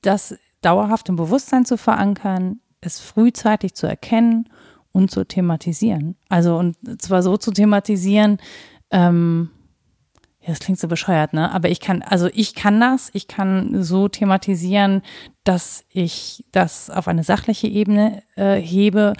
[0.02, 4.48] das dauerhaft im Bewusstsein zu verankern, es frühzeitig zu erkennen
[4.92, 6.16] und zu thematisieren.
[6.28, 8.38] Also und zwar so zu thematisieren,
[8.90, 9.50] ähm,
[10.40, 11.52] ja, das klingt so bescheuert, ne?
[11.52, 15.02] Aber ich kann, also ich kann das, ich kann so thematisieren,
[15.42, 19.14] dass ich das auf eine sachliche Ebene äh, hebe,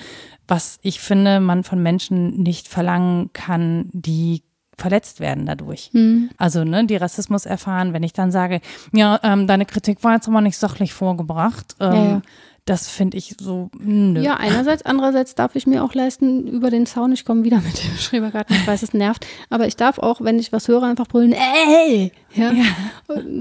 [0.49, 4.43] was ich finde, man von Menschen nicht verlangen kann, die
[4.79, 5.91] verletzt werden dadurch.
[5.93, 6.31] Mhm.
[6.37, 8.61] Also, ne, die Rassismus erfahren, wenn ich dann sage,
[8.93, 11.77] ja, ähm, deine Kritik war jetzt aber nicht sachlich vorgebracht.
[11.81, 12.23] Ähm, Ja, ja.
[12.67, 14.21] Das finde ich so, nö.
[14.21, 17.83] Ja, einerseits, andererseits darf ich mir auch leisten, über den Zaun, ich komme wieder mit
[17.83, 21.07] dem Schrebergarten, ich weiß, es nervt, aber ich darf auch, wenn ich was höre, einfach
[21.07, 22.53] brüllen, ey, ja,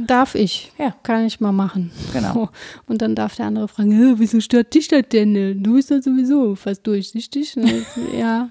[0.05, 0.93] darf ich, Ja.
[1.03, 1.91] kann ich mal machen.
[2.13, 2.33] Genau.
[2.33, 2.49] So.
[2.87, 5.61] Und dann darf der andere fragen, "Hä, wieso stört dich das denn?
[5.63, 7.55] Du bist ja sowieso fast durchsichtig.
[8.17, 8.49] Ja,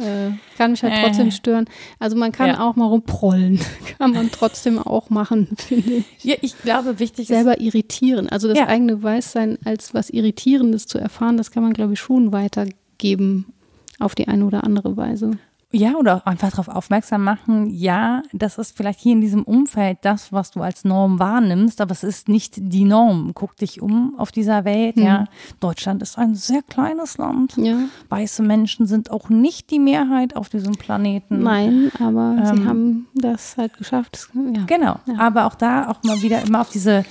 [0.00, 1.02] äh, kann mich halt Äh.
[1.02, 1.66] trotzdem stören.
[1.98, 2.60] Also man kann Ja.
[2.68, 3.60] auch mal rumprollen,
[3.98, 8.28] kann man trotzdem auch machen, finde ich Ja, ich glaube, wichtig ist, selber irritieren.
[8.28, 8.66] Also das Ja.
[8.68, 13.46] eigene Weißsein als was Irritierendes zu erfahren, das kann man, glaube ich, schon weitergeben
[13.98, 15.32] auf die eine oder andere Weise.
[15.72, 19.98] Ja, oder auch einfach darauf aufmerksam machen, ja, das ist vielleicht hier in diesem Umfeld
[20.02, 23.32] das, was du als Norm wahrnimmst, aber es ist nicht die Norm.
[23.34, 25.02] Guck dich um auf dieser Welt, Mhm.
[25.04, 25.24] ja.
[25.60, 27.56] Deutschland ist ein sehr kleines Land.
[27.56, 27.76] Ja,
[28.08, 31.42] Weiße Menschen sind auch nicht die Mehrheit auf diesem Planeten.
[31.42, 32.68] nein, aber sie Ähm.
[32.68, 34.28] haben das halt geschafft.
[34.34, 34.64] Ja.
[34.66, 35.18] Genau, Ja.
[35.18, 37.04] aber auch da auch mal wieder immer auf diese,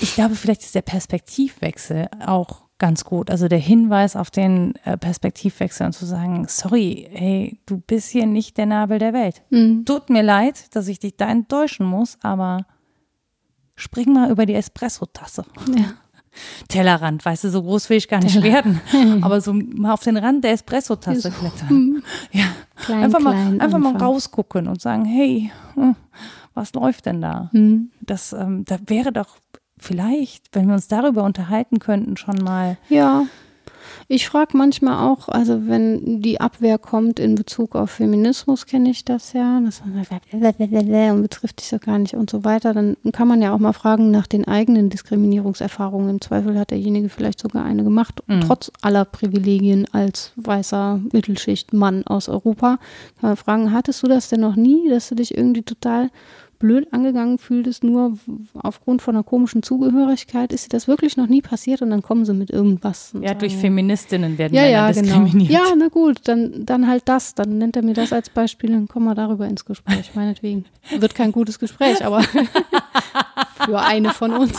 [0.00, 3.30] ich glaube, vielleicht ist der Perspektivwechsel auch ganz gut.
[3.30, 8.26] Also der Hinweis auf den äh, Perspektivwechsel und zu sagen, sorry, hey, du bist hier
[8.26, 9.40] nicht der Nabel der Welt.
[9.50, 9.84] Mhm.
[9.84, 12.66] Tut mir leid, dass ich dich da enttäuschen muss, aber
[13.76, 15.44] spring mal über die Espresso-Tasse.
[15.76, 15.84] Ja.
[16.68, 18.80] Tellerrand, weißt du, so groß will ich gar nicht werden.
[19.22, 21.30] Aber so mal auf den Rand der Espresso-Tasse So.
[21.30, 22.02] klettern.
[22.32, 22.46] Ja,
[22.76, 25.94] Klein, einfach mal, einfach mal rausgucken und sagen, hey, hm,
[26.54, 27.50] was läuft denn da?
[27.52, 27.90] Mhm.
[28.00, 29.36] Das, ähm, da wäre doch
[29.82, 32.76] vielleicht, wenn wir uns darüber unterhalten könnten, schon mal.
[32.88, 33.24] Ja.
[34.08, 39.04] Ich frage manchmal auch, also wenn die Abwehr kommt in Bezug auf Feminismus, kenne ich
[39.04, 39.82] das ja, das
[41.12, 43.72] und betrifft dich so gar nicht und so weiter, dann kann man ja auch mal
[43.72, 46.10] fragen nach den eigenen Diskriminierungserfahrungen.
[46.10, 48.40] Im Zweifel hat derjenige vielleicht sogar eine gemacht, Mhm.
[48.42, 52.78] trotz aller Privilegien als weißer Mittelschichtmann aus Europa.
[53.20, 56.10] Kann man fragen, hattest du das denn noch nie, dass du dich irgendwie total
[56.62, 58.16] blöd angegangen fühltest, nur
[58.54, 62.24] aufgrund von einer komischen Zugehörigkeit, ist dir das wirklich noch nie passiert und dann kommen
[62.24, 63.12] sie mit irgendwas.
[63.20, 65.24] Ja, durch Feministinnen werden ja, Männer ja, genau.
[65.24, 65.50] diskriminiert.
[65.50, 68.86] Ja, na gut, dann, dann halt das, dann nennt er mir das als Beispiel, dann
[68.86, 70.64] kommen wir darüber ins Gespräch, meinetwegen.
[70.96, 72.22] Wird kein gutes Gespräch, aber
[73.66, 74.56] für eine von uns.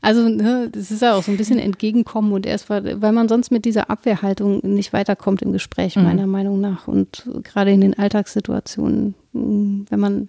[0.00, 3.50] Also, ne, das ist ja auch so ein bisschen entgegenkommen und erst, weil man sonst
[3.50, 6.04] mit dieser Abwehrhaltung nicht weiterkommt im Gespräch, mhm.
[6.04, 6.88] meiner Meinung nach.
[6.88, 10.28] Und gerade in den Alltagssituationen, hm, wenn man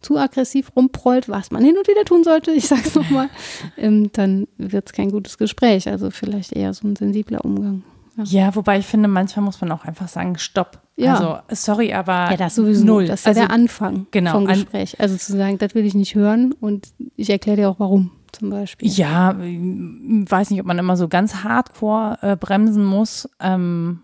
[0.00, 3.28] zu aggressiv rumprollt, was man hin und wieder tun sollte, ich sag's nochmal,
[3.76, 5.88] ähm, dann wird es kein gutes Gespräch.
[5.88, 7.84] Also vielleicht eher so ein sensibler Umgang.
[8.16, 8.24] Ja.
[8.24, 8.54] ja.
[8.54, 10.80] wobei ich finde, manchmal muss man auch einfach sagen, stopp.
[10.96, 11.14] Ja.
[11.14, 13.06] Also, sorry, aber ja, das sowieso null.
[13.06, 15.00] Das ist also, der Anfang genau, vom Gespräch.
[15.00, 18.10] Also zu sagen, das will ich nicht hören und ich erkläre dir auch warum
[18.42, 18.88] zum Beispiel.
[18.88, 23.28] Ja, weiß nicht, ob man immer so ganz hardcore äh, bremsen muss.
[23.38, 24.00] Ähm,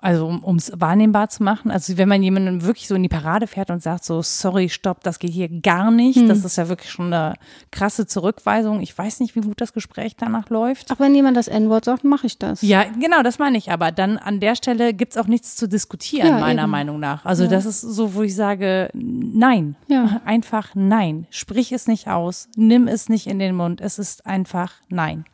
[0.00, 1.72] also um es wahrnehmbar zu machen.
[1.72, 5.02] Also wenn man jemanden wirklich so in die Parade fährt und sagt so, sorry, stopp,
[5.02, 6.20] das geht hier gar nicht.
[6.20, 6.28] Hm.
[6.28, 7.34] Das ist ja wirklich schon eine
[7.72, 8.80] krasse Zurückweisung.
[8.80, 10.92] Ich weiß nicht, wie gut das Gespräch danach läuft.
[10.92, 12.62] Ach, wenn jemand das N-Wort sagt, mache ich das.
[12.62, 13.72] Ja, genau, das meine ich.
[13.72, 16.70] Aber dann an der Stelle gibt es auch nichts zu diskutieren, ja, meiner eben.
[16.70, 17.24] Meinung nach.
[17.24, 17.50] Also ja.
[17.50, 19.74] das ist so, wo ich sage, nein.
[19.88, 20.20] Ja.
[20.24, 21.26] Einfach nein.
[21.30, 22.48] Sprich es nicht aus.
[22.54, 23.80] Nimm es nicht in den Mund.
[23.80, 25.24] Es ist einfach nein.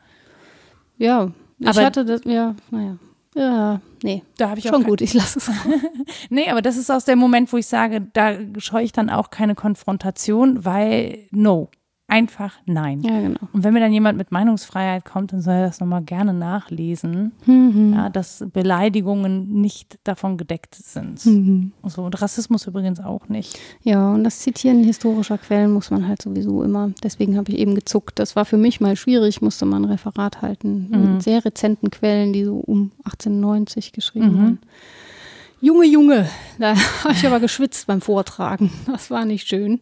[0.96, 2.96] Ja, ich aber, hatte das, ja, naja.
[3.34, 4.22] Ja, nee.
[4.36, 5.50] Da habe ich schon gut, ich lasse es.
[6.30, 9.30] nee, aber das ist aus dem Moment, wo ich sage, da scheue ich dann auch
[9.30, 11.68] keine Konfrontation, weil no
[12.14, 13.02] einfach nein.
[13.02, 13.40] Ja, genau.
[13.52, 17.32] Und wenn mir dann jemand mit Meinungsfreiheit kommt, dann soll er das nochmal gerne nachlesen,
[17.44, 17.92] mhm.
[17.94, 21.26] ja, dass Beleidigungen nicht davon gedeckt sind.
[21.26, 21.72] Mhm.
[21.82, 23.58] So, und Rassismus übrigens auch nicht.
[23.82, 26.92] Ja, und das Zitieren historischer Quellen muss man halt sowieso immer.
[27.02, 28.20] Deswegen habe ich eben gezuckt.
[28.20, 31.14] Das war für mich mal schwierig, musste man ein Referat halten mhm.
[31.14, 34.38] mit sehr rezenten Quellen, die so um 1890 geschrieben mhm.
[34.38, 34.58] waren.
[35.60, 36.28] Junge, Junge,
[36.60, 38.70] da habe ich aber geschwitzt beim Vortragen.
[38.86, 39.80] Das war nicht schön.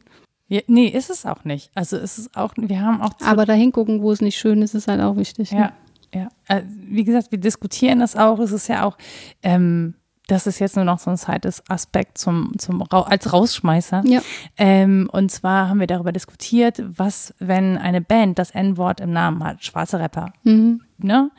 [0.52, 1.70] Ja, nee, ist es auch nicht.
[1.74, 3.12] Also ist es auch, wir haben auch.
[3.24, 5.50] Aber da hingucken, wo es nicht schön ist, ist halt auch wichtig.
[5.50, 5.72] Ja, ne?
[6.14, 6.28] ja.
[6.46, 8.38] Also, wie gesagt, wir diskutieren das auch.
[8.38, 8.98] Es ist ja auch,
[9.42, 9.94] ähm,
[10.26, 14.02] das ist jetzt nur noch so ein zweites Aspekt zum, zum als Rausschmeißer.
[14.04, 14.20] Ja.
[14.58, 19.42] Ähm, und zwar haben wir darüber diskutiert, was, wenn eine Band das N-Wort im Namen
[19.42, 20.34] hat, schwarze Rapper.
[20.42, 20.82] Mhm.
[20.98, 21.30] Ne?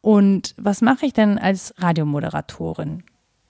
[0.00, 3.04] Und was mache ich denn als Radiomoderatorin?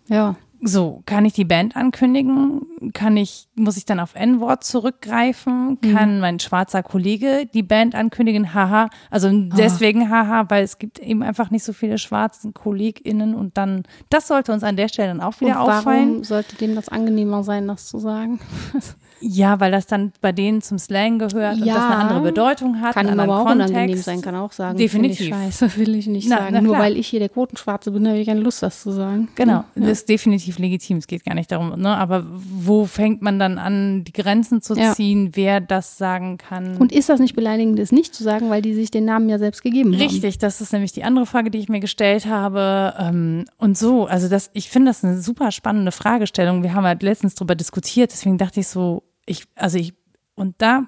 [0.08, 0.36] Ja.
[0.62, 2.92] So, kann ich die Band ankündigen?
[2.92, 5.78] Kann ich, muss ich dann auf N-Wort zurückgreifen?
[5.80, 6.20] Kann mhm.
[6.20, 8.54] mein schwarzer Kollege die Band ankündigen?
[8.54, 8.88] Haha.
[9.10, 9.54] Also ah.
[9.56, 14.28] deswegen haha, weil es gibt eben einfach nicht so viele schwarzen KollegInnen und dann, das
[14.28, 16.08] sollte uns an der Stelle dann auch wieder und warum auffallen.
[16.08, 18.40] Warum sollte dem das angenehmer sein, das zu sagen?
[19.20, 22.80] Ja, weil das dann bei denen zum Slang gehört ja, und das eine andere Bedeutung
[22.80, 22.94] hat.
[22.94, 23.72] Kann ihm aber auch Kontext.
[23.72, 24.76] unangenehm sein, kann auch sagen.
[24.76, 25.28] Definitiv.
[25.28, 26.54] Scheiße, will ich nicht na, sagen.
[26.54, 29.28] Na, Nur weil ich hier der Quotenschwarze bin, habe ich keine Lust, das zu sagen.
[29.34, 29.64] Genau, ja.
[29.74, 30.98] das ist definitiv legitim.
[30.98, 31.96] Es geht gar nicht darum, ne?
[31.96, 35.30] aber wo fängt man dann an, die Grenzen zu ziehen, ja.
[35.34, 36.76] wer das sagen kann?
[36.76, 39.38] Und ist das nicht beleidigend, das nicht zu sagen, weil die sich den Namen ja
[39.38, 40.00] selbst gegeben haben?
[40.00, 42.94] Richtig, das ist nämlich die andere Frage, die ich mir gestellt habe.
[42.98, 46.62] Ähm, und so, also das, ich finde das eine super spannende Fragestellung.
[46.62, 49.94] Wir haben halt letztens darüber diskutiert, deswegen dachte ich so, ich, also ich,
[50.34, 50.84] und da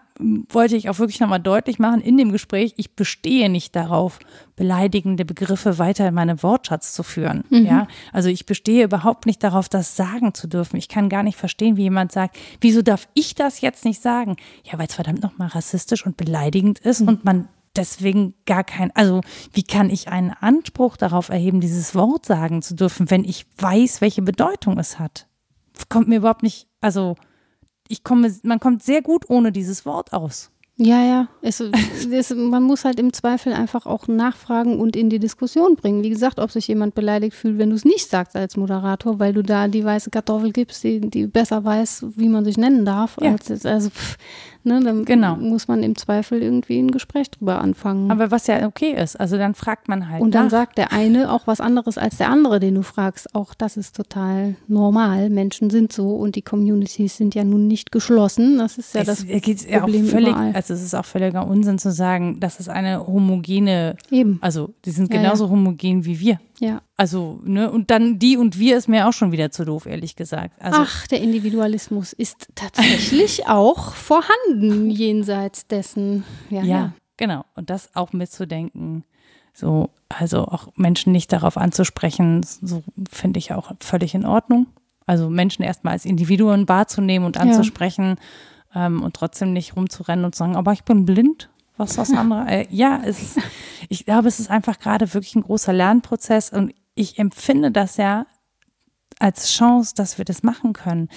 [0.51, 4.19] wollte ich auch wirklich nochmal deutlich machen in dem Gespräch, ich bestehe nicht darauf,
[4.57, 7.45] beleidigende Begriffe weiter in meinen Wortschatz zu führen.
[7.49, 7.65] Mhm.
[7.65, 10.77] Ja, also ich bestehe überhaupt nicht darauf, das sagen zu dürfen.
[10.77, 14.37] Ich kann gar nicht verstehen, wie jemand sagt, wieso darf ich das jetzt nicht sagen?
[14.65, 17.09] Ja, weil es verdammt nochmal rassistisch und beleidigend ist mhm.
[17.09, 22.27] und man deswegen gar kein, also wie kann ich einen Anspruch darauf erheben, dieses Wort
[22.27, 25.29] sagen zu dürfen, wenn ich weiß, welche Bedeutung es hat?
[25.89, 27.17] kommt mir überhaupt nicht, also
[27.89, 30.51] ich komme, man kommt sehr gut ohne dieses Wort aus.
[30.81, 31.29] Ja, ja.
[31.43, 36.05] Es, es, man muss halt im Zweifel einfach auch nachfragen und in die Diskussion bringen.
[36.05, 39.33] Wie gesagt, ob sich jemand beleidigt fühlt, wenn du es nicht sagst als Moderator, weil
[39.33, 43.17] du da die weiße Kartoffel gibst, die, die besser weiß, wie man sich nennen darf.
[43.21, 43.33] Ja.
[43.33, 44.17] Als, also, pff,
[44.69, 45.37] Ne, dann genau.
[45.37, 48.11] muss man im Zweifel irgendwie ein Gespräch drüber anfangen.
[48.11, 50.21] Aber was ja okay ist, also dann fragt man halt.
[50.21, 50.51] Und dann nach.
[50.51, 53.35] sagt der eine auch was anderes als der andere, den du fragst.
[53.35, 55.31] Auch das ist total normal.
[55.31, 58.59] Menschen sind so und die Communities sind ja nun nicht geschlossen.
[58.59, 60.53] Das ist ja es, das ja Problem auch völlig, überall.
[60.53, 63.97] Also es ist auch völliger Unsinn zu sagen, das ist eine homogene.
[64.11, 64.39] Eben.
[64.43, 65.57] Also die sind genauso ja, ja.
[65.57, 66.41] homogen wie wir.
[66.61, 66.83] Ja.
[67.01, 70.17] Also, ne, und dann die und wir ist mir auch schon wieder zu doof, ehrlich
[70.17, 70.61] gesagt.
[70.61, 76.25] Also, Ach, der Individualismus ist tatsächlich auch vorhanden jenseits dessen.
[76.51, 77.45] Ja, ja, ja, genau.
[77.55, 79.05] Und das auch mitzudenken.
[79.55, 84.67] So, also auch Menschen nicht darauf anzusprechen, so finde ich auch völlig in Ordnung.
[85.07, 88.17] Also Menschen erstmal als Individuen wahrzunehmen und anzusprechen
[88.75, 88.87] ja.
[88.87, 91.49] ähm, und trotzdem nicht rumzurennen und zu sagen, aber ich bin blind
[91.79, 92.45] was das andere.
[92.49, 93.39] Äh, ja, es ist,
[93.89, 98.27] ich glaube, es ist einfach gerade wirklich ein großer Lernprozess und ich empfinde das ja
[99.19, 101.09] als Chance, dass wir das machen können.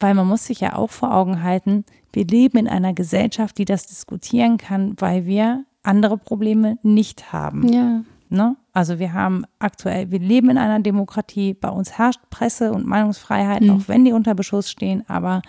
[0.00, 3.64] weil man muss sich ja auch vor Augen halten, wir leben in einer Gesellschaft, die
[3.64, 7.66] das diskutieren kann, weil wir andere Probleme nicht haben.
[7.72, 8.02] Ja.
[8.28, 8.56] Ne?
[8.72, 13.62] Also wir haben aktuell, wir leben in einer Demokratie, bei uns herrscht Presse- und Meinungsfreiheit,
[13.62, 13.70] mhm.
[13.70, 15.42] auch wenn die unter Beschuss stehen, aber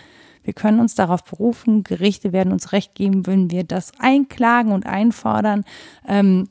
[0.43, 4.85] wir können uns darauf berufen, Gerichte werden uns Recht geben, wenn wir das einklagen und
[4.87, 5.63] einfordern.
[6.07, 6.47] Ähm,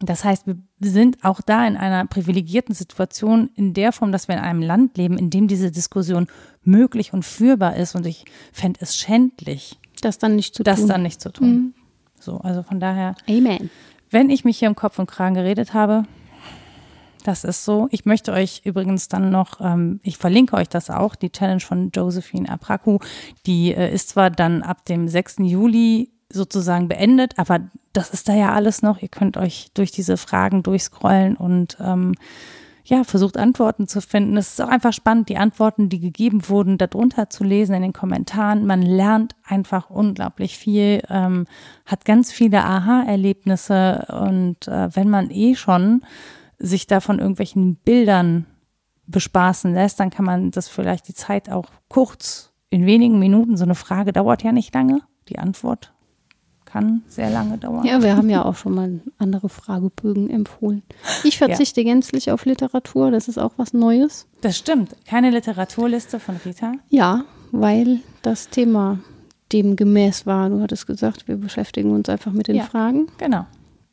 [0.00, 4.34] das heißt, wir sind auch da in einer privilegierten Situation in der Form, dass wir
[4.34, 6.26] in einem Land leben, in dem diese Diskussion
[6.62, 7.94] möglich und führbar ist.
[7.94, 10.88] Und ich fände es schändlich, das dann nicht zu das tun.
[10.88, 11.48] Das dann nicht zu tun.
[11.48, 11.74] Mhm.
[12.18, 13.14] So, also von daher.
[13.28, 13.70] Amen.
[14.10, 16.04] Wenn ich mich hier im Kopf und Kragen geredet habe,
[17.24, 17.86] das ist so.
[17.90, 21.90] Ich möchte euch übrigens dann noch, ähm, ich verlinke euch das auch, die Challenge von
[21.90, 22.98] Josephine Apraku,
[23.44, 25.36] die äh, ist zwar dann ab dem 6.
[25.40, 27.60] Juli sozusagen beendet, aber
[27.92, 29.02] das ist da ja alles noch.
[29.02, 32.14] Ihr könnt euch durch diese Fragen durchscrollen und ähm,
[32.84, 34.36] ja, versucht Antworten zu finden.
[34.36, 37.92] Es ist auch einfach spannend, die Antworten, die gegeben wurden, darunter zu lesen in den
[37.92, 38.66] Kommentaren.
[38.66, 41.46] Man lernt einfach unglaublich viel, ähm,
[41.86, 46.02] hat ganz viele Aha-Erlebnisse und äh, wenn man eh schon
[46.58, 48.46] sich da von irgendwelchen Bildern
[49.06, 53.56] bespaßen lässt, dann kann man das vielleicht die Zeit auch kurz in wenigen Minuten.
[53.56, 55.00] So eine Frage dauert ja nicht lange.
[55.28, 55.92] Die Antwort
[56.70, 57.84] kann sehr lange dauern.
[57.84, 60.82] Ja, wir haben ja auch schon mal andere Fragebögen empfohlen.
[61.24, 61.92] Ich verzichte ja.
[61.92, 64.26] gänzlich auf Literatur, das ist auch was Neues.
[64.40, 64.94] Das stimmt.
[65.06, 66.72] Keine Literaturliste von Rita?
[66.88, 68.98] Ja, weil das Thema
[69.52, 70.48] dem gemäß war.
[70.48, 73.08] Du hattest gesagt, wir beschäftigen uns einfach mit den ja, Fragen.
[73.18, 73.46] Genau.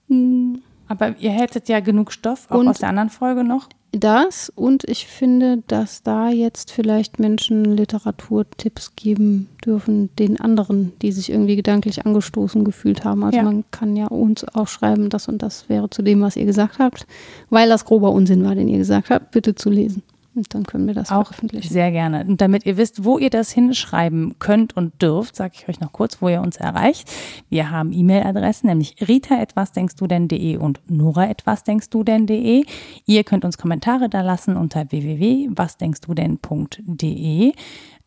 [0.08, 0.62] Hm.
[0.88, 3.68] Aber ihr hättet ja genug Stoff, auch Und aus der anderen Folge noch.
[4.00, 11.12] Das und ich finde, dass da jetzt vielleicht Menschen Literaturtipps geben dürfen, den anderen, die
[11.12, 13.24] sich irgendwie gedanklich angestoßen gefühlt haben.
[13.24, 13.44] Also ja.
[13.44, 16.80] man kann ja uns auch schreiben, das und das wäre zu dem, was ihr gesagt
[16.80, 17.08] habt,
[17.50, 20.04] weil das grober Unsinn war, den ihr gesagt habt, bitte zu lesen.
[20.38, 21.74] Und dann können wir das auch veröffentlichen.
[21.74, 22.26] Sehr gerne.
[22.26, 25.92] Und damit ihr wisst, wo ihr das hinschreiben könnt und dürft, sage ich euch noch
[25.92, 27.12] kurz, wo ihr uns erreicht.
[27.50, 32.66] Wir haben E-Mail-Adressen, nämlich rita etwas denkst du denn.de und nora etwas denkst du denn.de.
[33.06, 37.54] Ihr könnt uns Kommentare da lassen unter www.wasdenkst-du-denn.de.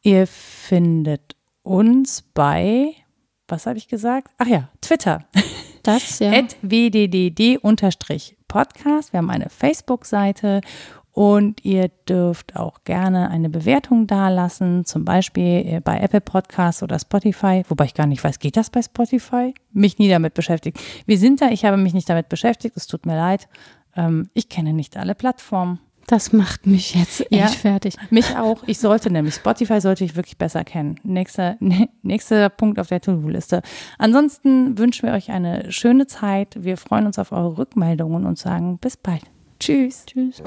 [0.03, 2.95] Ihr findet uns bei,
[3.49, 4.31] was habe ich gesagt?
[4.39, 5.27] Ach ja, Twitter.
[5.83, 6.33] Das, ja.
[6.63, 9.13] wddd-podcast.
[9.13, 10.63] Wir haben eine Facebook-Seite
[11.13, 16.99] und ihr dürft auch gerne eine Bewertung dalassen, zum Beispiel äh, bei Apple Podcasts oder
[16.99, 17.65] Spotify.
[17.69, 19.55] Wobei ich gar nicht weiß, geht das bei Spotify?
[19.73, 20.79] Mich nie damit beschäftigt.
[21.07, 23.49] Wir sind da, ich habe mich nicht damit beschäftigt, es tut mir leid.
[23.97, 25.81] Ähm, ich kenne nicht alle Plattformen.
[26.07, 27.95] Das macht mich jetzt echt ja, fertig.
[28.11, 28.65] Mich auch.
[28.67, 30.97] Ich sollte nämlich, Spotify sollte ich wirklich besser kennen.
[31.05, 31.57] Nächster,
[32.03, 33.63] nächster Punkt auf der To-Do-Liste.
[33.97, 36.57] Ansonsten wünschen wir euch eine schöne Zeit.
[36.59, 39.23] Wir freuen uns auf eure Rückmeldungen und sagen bis bald.
[39.61, 40.05] Tschüss.
[40.07, 40.43] Tschüss.